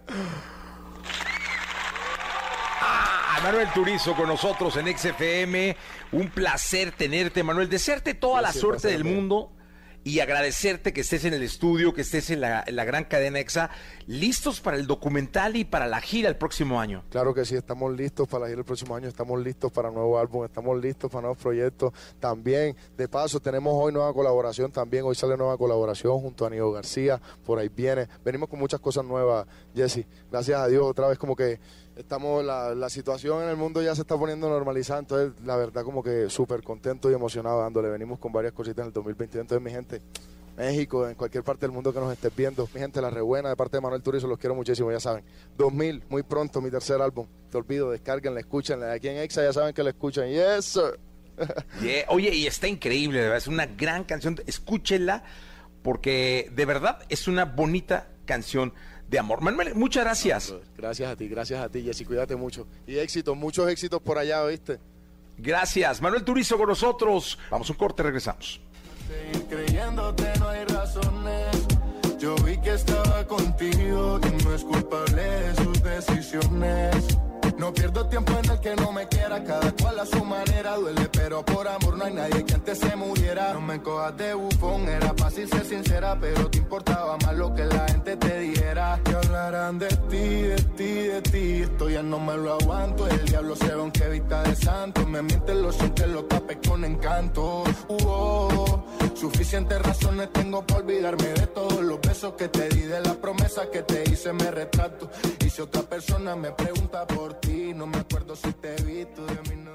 Manuel 3.48 3.72
Turizo 3.74 4.14
con 4.14 4.28
nosotros 4.28 4.76
en 4.76 4.88
XFM. 4.88 5.78
Un 6.12 6.30
placer 6.32 6.92
tenerte, 6.92 7.44
Manuel. 7.44 7.70
Desearte 7.70 8.14
toda 8.14 8.42
la 8.42 8.52
suerte 8.52 8.90
del 8.90 9.06
mundo 9.06 9.54
y 10.04 10.20
agradecerte 10.20 10.92
que 10.92 11.00
estés 11.00 11.24
en 11.24 11.34
el 11.34 11.42
estudio, 11.44 11.94
que 11.94 12.02
estés 12.02 12.30
en 12.30 12.42
la, 12.42 12.62
en 12.68 12.76
la 12.76 12.84
gran 12.84 13.06
cadena 13.06 13.40
EXA, 13.40 13.70
listos 14.06 14.60
para 14.60 14.76
el 14.76 14.86
documental 14.86 15.56
y 15.56 15.64
para 15.64 15.88
la 15.88 16.02
gira 16.02 16.28
el 16.28 16.36
próximo 16.36 16.82
año. 16.82 17.06
Claro 17.10 17.34
que 17.34 17.46
sí, 17.46 17.56
estamos 17.56 17.96
listos 17.96 18.28
para 18.28 18.50
ir 18.50 18.58
el 18.58 18.66
próximo 18.66 18.98
año, 18.98 19.08
estamos 19.08 19.42
listos 19.42 19.72
para 19.72 19.92
nuevo 19.92 20.20
álbum, 20.20 20.44
estamos 20.44 20.78
listos 20.82 21.10
para 21.10 21.22
nuevos 21.22 21.38
proyectos. 21.38 21.94
También, 22.20 22.76
de 22.98 23.08
paso, 23.08 23.40
tenemos 23.40 23.74
hoy 23.74 23.94
nueva 23.94 24.14
colaboración 24.14 24.74
también, 24.74 25.06
hoy 25.06 25.16
sale 25.16 25.38
nueva 25.38 25.58
colaboración 25.58 26.20
junto 26.20 26.44
a 26.44 26.50
Aníbal 26.50 26.74
García, 26.74 27.22
por 27.46 27.60
ahí 27.60 27.70
viene. 27.70 28.10
Venimos 28.26 28.50
con 28.50 28.60
muchas 28.60 28.82
cosas 28.82 29.06
nuevas, 29.06 29.48
Jesse. 29.74 30.06
Gracias 30.30 30.60
a 30.60 30.68
Dios, 30.68 30.84
otra 30.84 31.08
vez 31.08 31.18
como 31.18 31.34
que 31.34 31.62
estamos, 31.98 32.44
la, 32.44 32.76
la 32.76 32.90
situación 32.90 33.44
en 33.44 33.50
el 33.50 33.58
mundo 33.58 33.82
ya 33.82 33.96
se 33.96 34.02
está 34.02 34.18
poniendo 34.18 34.50
normalizada, 34.50 35.00
entonces 35.00 35.34
la 35.46 35.56
verdad 35.56 35.84
como 35.84 36.04
que 36.04 36.30
súper 36.30 36.64
contento 36.64 37.10
y 37.12 37.14
emocionado 37.14 37.62
dándole. 37.62 37.90
Venimos 37.90 38.20
con 38.20 38.32
varias 38.32 38.54
cositas 38.54 38.80
en 38.80 38.88
el 38.88 38.94
2022, 38.94 39.42
entonces 39.42 39.64
mi 39.64 39.72
gente... 39.72 40.02
México, 40.58 41.08
en 41.08 41.14
cualquier 41.14 41.44
parte 41.44 41.68
del 41.68 41.72
mundo 41.72 41.94
que 41.94 42.00
nos 42.00 42.12
estés 42.12 42.36
viendo. 42.36 42.68
Mi 42.74 42.80
gente, 42.80 43.00
la 43.00 43.12
rebuena 43.12 43.50
de 43.50 43.56
parte 43.56 43.78
de 43.78 43.82
Manuel 43.82 44.02
Turizo, 44.02 44.28
los 44.28 44.40
quiero 44.40 44.56
muchísimo, 44.56 44.92
ya 44.92 45.00
saben. 45.00 45.24
2000, 45.56 46.06
muy 46.10 46.24
pronto, 46.24 46.62
mi 46.62 46.72
tercer 46.72 47.00
álbum. 47.00 47.28
Te 47.52 47.58
olvido, 47.58 47.92
descarguenla, 47.92 48.40
escúchenla. 48.40 48.92
Aquí 48.92 49.08
en 49.08 49.18
Exa 49.18 49.44
ya 49.44 49.54
saben 49.54 49.76
que 49.76 49.84
la 49.84 49.92
escuchan. 49.92 50.28
Yes, 50.30 50.66
sir. 50.66 51.00
Oye, 52.10 52.34
y 52.34 52.48
está 52.48 52.68
increíble, 52.68 53.36
es 53.36 53.48
una 53.48 53.68
gran 53.68 54.04
canción. 54.04 54.42
Escúchela, 54.48 55.24
porque 55.84 56.52
de 56.56 56.66
verdad 56.66 57.00
es 57.10 57.28
una 57.28 57.46
bonita 57.46 58.08
canción 58.26 58.74
de 59.10 59.20
amor. 59.20 59.42
Manuel, 59.42 59.76
muchas 59.76 60.04
gracias. 60.04 60.54
Gracias 60.78 61.12
a 61.12 61.16
ti, 61.16 61.28
gracias 61.28 61.64
a 61.64 61.70
ti, 61.70 61.84
Jessy. 61.84 62.06
Cuídate 62.06 62.36
mucho. 62.36 62.68
Y 62.86 62.98
éxitos, 62.98 63.36
muchos 63.36 63.70
éxitos 63.70 64.02
por 64.02 64.18
allá, 64.18 64.44
¿viste? 64.46 64.80
Gracias. 65.38 66.02
Manuel 66.02 66.24
Turizo 66.24 66.58
con 66.58 66.70
nosotros. 66.70 67.38
Vamos 67.52 67.70
a 67.70 67.74
un 67.74 67.78
corte, 67.78 68.04
regresamos. 68.04 68.60
Seguir 69.08 69.46
creyéndote 69.48 70.34
no 70.40 70.50
hay 70.50 70.66
razones. 70.66 71.68
Yo 72.20 72.36
vi 72.38 72.58
que 72.58 72.74
estaba 72.74 73.26
contigo 73.28 74.20
y 74.24 74.44
no 74.44 74.54
es 74.54 74.64
culpable 74.64 75.22
de 75.22 75.56
sus 75.56 75.84
decisiones. 75.84 77.18
No 77.58 77.74
pierdo 77.74 78.08
tiempo 78.08 78.34
en 78.44 78.52
el 78.52 78.60
que 78.60 78.76
no 78.76 78.92
me 78.92 79.08
quiera, 79.08 79.44
cada 79.44 79.72
cual 79.72 80.00
a 80.00 80.06
su 80.06 80.24
manera 80.24 80.76
duele, 80.76 81.10
pero 81.12 81.44
por 81.44 81.68
amor 81.68 81.98
no 81.98 82.06
hay 82.06 82.14
nadie 82.14 82.46
que 82.46 82.54
antes 82.54 82.78
se 82.78 82.96
muriera. 82.96 83.54
No 83.54 83.62
me 83.62 83.82
cojas 83.82 84.16
de 84.18 84.34
bufón, 84.36 84.88
era 84.88 85.14
fácil 85.16 85.48
ser 85.48 85.66
sincera, 85.66 86.18
pero 86.20 86.50
te 86.50 86.60
importaba 86.60 87.18
más 87.18 87.36
lo 87.36 87.54
que 87.56 87.66
la 87.66 87.88
gente 87.88 88.16
te 88.16 88.40
dijera. 88.40 88.97
Hablarán 89.18 89.80
de 89.80 89.88
ti, 89.88 90.18
de 90.18 90.56
ti, 90.78 90.94
de 90.94 91.22
ti, 91.22 91.62
esto 91.64 91.90
ya 91.90 92.04
no 92.04 92.20
me 92.20 92.38
lo 92.38 92.54
aguanto. 92.54 93.08
El 93.08 93.26
diablo 93.26 93.56
se 93.56 93.66
ve 93.66 93.74
aunque 93.74 94.10
vista 94.10 94.44
de 94.44 94.56
santo, 94.56 95.08
me 95.08 95.22
mienten 95.24 95.62
los 95.62 95.76
sientes, 95.76 96.08
lo 96.08 96.26
tapé 96.26 96.60
con 96.60 96.86
encanto. 96.86 97.64
Uh, 97.88 99.16
suficientes 99.16 99.82
razones 99.82 100.32
tengo 100.34 100.66
para 100.66 100.82
olvidarme 100.82 101.30
de 101.30 101.48
todos 101.48 101.82
los 101.82 102.00
besos 102.00 102.34
que 102.34 102.48
te 102.48 102.70
di, 102.70 102.82
de 102.82 103.02
la 103.02 103.16
promesa 103.16 103.72
que 103.72 103.82
te 103.82 104.04
hice, 104.10 104.34
me 104.34 104.52
retrato. 104.52 105.10
Y 105.44 105.50
si 105.50 105.62
otra 105.62 105.82
persona 105.82 106.36
me 106.36 106.52
pregunta 106.52 107.08
por 107.08 107.34
ti, 107.40 107.74
no 107.74 107.88
me 107.88 107.98
acuerdo 107.98 108.36
si 108.36 108.52
te 108.54 108.76
vi, 108.84 109.06
tú 109.16 109.26
de 109.26 109.50
mí 109.50 109.64
no. 109.64 109.72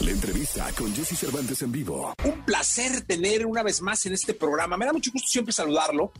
La 0.00 0.10
entrevista 0.12 0.70
con 0.78 0.94
Jesse 0.94 1.18
Cervantes 1.18 1.62
en 1.62 1.72
vivo. 1.72 2.14
Un 2.24 2.44
placer 2.44 3.02
tener 3.02 3.44
una 3.44 3.62
vez 3.62 3.82
más 3.82 4.06
en 4.06 4.12
este 4.12 4.34
programa. 4.34 4.76
Me 4.76 4.86
da 4.86 4.92
mucho 4.92 5.10
gusto 5.12 5.28
siempre 5.28 5.52
saludarlo. 5.52 6.12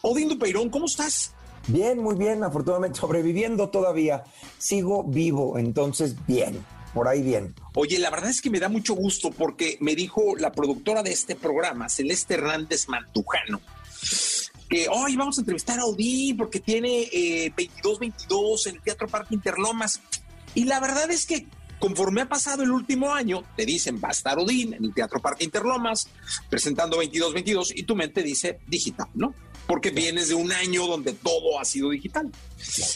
Odín 0.00 0.28
Dupeirón, 0.28 0.70
¿cómo 0.70 0.86
estás? 0.86 1.32
Bien, 1.68 1.98
muy 1.98 2.16
bien, 2.16 2.42
afortunadamente 2.42 2.98
sobreviviendo 2.98 3.68
todavía. 3.68 4.24
Sigo 4.58 5.04
vivo, 5.04 5.58
entonces 5.58 6.16
bien, 6.26 6.64
por 6.92 7.08
ahí 7.08 7.22
bien. 7.22 7.54
Oye, 7.74 7.98
la 7.98 8.10
verdad 8.10 8.30
es 8.30 8.40
que 8.40 8.50
me 8.50 8.58
da 8.58 8.68
mucho 8.68 8.94
gusto 8.94 9.30
porque 9.30 9.78
me 9.80 9.94
dijo 9.94 10.36
la 10.36 10.52
productora 10.52 11.02
de 11.02 11.12
este 11.12 11.36
programa, 11.36 11.88
Celeste 11.88 12.34
Hernández 12.34 12.88
Mantujano, 12.88 13.60
que 14.68 14.88
hoy 14.88 15.16
vamos 15.16 15.38
a 15.38 15.42
entrevistar 15.42 15.78
a 15.78 15.84
Odín 15.84 16.36
porque 16.36 16.58
tiene 16.58 17.02
eh, 17.12 17.52
22-22 17.54 18.66
en 18.66 18.76
el 18.76 18.82
Teatro 18.82 19.06
Parque 19.06 19.34
Interlomas. 19.34 20.00
Y 20.54 20.64
la 20.64 20.80
verdad 20.80 21.10
es 21.10 21.26
que 21.26 21.46
conforme 21.78 22.22
ha 22.22 22.28
pasado 22.28 22.62
el 22.62 22.70
último 22.70 23.12
año, 23.12 23.44
te 23.56 23.66
dicen 23.66 24.00
va 24.02 24.08
a 24.08 24.12
estar 24.12 24.38
Odín 24.38 24.74
en 24.74 24.84
el 24.84 24.94
Teatro 24.94 25.20
Parque 25.20 25.44
Interlomas 25.44 26.08
presentando 26.50 27.00
22-22 27.00 27.72
y 27.76 27.84
tu 27.84 27.94
mente 27.94 28.22
dice 28.22 28.60
digital, 28.66 29.08
¿no? 29.14 29.34
Porque 29.66 29.90
vienes 29.90 30.28
de 30.28 30.34
un 30.34 30.52
año 30.52 30.86
donde 30.86 31.12
todo 31.12 31.58
ha 31.58 31.64
sido 31.64 31.90
digital. 31.90 32.30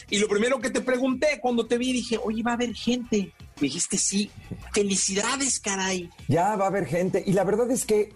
Y 0.09 0.19
lo 0.19 0.27
primero 0.27 0.59
que 0.59 0.69
te 0.69 0.81
pregunté 0.81 1.39
cuando 1.41 1.65
te 1.65 1.77
vi, 1.77 1.93
dije, 1.93 2.19
oye, 2.23 2.43
va 2.43 2.51
a 2.51 2.53
haber 2.55 2.73
gente. 2.73 3.31
Me 3.55 3.61
dijiste 3.61 3.97
sí. 3.97 4.29
Felicidades, 4.73 5.59
caray. 5.59 6.09
Ya 6.27 6.55
va 6.55 6.65
a 6.65 6.67
haber 6.67 6.85
gente. 6.85 7.23
Y 7.25 7.33
la 7.33 7.43
verdad 7.43 7.69
es 7.71 7.85
que 7.85 8.13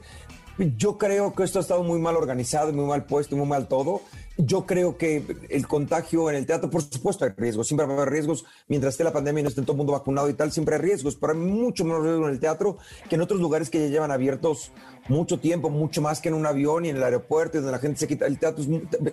yo 0.57 0.97
creo 0.97 1.33
que 1.33 1.43
esto 1.43 1.59
ha 1.59 1.61
estado 1.61 1.83
muy 1.83 1.99
mal 1.99 2.15
organizado, 2.15 2.71
muy 2.73 2.85
mal 2.85 3.05
puesto, 3.05 3.35
muy 3.35 3.47
mal 3.47 3.67
todo. 3.67 4.01
Yo 4.37 4.65
creo 4.65 4.97
que 4.97 5.23
el 5.49 5.67
contagio 5.67 6.29
en 6.29 6.35
el 6.35 6.45
teatro, 6.45 6.69
por 6.69 6.81
supuesto, 6.81 7.25
hay 7.25 7.31
riesgos. 7.35 7.67
Siempre 7.67 7.85
va 7.85 7.93
a 7.93 7.95
haber 7.97 8.09
riesgos. 8.09 8.45
Mientras 8.67 8.93
esté 8.93 9.03
la 9.03 9.13
pandemia 9.13 9.41
y 9.41 9.43
no 9.43 9.49
esté 9.49 9.61
todo 9.61 9.73
el 9.73 9.77
mundo 9.77 9.93
vacunado 9.93 10.29
y 10.29 10.33
tal, 10.33 10.51
siempre 10.51 10.75
hay 10.75 10.81
riesgos. 10.81 11.15
Pero 11.15 11.33
hay 11.33 11.39
mucho 11.39 11.83
menos 11.83 12.03
riesgo 12.03 12.27
en 12.27 12.33
el 12.33 12.39
teatro 12.39 12.77
que 13.09 13.15
en 13.15 13.21
otros 13.21 13.39
lugares 13.39 13.69
que 13.69 13.79
ya 13.79 13.87
llevan 13.87 14.11
abiertos 14.11 14.71
mucho 15.11 15.39
tiempo, 15.39 15.69
mucho 15.69 16.01
más 16.01 16.19
que 16.21 16.29
en 16.29 16.35
un 16.35 16.45
avión 16.45 16.85
y 16.85 16.89
en 16.89 16.95
el 16.97 17.03
aeropuerto, 17.03 17.57
donde 17.57 17.71
la 17.71 17.79
gente 17.79 17.99
se 17.99 18.07
quita. 18.07 18.25
El 18.25 18.39
teatro 18.39 18.63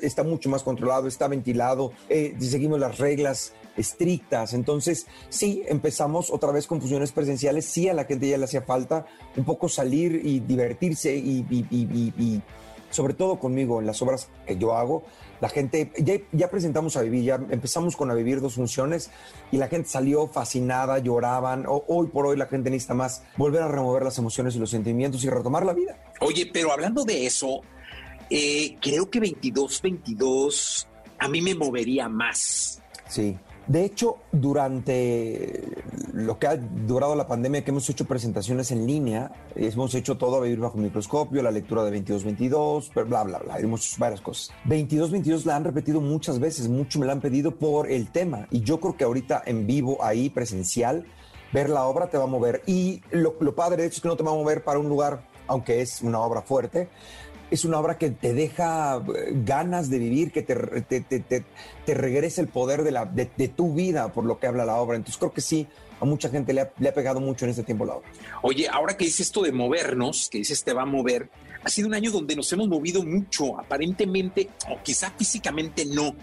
está 0.00 0.22
mucho 0.22 0.48
más 0.48 0.62
controlado, 0.62 1.08
está 1.08 1.28
ventilado, 1.28 1.92
eh, 2.08 2.34
seguimos 2.40 2.78
las 2.80 2.98
reglas 2.98 3.52
estrictas. 3.76 4.54
Entonces, 4.54 5.06
sí, 5.28 5.62
empezamos 5.68 6.30
otra 6.30 6.52
vez 6.52 6.66
con 6.66 6.80
funciones 6.80 7.12
presenciales. 7.12 7.64
Sí, 7.66 7.88
a 7.88 7.94
la 7.94 8.04
gente 8.04 8.28
ya 8.28 8.38
le 8.38 8.44
hacía 8.44 8.62
falta 8.62 9.06
un 9.36 9.44
poco 9.44 9.68
salir 9.68 10.20
y 10.24 10.40
divertirse 10.40 11.14
y- 11.14 11.44
y- 11.50 11.66
y- 11.70 12.12
y 12.18 12.42
sobre 12.90 13.14
todo 13.14 13.38
conmigo 13.38 13.80
en 13.80 13.86
las 13.86 14.00
obras 14.00 14.28
que 14.46 14.56
yo 14.56 14.74
hago, 14.74 15.02
la 15.40 15.48
gente, 15.48 15.92
ya, 15.98 16.14
ya 16.32 16.50
presentamos 16.50 16.96
a 16.96 17.02
vivir, 17.02 17.22
ya 17.24 17.34
empezamos 17.50 17.96
con 17.96 18.10
a 18.10 18.14
vivir 18.14 18.40
dos 18.40 18.54
funciones 18.54 19.10
y 19.52 19.56
la 19.56 19.68
gente 19.68 19.88
salió 19.88 20.26
fascinada, 20.26 20.98
lloraban. 20.98 21.64
O- 21.66 21.84
hoy 21.88 22.08
por 22.08 22.26
hoy 22.26 22.36
la 22.36 22.46
gente 22.46 22.70
necesita 22.70 22.94
más 22.94 23.22
volver 23.36 23.62
a 23.62 23.68
remover 23.68 24.02
las 24.02 24.18
emociones 24.18 24.56
y 24.56 24.58
los 24.58 24.70
sentimientos 24.70 25.22
y 25.24 25.30
retomar 25.30 25.64
la 25.64 25.72
vida. 25.74 25.96
Oye, 26.20 26.50
pero 26.52 26.72
hablando 26.72 27.04
de 27.04 27.26
eso, 27.26 27.60
eh, 28.30 28.76
creo 28.80 29.08
que 29.10 29.20
22-22 29.20 30.86
a 31.18 31.28
mí 31.28 31.40
me 31.40 31.54
movería 31.54 32.08
más. 32.08 32.82
Sí. 33.08 33.36
De 33.68 33.84
hecho, 33.84 34.16
durante 34.32 35.62
lo 36.14 36.38
que 36.38 36.46
ha 36.46 36.56
durado 36.56 37.14
la 37.14 37.28
pandemia, 37.28 37.62
que 37.62 37.70
hemos 37.70 37.88
hecho 37.90 38.06
presentaciones 38.06 38.70
en 38.70 38.86
línea, 38.86 39.30
hemos 39.54 39.94
hecho 39.94 40.16
todo 40.16 40.36
a 40.36 40.40
vivir 40.40 40.58
bajo 40.58 40.78
microscopio, 40.78 41.42
la 41.42 41.50
lectura 41.50 41.84
de 41.84 41.90
2222, 41.90 42.90
bla, 42.94 43.24
bla, 43.24 43.38
bla, 43.38 43.58
hemos 43.58 43.86
hecho 43.86 43.96
varias 44.00 44.22
cosas. 44.22 44.54
2222 44.64 45.44
la 45.44 45.56
han 45.56 45.64
repetido 45.64 46.00
muchas 46.00 46.38
veces, 46.38 46.66
mucho 46.66 46.98
me 46.98 47.04
la 47.04 47.12
han 47.12 47.20
pedido 47.20 47.56
por 47.56 47.90
el 47.90 48.10
tema. 48.10 48.48
Y 48.50 48.62
yo 48.62 48.80
creo 48.80 48.96
que 48.96 49.04
ahorita 49.04 49.42
en 49.44 49.66
vivo, 49.66 50.02
ahí, 50.02 50.30
presencial, 50.30 51.04
ver 51.52 51.68
la 51.68 51.84
obra 51.84 52.08
te 52.08 52.16
va 52.16 52.24
a 52.24 52.28
mover. 52.28 52.62
Y 52.66 53.02
lo, 53.10 53.36
lo 53.38 53.54
padre 53.54 53.82
de 53.82 53.88
hecho 53.88 53.96
es 53.96 54.00
que 54.00 54.08
no 54.08 54.16
te 54.16 54.22
va 54.22 54.30
a 54.30 54.34
mover 54.34 54.64
para 54.64 54.78
un 54.78 54.88
lugar, 54.88 55.26
aunque 55.46 55.82
es 55.82 56.00
una 56.00 56.20
obra 56.20 56.40
fuerte, 56.40 56.88
es 57.50 57.64
una 57.64 57.78
obra 57.78 57.98
que 57.98 58.10
te 58.10 58.34
deja 58.34 58.96
eh, 58.96 59.32
ganas 59.44 59.90
de 59.90 59.98
vivir, 59.98 60.32
que 60.32 60.42
te, 60.42 60.54
te, 60.82 61.00
te, 61.00 61.20
te, 61.20 61.44
te 61.84 61.94
regresa 61.94 62.40
el 62.40 62.48
poder 62.48 62.82
de, 62.82 62.90
la, 62.90 63.06
de, 63.06 63.30
de, 63.36 63.48
tu 63.48 63.74
vida 63.74 64.12
por 64.12 64.24
lo 64.24 64.38
que 64.38 64.46
habla 64.46 64.64
la 64.64 64.76
obra. 64.76 64.96
Entonces 64.96 65.18
creo 65.18 65.32
que 65.32 65.40
sí, 65.40 65.66
a 66.00 66.04
mucha 66.04 66.28
gente 66.28 66.52
le 66.52 66.62
ha, 66.62 66.72
le 66.78 66.88
ha, 66.88 66.94
pegado 66.94 67.20
mucho 67.20 67.44
en 67.44 67.50
este 67.50 67.62
tiempo 67.62 67.84
la 67.84 67.96
obra. 67.96 68.08
Oye, 68.42 68.68
ahora 68.68 68.96
que 68.96 69.04
dices 69.04 69.20
esto 69.20 69.42
de 69.42 69.52
movernos, 69.52 70.28
que 70.30 70.38
dices 70.38 70.62
te 70.62 70.72
va 70.72 70.82
a 70.82 70.86
mover, 70.86 71.30
ha 71.64 71.68
sido 71.68 71.88
un 71.88 71.94
año 71.94 72.10
donde 72.10 72.36
nos 72.36 72.52
hemos 72.52 72.68
movido 72.68 73.02
mucho, 73.02 73.58
aparentemente, 73.58 74.48
o 74.70 74.82
quizá 74.82 75.10
físicamente 75.10 75.84
no, 75.86 76.14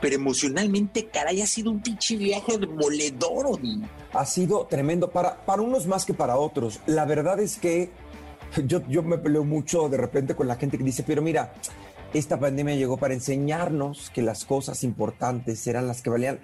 pero 0.00 0.16
emocionalmente, 0.16 1.06
caray, 1.06 1.40
ha 1.40 1.46
sido 1.46 1.70
un 1.70 1.80
pinche 1.80 2.16
viaje 2.16 2.58
demoledor, 2.58 3.46
Odín. 3.46 3.88
Ha 4.12 4.26
sido 4.26 4.66
tremendo, 4.66 5.10
para, 5.10 5.44
para 5.46 5.62
unos 5.62 5.86
más 5.86 6.04
que 6.04 6.14
para 6.14 6.36
otros. 6.36 6.80
La 6.86 7.04
verdad 7.04 7.40
es 7.40 7.56
que 7.56 7.90
yo, 8.66 8.82
yo 8.88 9.02
me 9.02 9.18
peleo 9.18 9.44
mucho 9.44 9.88
de 9.88 9.96
repente 9.96 10.34
con 10.34 10.48
la 10.48 10.56
gente 10.56 10.78
que 10.78 10.84
dice, 10.84 11.02
pero 11.06 11.22
mira, 11.22 11.52
esta 12.12 12.38
pandemia 12.38 12.74
llegó 12.74 12.96
para 12.96 13.14
enseñarnos 13.14 14.10
que 14.10 14.22
las 14.22 14.44
cosas 14.44 14.84
importantes 14.84 15.66
eran 15.66 15.86
las 15.86 16.02
que 16.02 16.10
valían. 16.10 16.40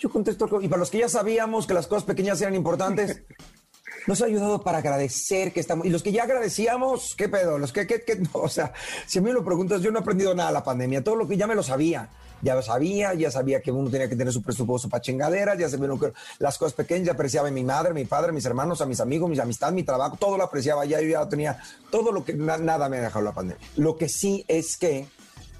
Yo 0.00 0.10
contesto, 0.10 0.48
y 0.60 0.68
para 0.68 0.80
los 0.80 0.90
que 0.90 0.98
ya 0.98 1.08
sabíamos 1.08 1.66
que 1.66 1.74
las 1.74 1.86
cosas 1.86 2.04
pequeñas 2.04 2.40
eran 2.40 2.54
importantes, 2.54 3.22
nos 4.06 4.20
ha 4.20 4.26
ayudado 4.26 4.62
para 4.62 4.78
agradecer 4.78 5.52
que 5.52 5.60
estamos. 5.60 5.86
Y 5.86 5.90
los 5.90 6.02
que 6.02 6.12
ya 6.12 6.24
agradecíamos, 6.24 7.14
¿qué 7.16 7.28
pedo? 7.28 7.58
Los 7.58 7.72
que, 7.72 7.86
que, 7.86 8.02
que 8.02 8.16
no, 8.16 8.30
o 8.34 8.48
sea, 8.48 8.72
si 9.06 9.18
a 9.18 9.22
mí 9.22 9.28
me 9.28 9.34
lo 9.34 9.44
preguntas, 9.44 9.80
yo 9.82 9.90
no 9.90 9.98
he 9.98 10.02
aprendido 10.02 10.34
nada 10.34 10.50
de 10.50 10.54
la 10.54 10.64
pandemia. 10.64 11.04
Todo 11.04 11.16
lo 11.16 11.28
que 11.28 11.36
ya 11.36 11.46
me 11.46 11.54
lo 11.54 11.62
sabía 11.62 12.10
ya 12.44 12.60
sabía, 12.62 13.14
ya 13.14 13.30
sabía 13.30 13.60
que 13.60 13.72
uno 13.72 13.90
tenía 13.90 14.08
que 14.08 14.16
tener 14.16 14.32
su 14.32 14.42
presupuesto 14.42 14.88
para 14.88 15.00
chingaderas, 15.00 15.58
ya 15.58 15.68
sabía 15.68 15.88
que 15.98 16.12
las 16.38 16.58
cosas 16.58 16.74
pequeñas, 16.74 17.06
ya 17.06 17.12
apreciaba 17.12 17.48
a 17.48 17.50
mi 17.50 17.64
madre, 17.64 17.94
mi 17.94 18.04
padre, 18.04 18.32
mis 18.32 18.44
hermanos, 18.44 18.80
a 18.82 18.86
mis 18.86 19.00
amigos, 19.00 19.30
mis 19.30 19.40
amistades, 19.40 19.74
mi 19.74 19.82
trabajo, 19.82 20.16
todo 20.20 20.36
lo 20.36 20.44
apreciaba, 20.44 20.84
ya 20.84 21.00
yo 21.00 21.08
ya 21.08 21.28
tenía 21.28 21.58
todo 21.90 22.12
lo 22.12 22.24
que 22.24 22.34
na, 22.34 22.58
nada 22.58 22.88
me 22.88 22.98
ha 22.98 23.02
dejado 23.02 23.24
la 23.24 23.32
pandemia. 23.32 23.66
Lo 23.76 23.96
que 23.96 24.08
sí 24.08 24.44
es 24.46 24.76
que 24.76 25.06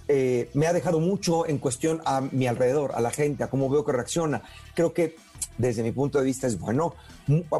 eh, 0.07 0.51
me 0.53 0.66
ha 0.66 0.72
dejado 0.74 1.01
mucho 1.01 1.47
en 1.47 1.59
cuestión 1.59 2.03
a 2.05 2.20
mi 2.20 2.47
alrededor, 2.47 2.93
a 2.95 3.01
la 3.01 3.11
gente, 3.11 3.43
a 3.43 3.49
cómo 3.49 3.70
veo 3.70 3.85
que 3.85 3.93
reacciona. 3.93 4.43
Creo 4.74 4.93
que 4.93 5.16
desde 5.59 5.83
mi 5.83 5.93
punto 5.93 6.19
de 6.19 6.25
vista 6.25 6.47
es 6.47 6.59
bueno. 6.59 6.95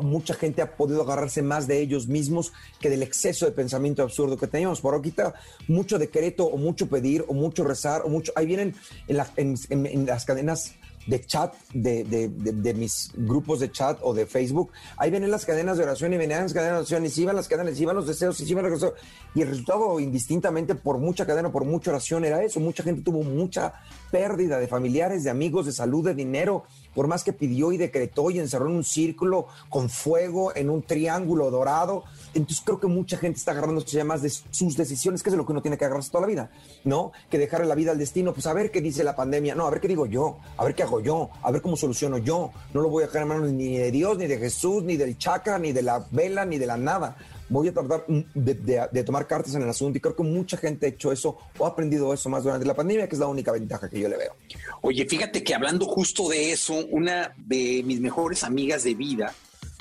Mucha 0.01 0.35
gente 0.35 0.63
ha 0.63 0.77
podido 0.77 1.03
agarrarse 1.03 1.43
más 1.43 1.67
de 1.67 1.81
ellos 1.81 2.07
mismos 2.07 2.53
que 2.81 2.91
del 2.91 3.03
exceso 3.03 3.47
de 3.47 3.53
pensamiento 3.53 4.03
absurdo 4.03 4.37
que 4.37 4.47
teníamos. 4.47 4.81
Por 4.81 4.95
ahorita, 4.95 5.35
mucho 5.69 5.99
decreto 5.99 6.45
o 6.47 6.57
mucho 6.57 6.89
pedir 6.89 7.25
o 7.29 7.35
mucho 7.35 7.65
rezar 7.65 8.03
o 8.05 8.09
mucho... 8.09 8.33
Ahí 8.37 8.47
vienen 8.47 8.75
en, 9.09 9.17
la, 9.17 9.31
en, 9.37 9.55
en, 9.71 9.87
en 9.87 10.07
las 10.07 10.25
cadenas 10.25 10.75
de 11.07 11.21
chat 11.25 11.55
de, 11.73 12.05
de, 12.05 12.29
de, 12.29 12.53
de, 12.53 12.75
mis 12.75 13.11
grupos 13.15 13.61
de 13.61 13.71
chat 13.71 13.99
o 14.03 14.15
de 14.15 14.27
Facebook, 14.27 14.71
ahí 14.97 15.11
vienen 15.11 15.31
las 15.31 15.45
cadenas 15.45 15.77
de 15.77 15.85
oración 15.85 16.13
y 16.13 16.17
venían 16.17 16.43
las 16.43 16.55
cadenas 16.55 16.73
de 16.73 16.79
oración 16.79 17.05
y 17.07 17.11
si 17.11 17.23
iban 17.23 17.37
las 17.37 17.49
cadenas, 17.49 17.77
si 17.77 17.83
iban 17.83 17.97
los 17.97 18.07
deseos, 18.07 18.41
y 18.41 18.47
si 18.47 18.53
iban 18.53 18.65
los 18.65 18.81
deseos. 18.81 18.99
Y 19.35 19.43
el 19.43 19.49
resultado 19.49 20.01
indistintamente 20.01 20.75
por 20.75 20.99
mucha 20.99 21.27
cadena, 21.27 21.53
por 21.53 21.65
mucha 21.65 21.91
oración 21.91 22.25
era 22.25 22.43
eso. 22.43 22.61
Mucha 22.61 22.83
gente 22.83 23.03
tuvo 23.03 23.23
mucha 23.23 23.75
pérdida 24.11 24.59
de 24.59 24.69
familiares, 24.69 25.25
de 25.25 25.31
amigos, 25.31 25.67
de 25.67 25.73
salud, 25.73 26.05
de 26.05 26.15
dinero, 26.15 26.65
por 26.95 27.09
más 27.09 27.25
que 27.25 27.33
pidió 27.33 27.73
y 27.73 27.77
decretó 27.77 28.31
y 28.31 28.39
encerró 28.39 28.69
en 28.69 28.77
un 28.77 28.85
círculo 28.85 29.47
con 29.69 29.91
fuego, 29.91 30.55
en 30.55 30.71
un 30.71 30.83
triángulo 30.83 31.51
dorado. 31.51 32.05
Entonces 32.35 32.63
creo 32.65 32.81
que 32.81 32.87
mucha 32.87 33.17
gente 33.17 33.39
está 33.39 33.53
agarrándose 33.53 33.97
ya 33.97 34.05
más 34.05 34.23
de 34.23 34.31
sus 34.31 34.77
decisiones, 34.77 35.23
que 35.23 35.31
es 35.31 35.37
lo 35.37 35.45
que 35.47 35.53
uno 35.53 35.63
tiene 35.63 35.79
que 35.79 35.85
agarrarse 35.85 36.11
toda 36.11 36.23
la 36.23 36.29
vida, 36.29 36.51
¿no? 36.85 37.13
Que 37.31 37.39
dejarle 37.39 37.67
la 37.67 37.75
vida 37.75 37.93
al 37.93 37.99
destino, 37.99 38.33
pues 38.33 38.47
a 38.47 38.53
ver 38.53 38.71
qué 38.71 38.81
dice 38.81 39.05
la 39.05 39.17
pandemia, 39.17 39.55
no, 39.55 39.67
a 39.67 39.71
ver 39.71 39.81
qué 39.81 39.89
digo 39.89 40.07
yo, 40.07 40.39
a 40.57 40.65
ver 40.65 40.75
qué 40.75 40.83
hago 40.83 41.01
yo, 41.01 41.31
a 41.43 41.51
ver 41.51 41.63
cómo 41.63 41.77
soluciono 41.77 42.19
yo. 42.19 42.51
No 42.73 42.81
lo 42.81 42.89
voy 42.89 43.05
a 43.05 43.07
dejar 43.07 43.23
en 43.23 43.29
manos 43.29 43.53
ni 43.53 43.77
de 43.77 43.91
Dios, 43.91 44.19
ni 44.19 44.27
de 44.27 44.39
Jesús, 44.39 44.83
ni 44.83 44.97
del 44.97 45.19
chakra, 45.19 45.59
ni 45.59 45.73
de 45.73 45.83
la 45.83 46.07
vela, 46.11 46.45
ni 46.45 46.59
de 46.59 46.67
la 46.67 46.77
nada. 46.77 47.17
Voy 47.55 47.69
a 47.69 47.73
tratar 47.73 48.05
de, 48.09 48.27
de, 48.35 48.89
de, 48.91 49.05
tomar 49.05 49.29
cartas 49.29 49.55
en 49.55 49.63
el 49.63 49.69
asunto 49.69 49.97
y 49.97 50.01
creo 50.01 50.17
que 50.17 50.25
mucha 50.25 50.57
gente 50.57 50.87
ha 50.87 50.89
hecho 50.89 51.13
eso 51.13 51.39
o 51.57 51.65
ha 51.65 51.69
aprendido 51.69 52.13
eso 52.13 52.29
más 52.29 52.43
durante 52.43 52.67
la 52.67 52.75
pandemia, 52.75 53.09
que 53.09 53.15
es 53.15 53.21
la 53.21 53.29
única 53.29 53.53
ventaja 53.53 53.89
que 53.89 54.01
yo 54.01 54.09
le 54.09 54.17
veo. 54.17 54.35
Oye, 54.81 55.07
fíjate 55.07 55.45
que 55.45 55.55
hablando 55.55 55.87
justo 55.87 56.29
de 56.29 56.51
eso, 56.51 56.75
una 56.91 57.33
de 57.37 57.85
mis 57.87 58.01
mejores 58.01 58.43
amigas 58.43 58.83
de 58.83 58.95
vida 58.95 59.33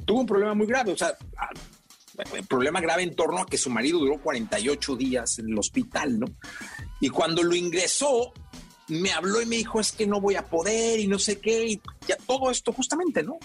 tuvo 0.05 0.19
un 0.19 0.27
problema 0.27 0.53
muy 0.53 0.67
grave, 0.67 0.91
o 0.91 0.97
sea, 0.97 1.17
el 2.35 2.45
problema 2.45 2.79
grave 2.79 3.01
en 3.01 3.15
torno 3.15 3.39
a 3.39 3.47
que 3.47 3.57
su 3.57 3.71
marido 3.71 3.97
duró 3.97 4.21
48 4.21 4.95
días 4.95 5.39
en 5.39 5.49
el 5.49 5.57
hospital, 5.57 6.19
¿no? 6.19 6.27
Y 6.99 7.09
cuando 7.09 7.41
lo 7.41 7.55
ingresó, 7.55 8.33
me 8.87 9.11
habló 9.13 9.41
y 9.41 9.47
me 9.47 9.55
dijo, 9.55 9.79
es 9.79 9.93
que 9.93 10.05
no 10.05 10.21
voy 10.21 10.35
a 10.35 10.45
poder 10.45 10.99
y 10.99 11.07
no 11.07 11.17
sé 11.17 11.39
qué, 11.39 11.65
y 11.65 11.81
ya 12.07 12.17
todo 12.17 12.51
esto 12.51 12.71
justamente, 12.71 13.23
¿no? 13.23 13.39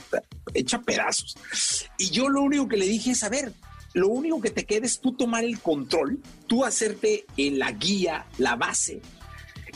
Echa 0.52 0.82
pedazos. 0.82 1.34
Y 1.96 2.10
yo 2.10 2.28
lo 2.28 2.42
único 2.42 2.68
que 2.68 2.76
le 2.76 2.84
dije 2.84 3.12
es, 3.12 3.22
a 3.22 3.30
ver, 3.30 3.54
lo 3.98 4.08
único 4.08 4.40
que 4.40 4.50
te 4.50 4.64
queda 4.64 4.86
es 4.86 5.00
tú 5.00 5.12
tomar 5.12 5.44
el 5.44 5.60
control, 5.60 6.20
tú 6.46 6.64
hacerte 6.64 7.26
en 7.36 7.58
la 7.58 7.72
guía, 7.72 8.26
la 8.38 8.56
base, 8.56 9.00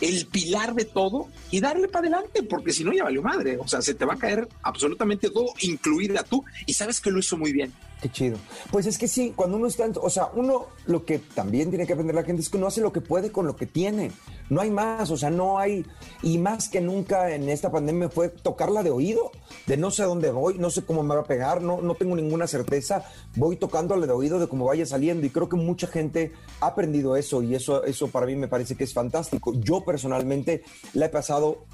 el 0.00 0.26
pilar 0.26 0.74
de 0.74 0.84
todo 0.84 1.28
y 1.50 1.60
darle 1.60 1.88
para 1.88 2.08
adelante, 2.08 2.42
porque 2.42 2.72
si 2.72 2.84
no 2.84 2.92
ya 2.92 3.04
valió 3.04 3.22
madre, 3.22 3.58
o 3.58 3.68
sea, 3.68 3.82
se 3.82 3.94
te 3.94 4.04
va 4.04 4.14
a 4.14 4.18
caer 4.18 4.48
absolutamente 4.62 5.30
todo, 5.30 5.46
incluida 5.60 6.22
tú, 6.22 6.44
y 6.66 6.74
sabes 6.74 7.00
que 7.00 7.10
lo 7.10 7.18
hizo 7.18 7.36
muy 7.36 7.52
bien. 7.52 7.72
Qué 8.00 8.10
chido. 8.10 8.36
Pues 8.70 8.86
es 8.86 8.98
que 8.98 9.06
sí, 9.06 9.32
cuando 9.34 9.56
uno 9.56 9.68
está, 9.68 9.86
o 10.00 10.10
sea, 10.10 10.28
uno 10.34 10.66
lo 10.86 11.04
que 11.04 11.18
también 11.18 11.70
tiene 11.70 11.86
que 11.86 11.92
aprender 11.92 12.16
la 12.16 12.24
gente 12.24 12.42
es 12.42 12.48
que 12.48 12.56
uno 12.56 12.66
hace 12.66 12.80
lo 12.80 12.92
que 12.92 13.00
puede 13.00 13.30
con 13.30 13.46
lo 13.46 13.54
que 13.54 13.66
tiene. 13.66 14.10
No 14.52 14.60
hay 14.60 14.70
más, 14.70 15.10
o 15.10 15.16
sea, 15.16 15.30
no 15.30 15.58
hay, 15.58 15.82
y 16.22 16.36
más 16.36 16.68
que 16.68 16.82
nunca 16.82 17.34
en 17.34 17.48
esta 17.48 17.72
pandemia 17.72 18.10
fue 18.10 18.28
tocarla 18.28 18.82
de 18.82 18.90
oído, 18.90 19.32
de 19.66 19.78
no 19.78 19.90
sé 19.90 20.02
dónde 20.02 20.30
voy, 20.30 20.58
no 20.58 20.68
sé 20.68 20.84
cómo 20.84 21.02
me 21.02 21.14
va 21.14 21.22
a 21.22 21.24
pegar, 21.24 21.62
no, 21.62 21.80
no 21.80 21.94
tengo 21.94 22.14
ninguna 22.14 22.46
certeza, 22.46 23.02
voy 23.34 23.56
tocándole 23.56 24.06
de 24.06 24.12
oído 24.12 24.38
de 24.38 24.48
cómo 24.48 24.66
vaya 24.66 24.84
saliendo 24.84 25.26
y 25.26 25.30
creo 25.30 25.48
que 25.48 25.56
mucha 25.56 25.86
gente 25.86 26.32
ha 26.60 26.66
aprendido 26.66 27.16
eso 27.16 27.42
y 27.42 27.54
eso, 27.54 27.82
eso 27.84 28.08
para 28.08 28.26
mí 28.26 28.36
me 28.36 28.46
parece 28.46 28.76
que 28.76 28.84
es 28.84 28.92
fantástico. 28.92 29.54
Yo 29.54 29.86
personalmente 29.86 30.64
la 30.92 31.06
he 31.06 31.08
pasado 31.08 31.64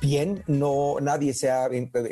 bien, 0.00 0.42
no 0.46 0.96
nadie 1.00 1.34
se 1.34 1.50
ha 1.50 1.68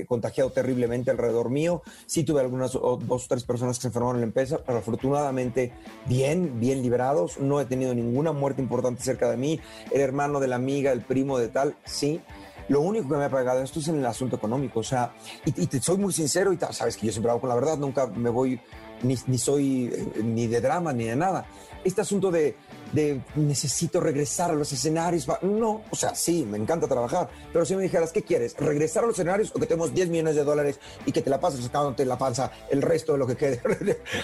contagiado 0.06 0.50
terriblemente 0.50 1.10
alrededor 1.10 1.50
mío. 1.50 1.82
Sí 2.06 2.24
tuve 2.24 2.40
algunas 2.40 2.74
o, 2.74 2.96
dos 2.96 3.24
o 3.24 3.28
tres 3.28 3.44
personas 3.44 3.78
que 3.78 3.82
se 3.82 3.88
enfermaron 3.88 4.16
en 4.16 4.20
la 4.20 4.26
empresa, 4.26 4.60
pero 4.64 4.78
afortunadamente 4.78 5.72
bien, 6.06 6.60
bien 6.60 6.82
liberados. 6.82 7.38
No 7.38 7.60
he 7.60 7.64
tenido 7.64 7.94
ninguna 7.94 8.32
muerte 8.32 8.62
importante 8.62 9.02
cerca 9.02 9.30
de 9.30 9.36
mí. 9.36 9.60
El 9.90 10.00
hermano 10.00 10.40
de 10.40 10.48
la 10.48 10.56
amiga, 10.56 10.92
el 10.92 11.00
primo 11.02 11.38
de 11.38 11.48
tal, 11.48 11.76
sí. 11.84 12.20
Lo 12.68 12.82
único 12.82 13.08
que 13.08 13.16
me 13.16 13.24
ha 13.24 13.30
pagado 13.30 13.62
esto 13.62 13.80
es 13.80 13.88
en 13.88 13.96
el 13.96 14.06
asunto 14.06 14.36
económico. 14.36 14.80
O 14.80 14.84
sea, 14.84 15.14
y, 15.44 15.52
te 15.52 15.80
soy 15.80 15.96
muy 15.96 16.12
sincero 16.12 16.52
y 16.52 16.58
sabes 16.70 16.96
que 16.96 17.06
yo 17.06 17.12
siempre 17.12 17.30
hago 17.30 17.40
con 17.40 17.48
la 17.48 17.54
verdad, 17.54 17.78
nunca 17.78 18.06
me 18.08 18.28
voy, 18.28 18.60
ni, 19.02 19.16
ni 19.26 19.38
soy 19.38 19.86
eh, 19.86 20.22
ni 20.22 20.46
de 20.46 20.60
drama 20.60 20.92
ni 20.92 21.04
de 21.04 21.16
nada. 21.16 21.46
Este 21.82 22.02
asunto 22.02 22.30
de, 22.30 22.56
de 22.92 23.20
necesito 23.36 24.00
regresar 24.00 24.50
a 24.50 24.54
los 24.54 24.72
escenarios. 24.72 25.26
No, 25.42 25.82
o 25.90 25.96
sea, 25.96 26.14
sí, 26.14 26.44
me 26.44 26.58
encanta 26.58 26.86
trabajar, 26.86 27.28
pero 27.52 27.64
si 27.64 27.76
me 27.76 27.82
dijeras, 27.82 28.12
¿qué 28.12 28.22
quieres? 28.22 28.56
¿Regresar 28.58 29.04
a 29.04 29.06
los 29.06 29.16
escenarios 29.16 29.52
o 29.54 29.58
que 29.58 29.66
tenemos 29.66 29.94
10 29.94 30.08
millones 30.08 30.36
de 30.36 30.44
dólares 30.44 30.80
y 31.06 31.12
que 31.12 31.22
te 31.22 31.30
la 31.30 31.40
pases 31.40 31.64
sacándote 31.64 32.04
la 32.04 32.18
panza 32.18 32.50
el 32.70 32.82
resto 32.82 33.12
de 33.12 33.18
lo 33.18 33.26
que 33.26 33.36
quede 33.36 33.60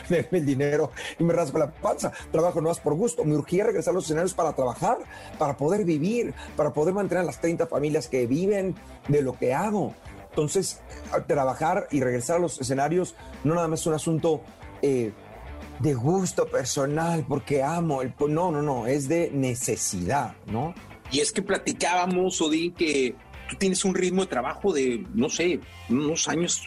del 0.31 0.47
dinero 0.47 0.91
y 1.19 1.25
me 1.25 1.33
rasco 1.33 1.59
la 1.59 1.71
panza? 1.71 2.13
Trabajo 2.31 2.61
no 2.61 2.71
es 2.71 2.79
por 2.79 2.95
gusto. 2.95 3.25
Me 3.25 3.37
urgía 3.37 3.65
regresar 3.65 3.93
a 3.93 3.95
los 3.95 4.05
escenarios 4.05 4.35
para 4.35 4.55
trabajar, 4.55 4.99
para 5.39 5.57
poder 5.57 5.85
vivir, 5.85 6.35
para 6.57 6.73
poder 6.73 6.95
mantener 6.95 7.23
a 7.23 7.27
las 7.27 7.41
30 7.41 7.67
familias 7.67 8.09
que 8.09 8.27
viven 8.27 8.75
de 9.09 9.23
lo 9.23 9.39
que 9.39 9.55
hago. 9.55 9.95
Entonces, 10.31 10.81
trabajar 11.27 11.87
y 11.91 12.01
regresar 12.01 12.37
a 12.37 12.41
los 12.41 12.61
escenarios 12.61 13.15
no 13.45 13.55
nada 13.55 13.69
más 13.69 13.81
es 13.81 13.87
un 13.87 13.95
asunto... 13.95 14.41
Eh, 14.83 15.13
de 15.81 15.95
gusto 15.95 16.47
personal, 16.47 17.25
porque 17.29 17.63
amo 17.63 18.03
el... 18.03 18.15
No, 18.29 18.51
no, 18.51 18.63
no, 18.63 18.87
es 18.87 19.09
de 19.09 19.31
necesidad, 19.33 20.35
¿no? 20.47 20.75
Y 21.11 21.21
es 21.21 21.33
que 21.33 21.43
platicábamos, 21.43 22.41
Odín, 22.41 22.73
que 22.73 23.15
tú 23.49 23.57
tienes 23.57 23.85
un 23.85 23.95
ritmo 23.95 24.23
de 24.23 24.29
trabajo 24.29 24.73
de, 24.73 25.05
no 25.15 25.29
sé, 25.29 25.61
unos 25.89 26.29
años, 26.29 26.63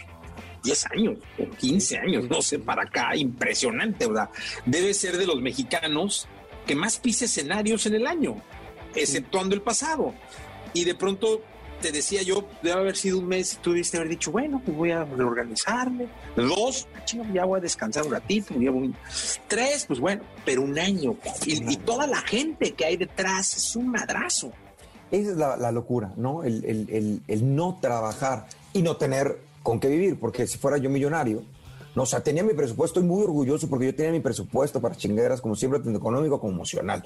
10 0.64 0.86
años 0.92 1.18
o 1.40 1.50
15 1.50 1.98
años, 1.98 2.30
no 2.30 2.42
sé, 2.42 2.60
para 2.60 2.84
acá, 2.84 3.16
impresionante, 3.16 4.08
¿verdad? 4.08 4.30
Debe 4.66 4.94
ser 4.94 5.18
de 5.18 5.26
los 5.26 5.42
mexicanos 5.42 6.28
que 6.66 6.76
más 6.76 6.98
pise 7.00 7.26
escenarios 7.26 7.86
en 7.86 7.96
el 7.96 8.08
año, 8.08 8.36
exceptuando 8.94 9.56
el 9.56 9.62
pasado. 9.62 10.14
Y 10.74 10.84
de 10.84 10.96
pronto 10.96 11.42
te 11.82 11.92
decía 11.92 12.22
yo, 12.24 12.46
debe 12.62 12.80
haber 12.80 12.96
sido 12.96 13.20
un 13.20 13.28
mes 13.28 13.54
y 13.54 13.58
tú 13.58 13.72
debiste 13.72 13.98
haber 13.98 14.10
dicho, 14.10 14.32
bueno, 14.32 14.62
pues 14.64 14.76
voy 14.76 14.92
a 14.92 15.04
reorganizarme. 15.04 16.08
Dos, 16.36 16.88
ya 17.34 17.46
voy 17.46 17.60
a 17.60 17.62
descansar 17.62 18.06
un 18.06 18.12
ratito. 18.14 18.54
Ya 18.60 18.72
voy. 18.72 18.94
Tres, 19.48 19.86
pues 19.88 20.00
bueno, 20.00 20.24
pero 20.46 20.62
un 20.62 20.78
año. 20.80 21.16
Y, 21.46 21.72
y, 21.74 21.78
toda 21.78 22.08
la 22.08 22.18
gente 22.22 22.74
que 22.74 22.86
hay 22.86 22.98
detrás 22.98 23.56
es 23.56 23.76
un 23.76 23.90
madrazo. 23.90 24.52
Esa 25.12 25.32
es 25.32 25.38
la, 25.38 25.56
la 25.58 25.72
locura, 25.72 26.14
¿no? 26.18 26.44
El, 26.44 26.66
el- 26.66 26.90
el- 26.90 27.22
el 27.28 27.56
no 27.56 27.78
trabajar 27.82 28.48
y 28.74 28.82
no 28.82 28.98
tener 28.98 29.40
con 29.64 29.80
qué 29.80 29.88
vivir, 29.88 30.20
porque 30.20 30.48
si 30.48 30.58
fuera 30.58 30.78
yo 30.78 30.90
millonario, 30.90 31.44
no, 31.96 32.04
o 32.04 32.06
sea, 32.06 32.22
tenía 32.22 32.44
mi 32.44 32.54
presupuesto, 32.54 33.00
estoy 33.00 33.10
muy 33.10 33.24
orgulloso 33.24 33.68
porque 33.70 33.88
yo 33.88 33.96
tenía 33.96 34.12
mi 34.12 34.20
presupuesto 34.20 34.80
para 34.80 34.96
chingaderas, 34.96 35.42
como 35.42 35.56
siempre, 35.56 35.80
tanto 35.80 35.98
económico 35.98 36.40
como 36.40 36.54
emocional. 36.54 37.04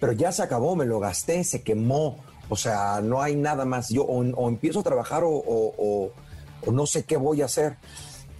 Pero 0.00 0.12
ya 0.12 0.32
se 0.32 0.42
acabó, 0.42 0.74
me 0.74 0.84
lo 0.86 0.98
gasté, 0.98 1.44
se 1.44 1.62
quemó. 1.62 2.18
O 2.48 2.56
sea, 2.56 3.00
no 3.02 3.22
hay 3.22 3.36
nada 3.36 3.64
más. 3.64 3.88
Yo 3.88 4.04
o, 4.04 4.48
empiezo 4.48 4.80
a 4.80 4.82
trabajar 4.82 5.22
o, 5.24 6.12
no 6.70 6.86
sé 6.86 7.04
qué 7.04 7.16
voy 7.16 7.42
a 7.42 7.46
hacer. 7.46 7.76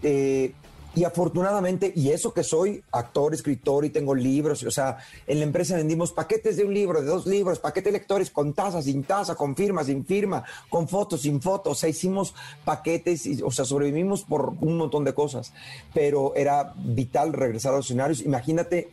Eh, 0.02 0.54
y 0.96 1.02
afortunadamente, 1.02 1.92
y 1.96 2.10
eso 2.10 2.32
que 2.32 2.44
soy 2.44 2.84
actor, 2.92 3.34
escritor 3.34 3.84
y 3.84 3.90
tengo 3.90 4.14
libros, 4.14 4.62
o 4.62 4.70
sea, 4.70 4.98
en 5.26 5.40
la 5.40 5.44
empresa 5.44 5.74
vendimos 5.74 6.12
paquetes 6.12 6.56
de 6.56 6.64
un 6.64 6.72
libro, 6.72 7.00
de 7.00 7.06
dos 7.08 7.26
libros, 7.26 7.58
paquetes 7.58 7.92
de 7.92 7.98
lectores 7.98 8.30
con 8.30 8.52
taza, 8.52 8.80
sin 8.80 9.02
taza, 9.02 9.34
con 9.34 9.56
firma, 9.56 9.82
sin 9.82 10.06
firma, 10.06 10.44
con 10.70 10.86
fotos, 10.86 11.22
sin 11.22 11.42
fotos, 11.42 11.72
o 11.72 11.74
sea, 11.74 11.88
hicimos 11.88 12.32
paquetes, 12.64 13.26
y, 13.26 13.42
o 13.42 13.50
sea, 13.50 13.64
sobrevivimos 13.64 14.22
por 14.22 14.54
un 14.60 14.76
montón 14.76 15.02
de 15.02 15.14
cosas, 15.14 15.52
pero 15.92 16.32
era 16.36 16.72
vital 16.76 17.32
regresar 17.32 17.72
a 17.72 17.78
los 17.78 17.86
escenarios. 17.86 18.20
Imagínate 18.20 18.90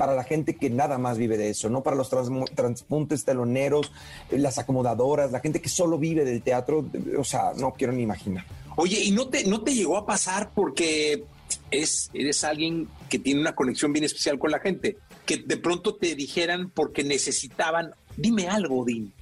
para 0.00 0.14
la 0.14 0.24
gente 0.24 0.56
que 0.56 0.70
nada 0.70 0.96
más 0.96 1.18
vive 1.18 1.36
de 1.36 1.50
eso, 1.50 1.68
no 1.68 1.82
para 1.82 1.94
los 1.94 2.08
transpuntes 2.08 3.22
teloneros, 3.22 3.92
las 4.30 4.56
acomodadoras, 4.56 5.30
la 5.30 5.40
gente 5.40 5.60
que 5.60 5.68
solo 5.68 5.98
vive 5.98 6.24
del 6.24 6.40
teatro, 6.40 6.88
o 7.18 7.22
sea, 7.22 7.52
no 7.58 7.74
quiero 7.74 7.92
ni 7.92 8.02
imaginar. 8.02 8.46
Oye, 8.76 8.98
¿y 8.98 9.10
no 9.10 9.28
te, 9.28 9.44
no 9.44 9.60
te 9.60 9.74
llegó 9.74 9.98
a 9.98 10.06
pasar 10.06 10.52
porque 10.54 11.24
es, 11.70 12.08
eres 12.14 12.44
alguien 12.44 12.88
que 13.10 13.18
tiene 13.18 13.42
una 13.42 13.54
conexión 13.54 13.92
bien 13.92 14.06
especial 14.06 14.38
con 14.38 14.50
la 14.50 14.60
gente? 14.60 14.96
Que 15.26 15.36
de 15.36 15.58
pronto 15.58 15.94
te 15.96 16.14
dijeran 16.14 16.70
porque 16.70 17.04
necesitaban, 17.04 17.90
dime 18.16 18.48
algo, 18.48 18.86
Din. 18.86 19.12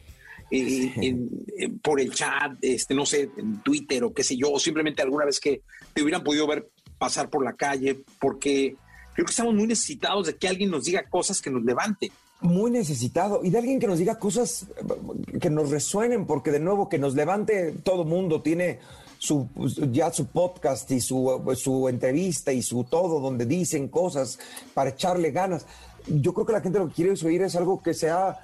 eh, 0.53 0.93
eh, 1.03 1.71
por 1.83 2.01
el 2.01 2.15
chat, 2.15 2.53
este, 2.63 2.95
no 2.95 3.05
sé, 3.05 3.31
en 3.37 3.65
Twitter 3.65 4.05
o 4.05 4.15
qué 4.15 4.23
sé 4.23 4.37
yo, 4.37 4.53
o 4.53 4.61
simplemente 4.61 5.03
alguna 5.03 5.25
vez 5.25 5.41
que 5.41 5.63
te 5.93 6.05
hubieran 6.05 6.23
podido 6.23 6.47
ver 6.47 6.69
pasar 6.99 7.31
por 7.31 7.45
la 7.45 7.55
calle, 7.55 7.99
porque 8.21 8.77
creo 9.19 9.27
que 9.27 9.33
estamos 9.33 9.53
muy 9.53 9.67
necesitados 9.67 10.29
de 10.29 10.37
que 10.37 10.47
alguien 10.47 10.71
nos 10.71 10.85
diga 10.85 11.03
cosas 11.11 11.41
que 11.43 11.51
nos 11.51 11.65
levante. 11.65 12.13
muy 12.41 12.71
necesitado 12.71 13.41
y 13.43 13.51
de 13.51 13.59
alguien 13.59 13.81
que 13.81 13.89
nos 13.89 13.99
diga 13.99 14.17
cosas 14.17 14.67
eh, 14.77 15.39
que 15.41 15.51
nos 15.51 15.71
resuenen, 15.71 16.25
porque 16.25 16.53
de 16.53 16.61
nuevo 16.61 16.89
que 16.89 16.99
nos 16.99 17.17
levante 17.17 17.73
todo 17.83 18.05
mundo 18.05 18.43
tiene 18.43 18.79
su 19.19 19.49
ya 19.91 20.13
su 20.13 20.27
podcast 20.27 20.89
y 20.93 21.01
su, 21.01 21.43
su 21.57 21.89
entrevista 21.89 22.53
y 22.53 22.63
su 22.63 22.85
todo 22.85 23.19
donde 23.19 23.45
dicen 23.45 23.89
cosas 23.89 24.39
para 24.73 24.91
echarle 24.91 25.33
ganas. 25.33 25.67
Yo 26.07 26.33
creo 26.33 26.47
que 26.47 26.53
la 26.53 26.61
gente 26.61 26.79
lo 26.79 26.87
que 26.87 26.95
quiere 26.95 27.15
oír 27.27 27.43
es 27.43 27.57
algo 27.57 27.83
que 27.83 27.95
sea 27.95 28.39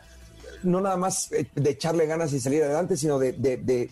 no 0.64 0.81
nada 0.81 0.97
más 0.97 1.31
eh, 1.31 1.47
de 1.55 1.70
echarle 1.70 2.07
ganas 2.07 2.33
y 2.33 2.41
salir 2.41 2.64
adelante, 2.64 2.97
sino 2.97 3.20
de- 3.20 3.91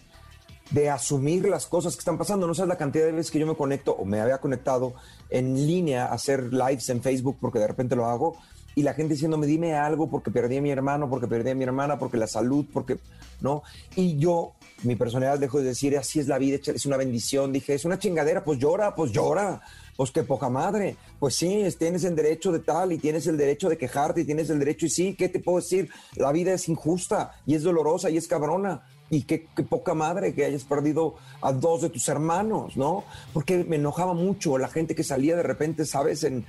de 0.73 0.91
asumir 0.91 1.49
las 1.49 1.67
cosas 1.67 1.95
que 1.95 2.01
están 2.01 2.19
pasando. 2.19 2.47
No 2.47 2.55
sabes 2.55 2.69
la 2.69 2.79
cantidad 2.79 3.05
de 3.07 3.13
veces 3.13 3.31
que 3.31 3.39
yo 3.39 3.47
me 3.47 3.55
conecto 3.57 3.93
o 3.93 4.05
me 4.05 4.21
había 4.21 4.39
conectado 4.39 4.95
en 5.31 5.55
línea 5.67 6.07
a 6.07 6.15
hacer 6.15 6.53
lives 6.53 6.89
en 6.89 7.03
Facebook 7.03 7.37
porque 7.41 7.59
de 7.59 7.67
repente 7.67 7.95
lo 7.97 8.07
hago 8.07 8.37
y 8.75 8.83
la 8.83 8.95
gente 8.95 9.13
diciéndome 9.15 9.47
dime 9.47 9.75
algo 9.75 10.09
porque 10.09 10.31
perdí 10.31 10.57
a 10.57 10.63
mi 10.63 10.71
hermano, 10.71 11.11
porque 11.11 11.27
perdí 11.27 11.51
a 11.51 11.55
mi 11.55 11.65
hermana, 11.65 11.99
porque 11.99 12.17
la 12.17 12.27
salud, 12.27 12.65
porque 12.73 12.97
no. 13.43 13.63
Y 13.97 14.17
yo, 14.17 14.53
mi 14.85 14.97
personalidad 14.97 15.39
dejo 15.39 15.59
de 15.59 15.65
decir 15.65 15.97
así 15.99 16.21
es 16.21 16.27
la 16.29 16.39
vida, 16.39 16.59
es 16.65 16.87
una 16.87 16.97
bendición. 16.97 17.53
Dije, 17.53 17.75
es 17.75 17.85
una 17.85 17.99
chingadera, 17.99 18.43
pues 18.45 18.59
llora, 18.59 18.95
pues 18.95 19.13
llora. 19.13 19.61
Pues 19.95 20.11
qué 20.11 20.23
poca 20.23 20.49
madre. 20.49 20.97
Pues 21.19 21.35
sí, 21.37 21.61
es- 21.61 21.77
tienes 21.77 22.03
el 22.05 22.17
derecho 22.17 22.51
de 22.51 22.61
tal 22.61 22.93
y 22.93 22.99
tienes 22.99 23.27
el 23.27 23.37
derecho 23.37 23.69
de 23.69 23.77
quejarte 23.77 24.23
y 24.23 24.25
tienes 24.25 24.49
el 24.49 24.59
derecho 24.59 24.87
y 24.87 24.89
sí, 24.89 25.15
¿qué 25.15 25.29
te 25.29 25.39
puedo 25.39 25.59
decir? 25.59 25.91
La 26.17 26.33
vida 26.33 26.55
es 26.55 26.67
injusta 26.67 27.33
y 27.45 27.55
es 27.57 27.63
dolorosa 27.63 28.09
y 28.09 28.17
es 28.17 28.27
cabrona. 28.27 28.87
Y 29.13 29.25
qué, 29.25 29.47
poca 29.69 29.93
madre 29.93 30.33
que 30.33 30.47
hayas 30.47 30.65
perdido 30.65 31.17
a 31.43 31.53
dos 31.53 31.83
de 31.83 31.91
tus 31.91 32.09
hermanos, 32.09 32.79
¿no? 32.79 33.05
Porque 33.35 33.63
me 33.63 33.77
enojaba 33.77 34.15
mucho 34.15 34.57
la 34.57 34.69
gente 34.69 34.95
que 34.95 35.05
salía 35.05 35.37
de 35.37 35.43
repente, 35.43 35.85
¿sabes? 35.85 36.25
En 36.25 36.47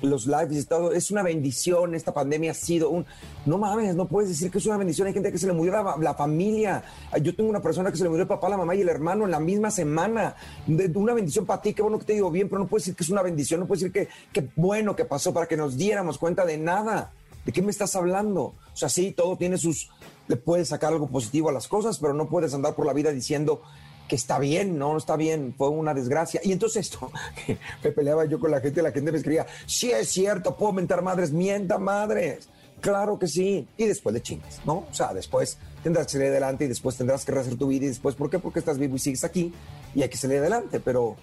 los 0.00 0.26
lives 0.26 0.64
y 0.64 0.64
todo. 0.64 0.92
Es 0.92 1.10
una 1.10 1.22
bendición, 1.22 1.94
esta 1.94 2.14
pandemia 2.14 2.52
ha 2.52 2.54
sido 2.54 2.88
un... 2.88 3.04
No 3.44 3.58
mames, 3.58 3.94
no 3.96 4.08
puedes 4.08 4.30
decir 4.30 4.50
que 4.50 4.56
es 4.56 4.64
una 4.64 4.78
bendición. 4.78 5.06
Hay 5.06 5.12
gente 5.12 5.30
que 5.30 5.36
se 5.36 5.46
le 5.46 5.52
murió 5.52 5.74
la, 6.00 6.14
familia. 6.14 6.82
Yo 7.20 7.36
tengo 7.36 7.50
una 7.50 7.60
persona 7.60 7.90
que 7.90 7.98
se 7.98 8.04
le 8.04 8.08
murió 8.08 8.22
el 8.22 8.28
papá, 8.28 8.48
la 8.48 8.56
mamá 8.56 8.74
y 8.74 8.80
el 8.80 8.88
hermano 8.88 9.26
en 9.26 9.30
la 9.30 9.40
misma 9.40 9.70
semana. 9.70 10.36
De, 10.66 10.90
una 10.94 11.12
bendición 11.12 11.44
para 11.44 11.60
ti, 11.60 11.74
qué 11.74 11.82
bueno 11.82 11.98
que 11.98 12.06
te 12.06 12.14
digo 12.14 12.30
bien, 12.30 12.48
pero 12.48 12.60
no 12.60 12.66
puedes 12.66 12.84
decir 12.84 12.96
que 12.96 13.04
es 13.04 13.10
una 13.10 13.20
bendición, 13.20 13.60
no 13.60 13.66
puedes 13.66 13.82
decir 13.82 13.92
que 13.92 14.08
qué 14.32 14.48
bueno 14.56 14.96
que 14.96 15.04
pasó 15.04 15.34
para 15.34 15.46
que 15.46 15.58
nos 15.58 15.76
diéramos 15.76 16.16
cuenta 16.16 16.46
de 16.46 16.56
nada. 16.56 17.12
¿De 17.44 17.52
qué 17.52 17.60
me 17.60 17.70
estás 17.70 17.94
hablando? 17.94 18.40
O 18.42 18.56
sea, 18.72 18.88
sí, 18.88 19.12
todo 19.12 19.36
tiene 19.36 19.58
sus... 19.58 19.90
Le 20.28 20.36
puedes 20.36 20.68
sacar 20.68 20.92
algo 20.92 21.08
positivo 21.08 21.48
a 21.48 21.52
las 21.52 21.68
cosas, 21.68 21.98
pero 21.98 22.14
no 22.14 22.28
puedes 22.28 22.54
andar 22.54 22.74
por 22.74 22.86
la 22.86 22.92
vida 22.92 23.12
diciendo 23.12 23.62
que 24.08 24.16
está 24.16 24.38
bien, 24.38 24.78
no, 24.78 24.92
no 24.92 24.98
está 24.98 25.16
bien, 25.16 25.54
fue 25.56 25.68
una 25.68 25.94
desgracia. 25.94 26.40
Y 26.44 26.52
entonces 26.52 26.86
esto, 26.86 27.10
me 27.84 27.90
peleaba 27.92 28.24
yo 28.24 28.38
con 28.38 28.50
la 28.50 28.60
gente, 28.60 28.82
la 28.82 28.92
gente 28.92 29.10
me 29.10 29.18
escribía, 29.18 29.46
sí 29.66 29.90
es 29.90 30.08
cierto, 30.08 30.56
puedo 30.56 30.72
mentar 30.72 31.02
madres, 31.02 31.32
mienta 31.32 31.78
madres. 31.78 32.48
Claro 32.80 33.18
que 33.18 33.26
sí. 33.26 33.66
Y 33.76 33.84
después 33.86 34.12
le 34.14 34.20
chingas, 34.20 34.60
¿no? 34.64 34.86
O 34.90 34.94
sea, 34.94 35.14
después 35.14 35.58
tendrás 35.82 36.06
que 36.06 36.12
salir 36.12 36.28
adelante 36.28 36.66
y 36.66 36.68
después 36.68 36.96
tendrás 36.96 37.24
que 37.24 37.32
rehacer 37.32 37.56
tu 37.56 37.68
vida 37.68 37.86
y 37.86 37.88
después, 37.88 38.14
¿por 38.14 38.28
qué? 38.30 38.38
Porque 38.38 38.58
estás 38.58 38.78
vivo 38.78 38.96
y 38.96 38.98
sigues 38.98 39.24
aquí 39.24 39.52
y 39.94 40.02
hay 40.02 40.08
que 40.08 40.16
salir 40.16 40.38
adelante, 40.38 40.80
pero 40.80 41.16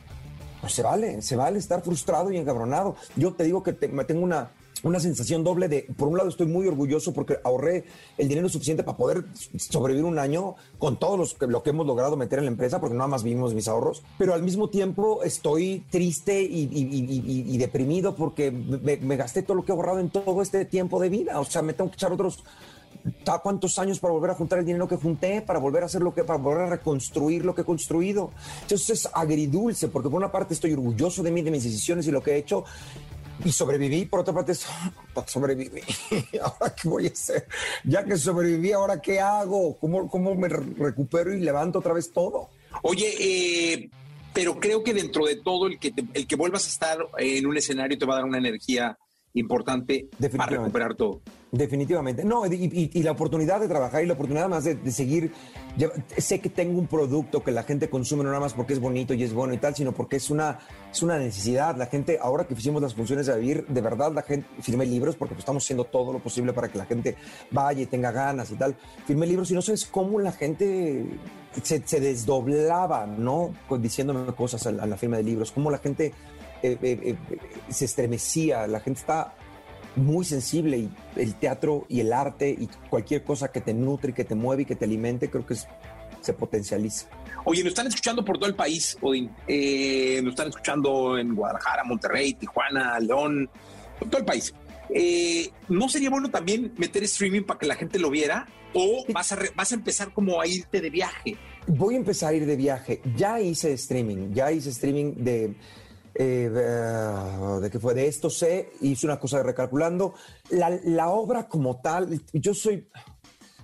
pues 0.63 0.73
se 0.75 0.81
vale, 0.81 1.21
se 1.21 1.35
vale 1.35 1.59
estar 1.59 1.81
frustrado 1.83 2.31
y 2.31 2.37
encabronado. 2.37 2.95
Yo 3.17 3.33
te 3.33 3.43
digo 3.43 3.61
que 3.63 3.73
te- 3.73 3.89
tengo 4.05 4.21
una, 4.23 4.51
una 4.83 4.97
sensación 5.01 5.43
doble 5.43 5.67
de, 5.67 5.87
por 5.97 6.07
un 6.07 6.15
lado 6.15 6.29
estoy 6.29 6.47
muy 6.47 6.65
orgulloso 6.69 7.11
porque 7.13 7.35
ahorré 7.43 7.83
el 8.17 8.29
dinero 8.29 8.47
suficiente 8.47 8.81
para 8.81 8.95
poder 8.95 9.25
sobrevivir 9.57 10.05
un 10.05 10.19
año 10.19 10.55
con 10.79 10.97
todo 10.97 11.17
los 11.17 11.35
lo 11.41 11.63
que 11.63 11.71
hemos 11.71 11.85
logrado 11.85 12.15
meter 12.15 12.39
en 12.39 12.45
la 12.45 12.51
empresa, 12.51 12.79
porque 12.79 12.95
nada 12.95 13.09
más 13.09 13.23
vivimos 13.23 13.53
mis 13.53 13.67
ahorros, 13.67 14.03
pero 14.17 14.33
al 14.33 14.41
mismo 14.41 14.69
tiempo 14.69 15.21
estoy 15.23 15.83
triste 15.91 16.41
y 16.41 17.57
deprimido 17.57 18.15
porque 18.15 18.49
me, 18.51 18.95
me 18.95 19.17
gasté 19.17 19.43
todo 19.43 19.55
lo 19.57 19.65
que 19.65 19.73
he 19.73 19.75
ahorrado 19.75 19.99
en 19.99 20.09
todo 20.11 20.41
este 20.41 20.63
tiempo 20.63 20.97
de 21.01 21.09
vida. 21.09 21.41
O 21.41 21.45
sea, 21.45 21.61
me 21.61 21.73
tengo 21.73 21.89
que 21.89 21.95
echar 21.95 22.13
otros 22.13 22.41
¿ta- 23.23 23.39
cuántos 23.39 23.77
años 23.79 23.99
para 23.99 24.13
volver 24.13 24.31
a 24.31 24.35
juntar 24.35 24.59
el 24.59 24.65
dinero 24.65 24.87
que 24.87 24.95
junté, 24.95 25.41
para 25.41 25.59
volver 25.59 25.83
a 25.83 25.85
hacer 25.87 26.01
lo 26.01 26.13
que, 26.13 26.23
para 26.23 26.39
volver 26.39 26.61
a 26.63 26.69
reconstruir 26.69 27.45
lo 27.45 27.53
que 27.55 27.61
he 27.61 27.65
construido. 27.65 28.31
Entonces 28.61 28.89
es 28.91 29.09
agridulce, 29.13 29.87
porque 29.89 30.09
por 30.09 30.17
una 30.17 30.31
parte 30.31 30.53
estoy 30.53 30.73
orgulloso 30.73 31.23
de 31.23 31.31
mí, 31.31 31.41
de 31.41 31.51
mis 31.51 31.63
decisiones 31.63 32.07
y 32.07 32.11
lo 32.11 32.21
que 32.23 32.31
he 32.31 32.37
hecho, 32.37 32.63
y 33.43 33.51
sobreviví, 33.51 34.05
por 34.05 34.19
otra 34.21 34.33
parte 34.33 34.51
es, 34.53 34.65
sobreviví, 35.27 35.81
ahora 36.41 36.73
qué 36.75 36.87
voy 36.87 37.07
a 37.07 37.11
hacer, 37.11 37.47
ya 37.83 38.03
que 38.03 38.15
sobreviví, 38.17 38.71
ahora 38.71 39.01
qué 39.01 39.19
hago, 39.19 39.75
cómo, 39.77 40.07
cómo 40.09 40.35
me 40.35 40.47
re- 40.49 40.63
recupero 40.77 41.33
y 41.33 41.39
levanto 41.39 41.79
otra 41.79 41.93
vez 41.93 42.11
todo. 42.11 42.49
Oye, 42.83 43.13
eh, 43.19 43.89
pero 44.33 44.59
creo 44.59 44.83
que 44.83 44.93
dentro 44.93 45.25
de 45.25 45.35
todo, 45.35 45.67
el 45.67 45.77
que, 45.79 45.93
el 46.13 46.25
que 46.27 46.35
vuelvas 46.35 46.65
a 46.65 46.69
estar 46.69 46.97
en 47.17 47.45
un 47.45 47.55
escenario 47.57 47.97
te 47.97 48.05
va 48.05 48.13
a 48.13 48.17
dar 48.17 48.25
una 48.25 48.39
energía 48.39 48.97
importante 49.33 50.07
para 50.37 50.49
recuperar 50.63 50.95
todo. 50.95 51.21
Definitivamente. 51.51 52.23
No, 52.23 52.45
y, 52.47 52.53
y- 52.55 52.91
y 52.93 53.03
la 53.03 53.11
oportunidad 53.11 53.59
de 53.59 53.67
trabajar 53.67 54.03
y 54.03 54.07
la 54.07 54.13
oportunidad 54.13 54.47
más 54.49 54.63
de, 54.63 54.75
de 54.75 54.91
seguir. 54.91 55.31
sé 56.17 56.39
que 56.39 56.49
tengo 56.49 56.79
un 56.79 56.87
producto 56.87 57.43
que 57.43 57.51
la 57.51 57.63
gente 57.63 57.89
consume 57.89 58.23
no 58.23 58.29
nada 58.29 58.39
más 58.41 58.53
porque 58.53 58.73
es 58.73 58.79
bonito 58.79 59.13
y 59.13 59.23
es 59.23 59.33
bueno 59.33 59.53
y 59.53 59.57
tal, 59.57 59.75
sino 59.75 59.91
porque 59.91 60.15
es 60.17 60.29
una, 60.29 60.59
es 60.91 61.01
una 61.03 61.17
necesidad. 61.19 61.75
La 61.77 61.85
gente, 61.87 62.17
ahora 62.21 62.45
que 62.45 62.53
hicimos 62.53 62.81
las 62.81 62.93
funciones 62.95 63.25
de 63.27 63.37
vivir, 63.39 63.65
de 63.67 63.81
verdad 63.81 64.11
la 64.13 64.21
gente, 64.23 64.47
firmé 64.61 64.85
libros 64.85 65.15
porque 65.15 65.35
pues, 65.35 65.39
estamos 65.43 65.63
haciendo 65.63 65.83
todo 65.85 66.11
lo 66.13 66.19
posible 66.19 66.53
para 66.53 66.69
que 66.69 66.77
la 66.77 66.85
gente 66.85 67.15
vaya 67.51 67.81
y 67.81 67.85
tenga 67.85 68.11
ganas 68.11 68.49
y 68.51 68.55
tal. 68.55 68.75
Firmé 69.05 69.27
libros 69.27 69.49
y 69.51 69.53
no 69.55 69.61
sabes 69.61 69.85
cómo 69.85 70.19
la 70.19 70.31
gente 70.31 71.05
se, 71.61 71.81
se 71.85 71.99
desdoblaba, 71.99 73.05
¿no? 73.05 73.51
Diciéndome 73.79 74.33
cosas 74.33 74.65
a 74.67 74.71
la, 74.71 74.83
a 74.83 74.85
la 74.87 74.97
firma 74.97 75.17
de 75.17 75.23
libros, 75.23 75.51
cómo 75.51 75.69
la 75.69 75.77
gente 75.77 76.13
eh, 76.63 76.77
eh, 76.81 76.99
eh, 77.03 77.15
se 77.69 77.85
estremecía, 77.85 78.65
la 78.67 78.79
gente 78.79 78.99
está 79.01 79.35
muy 79.95 80.25
sensible 80.25 80.77
y 80.79 80.89
el 81.17 81.35
teatro 81.35 81.85
y 81.87 81.99
el 81.99 82.13
arte 82.13 82.49
y 82.49 82.67
cualquier 82.89 83.23
cosa 83.23 83.51
que 83.51 83.61
te 83.61 83.73
nutre, 83.75 84.13
que 84.13 84.23
te 84.23 84.33
mueve 84.33 84.63
y 84.63 84.65
que 84.65 84.75
te 84.75 84.85
alimente, 84.85 85.29
creo 85.29 85.45
que 85.45 85.53
es- 85.53 85.67
se 86.21 86.33
potencializa. 86.33 87.07
Oye, 87.45 87.61
nos 87.63 87.71
están 87.71 87.87
escuchando 87.87 88.23
por 88.25 88.37
todo 88.39 88.47
el 88.49 88.55
país, 88.55 88.97
Odín. 89.01 89.29
Eh, 89.47 90.21
nos 90.23 90.31
están 90.31 90.47
escuchando 90.47 91.17
en 91.17 91.35
Guadalajara, 91.35 91.83
Monterrey, 91.83 92.33
Tijuana, 92.33 92.97
León, 92.99 93.49
por 93.99 94.09
todo 94.09 94.19
el 94.19 94.25
país. 94.25 94.53
Eh, 94.89 95.49
¿No 95.69 95.89
sería 95.89 96.09
bueno 96.09 96.29
también 96.31 96.73
meter 96.77 97.03
streaming 97.03 97.41
para 97.43 97.59
que 97.59 97.65
la 97.65 97.75
gente 97.75 97.99
lo 97.99 98.09
viera? 98.09 98.47
¿O 98.73 99.03
vas 99.13 99.31
a, 99.31 99.35
re- 99.35 99.51
vas 99.55 99.71
a 99.73 99.75
empezar 99.75 100.13
como 100.13 100.39
a 100.41 100.47
irte 100.47 100.79
de 100.81 100.89
viaje? 100.89 101.35
Voy 101.67 101.95
a 101.95 101.97
empezar 101.97 102.33
a 102.33 102.35
ir 102.37 102.45
de 102.45 102.55
viaje. 102.55 103.01
Ya 103.15 103.39
hice 103.39 103.73
streaming, 103.73 104.33
ya 104.33 104.51
hice 104.51 104.69
streaming 104.69 105.13
de... 105.17 105.55
eh, 106.15 106.49
de, 107.61 107.69
que 107.69 107.79
fue 107.79 107.93
de 107.93 108.07
esto 108.07 108.29
sé, 108.29 108.71
hice 108.81 109.05
una 109.05 109.19
cosa 109.19 109.41
recalculando. 109.43 110.13
La, 110.49 110.69
la 110.83 111.09
obra 111.09 111.47
como 111.47 111.81
tal, 111.81 112.21
yo 112.33 112.53
soy, 112.53 112.87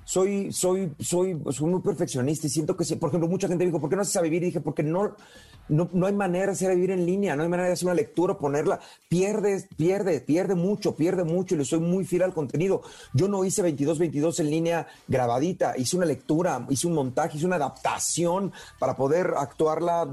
soy, 0.10 0.52
soy, 0.52 0.92
soy, 1.00 1.40
soy 1.52 1.70
muy 1.70 1.82
perfeccionista 1.82 2.48
y 2.48 2.50
siento 2.50 2.76
que, 2.76 2.84
si, 2.84 2.96
por 2.96 3.10
ejemplo, 3.10 3.30
mucha 3.30 3.48
gente 3.48 3.64
dijo, 3.64 3.80
¿por 3.80 3.92
qué 3.92 3.96
no 3.96 4.02
haces 4.02 4.16
a 4.16 4.24
vivir? 4.24 4.42
Y 4.42 4.48
dije, 4.48 4.60
porque 4.60 4.82
no, 4.82 5.16
no, 5.68 5.88
no 5.94 6.08
hay 6.08 6.14
manera 6.14 6.48
de 6.48 6.52
hacer 6.54 6.74
vivir 6.74 6.90
en 6.90 7.06
línea, 7.06 7.36
no 7.36 7.44
hay 7.44 7.50
manera 7.50 7.68
de 7.68 7.74
hacer 7.74 7.86
una 7.86 7.94
lectura, 7.94 8.36
ponerla. 8.36 8.80
Pierde, 9.08 9.68
pierde, 9.78 10.20
pierde 10.20 10.56
mucho, 10.56 10.96
pierde 10.96 11.24
mucho 11.24 11.54
y 11.54 11.60
le 11.60 11.66
soy 11.66 11.80
muy 11.80 12.06
fiel 12.06 12.24
al 12.24 12.34
contenido. 12.34 12.82
Yo 13.14 13.28
no 13.28 13.46
hice 13.46 13.64
22-22 13.64 14.40
en 14.40 14.50
línea 14.50 14.88
grabadita, 15.08 15.78
hice 15.78 15.96
una 15.96 16.08
lectura, 16.08 16.66
hice 16.72 16.88
un 16.88 16.94
montaje, 16.94 17.38
hice 17.38 17.46
una 17.46 17.58
adaptación 17.58 18.52
para 18.80 18.96
poder 18.96 19.36
actuarla, 19.38 20.06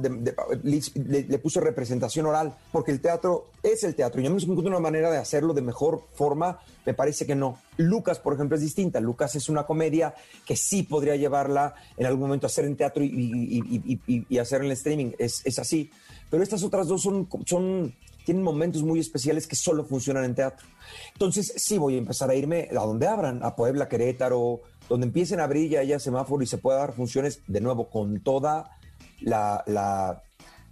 le, 0.63 0.83
le, 1.27 1.39
puse 1.39 1.59
representación 1.59 2.27
oral, 2.27 2.55
porque 2.71 2.93
el 2.93 3.01
teatro 3.01 3.47
es 3.73 3.85
el 3.85 3.95
teatro. 3.95 4.21
Y 4.21 4.25
yo 4.25 4.31
me 4.31 4.41
encuentro 4.41 4.69
una 4.69 4.81
manera 4.81 5.11
de 5.11 5.19
hacerlo 5.19 5.53
de 5.53 5.63
mejor 5.63 6.05
forma, 6.15 6.61
me 6.85 6.95
parece 6.95 7.27
que 7.27 7.35
no. 7.35 7.59
Lucas, 7.77 8.19
por 8.19 8.35
ejemplo, 8.35 8.57
es 8.57 8.63
distinta. 8.63 9.01
Lucas 9.01 9.35
es 9.35 9.49
una 9.49 9.65
comedia 9.65 10.15
que 10.45 10.57
sí 10.57 10.83
podría 10.83 11.17
llevarla 11.17 11.75
en 11.97 12.07
algún 12.07 12.23
momento 12.23 12.47
a 12.47 12.49
hacer 12.49 12.65
en 12.65 12.77
teatro 12.77 13.03
y, 13.03 14.25
y, 14.29 14.39
hacer 14.39 14.63
en 14.63 14.71
streaming. 14.73 15.13
Es, 15.19 15.43
es, 15.45 15.59
así. 15.59 15.91
Pero 16.31 16.43
estas 16.43 16.63
otras 16.63 16.87
dos 16.87 17.03
son, 17.03 17.29
son, 17.45 17.95
tienen 18.25 18.43
momentos 18.43 18.83
muy 18.83 19.01
especiales 19.01 19.47
que 19.47 19.57
solo 19.57 19.85
funcionan 19.85 20.25
en 20.25 20.35
teatro. 20.35 20.67
Entonces, 21.13 21.53
sí 21.57 21.79
voy 21.79 21.97
a 21.97 21.99
empezar 21.99 22.31
a 22.31 22.35
irme 22.35 22.69
a 22.71 22.85
donde 22.85 23.09
abran, 23.09 23.43
a 23.43 23.57
Puebla, 23.57 23.89
Querétaro, 23.89 24.61
donde 24.89 25.07
empiecen 25.07 25.41
a 25.41 25.45
abrir 25.45 25.71
ya 25.71 25.81
haya 25.81 25.99
semáforo 25.99 26.43
y 26.43 26.47
se 26.47 26.59
pueda 26.59 26.79
dar 26.79 26.93
funciones 26.93 27.41
de 27.47 27.61
nuevo 27.61 27.91
con 27.91 28.21
toda 28.21 28.71
la 29.21 30.23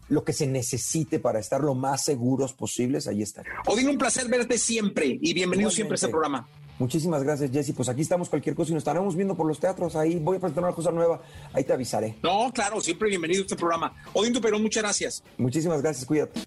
lo 0.09 0.25
que 0.25 0.33
se 0.33 0.47
necesite 0.47 1.19
para 1.19 1.39
estar 1.39 1.61
lo 1.63 1.75
más 1.75 2.05
seguros 2.05 2.53
posibles, 2.53 3.07
ahí 3.07 3.23
estaré. 3.23 3.51
Odín, 3.67 3.89
un 3.89 3.99
placer 3.99 4.29
verte 4.29 4.59
siempre 4.59 5.19
y 5.21 5.33
bienvenido 5.35 5.71
siempre 5.71 5.95
a 5.95 5.97
este 5.97 6.09
programa. 6.09 6.47
Muchísimas 6.79 7.23
gracias, 7.23 7.51
Jesse. 7.53 7.73
Pues 7.73 7.89
aquí 7.89 8.01
estamos, 8.01 8.29
cualquier 8.29 8.55
cosa, 8.55 8.71
y 8.71 8.75
nos 8.75 8.81
estaremos 8.81 9.15
viendo 9.15 9.37
por 9.37 9.47
los 9.47 9.61
teatros. 9.61 9.95
Ahí 9.97 10.19
voy 10.19 10.39
a 10.39 10.41
presentar 10.41 10.65
una 10.65 10.75
cosa 10.75 10.91
nueva. 10.91 11.23
Ahí 11.53 11.65
te 11.65 11.73
avisaré. 11.73 12.17
No, 12.23 12.51
claro, 12.53 12.81
siempre 12.81 13.09
bienvenido 13.09 13.43
a 13.43 13.45
este 13.45 13.57
programa. 13.57 13.95
Odín 14.13 14.35
Perón, 14.41 14.63
muchas 14.63 14.83
gracias. 14.83 15.23
Muchísimas 15.39 15.81
gracias, 15.83 16.05
cuídate. 16.05 16.41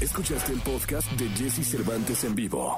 Escuchaste 0.00 0.52
el 0.52 0.60
podcast 0.60 1.10
de 1.12 1.28
Jesse 1.30 1.66
Cervantes 1.66 2.24
en 2.24 2.34
vivo. 2.34 2.76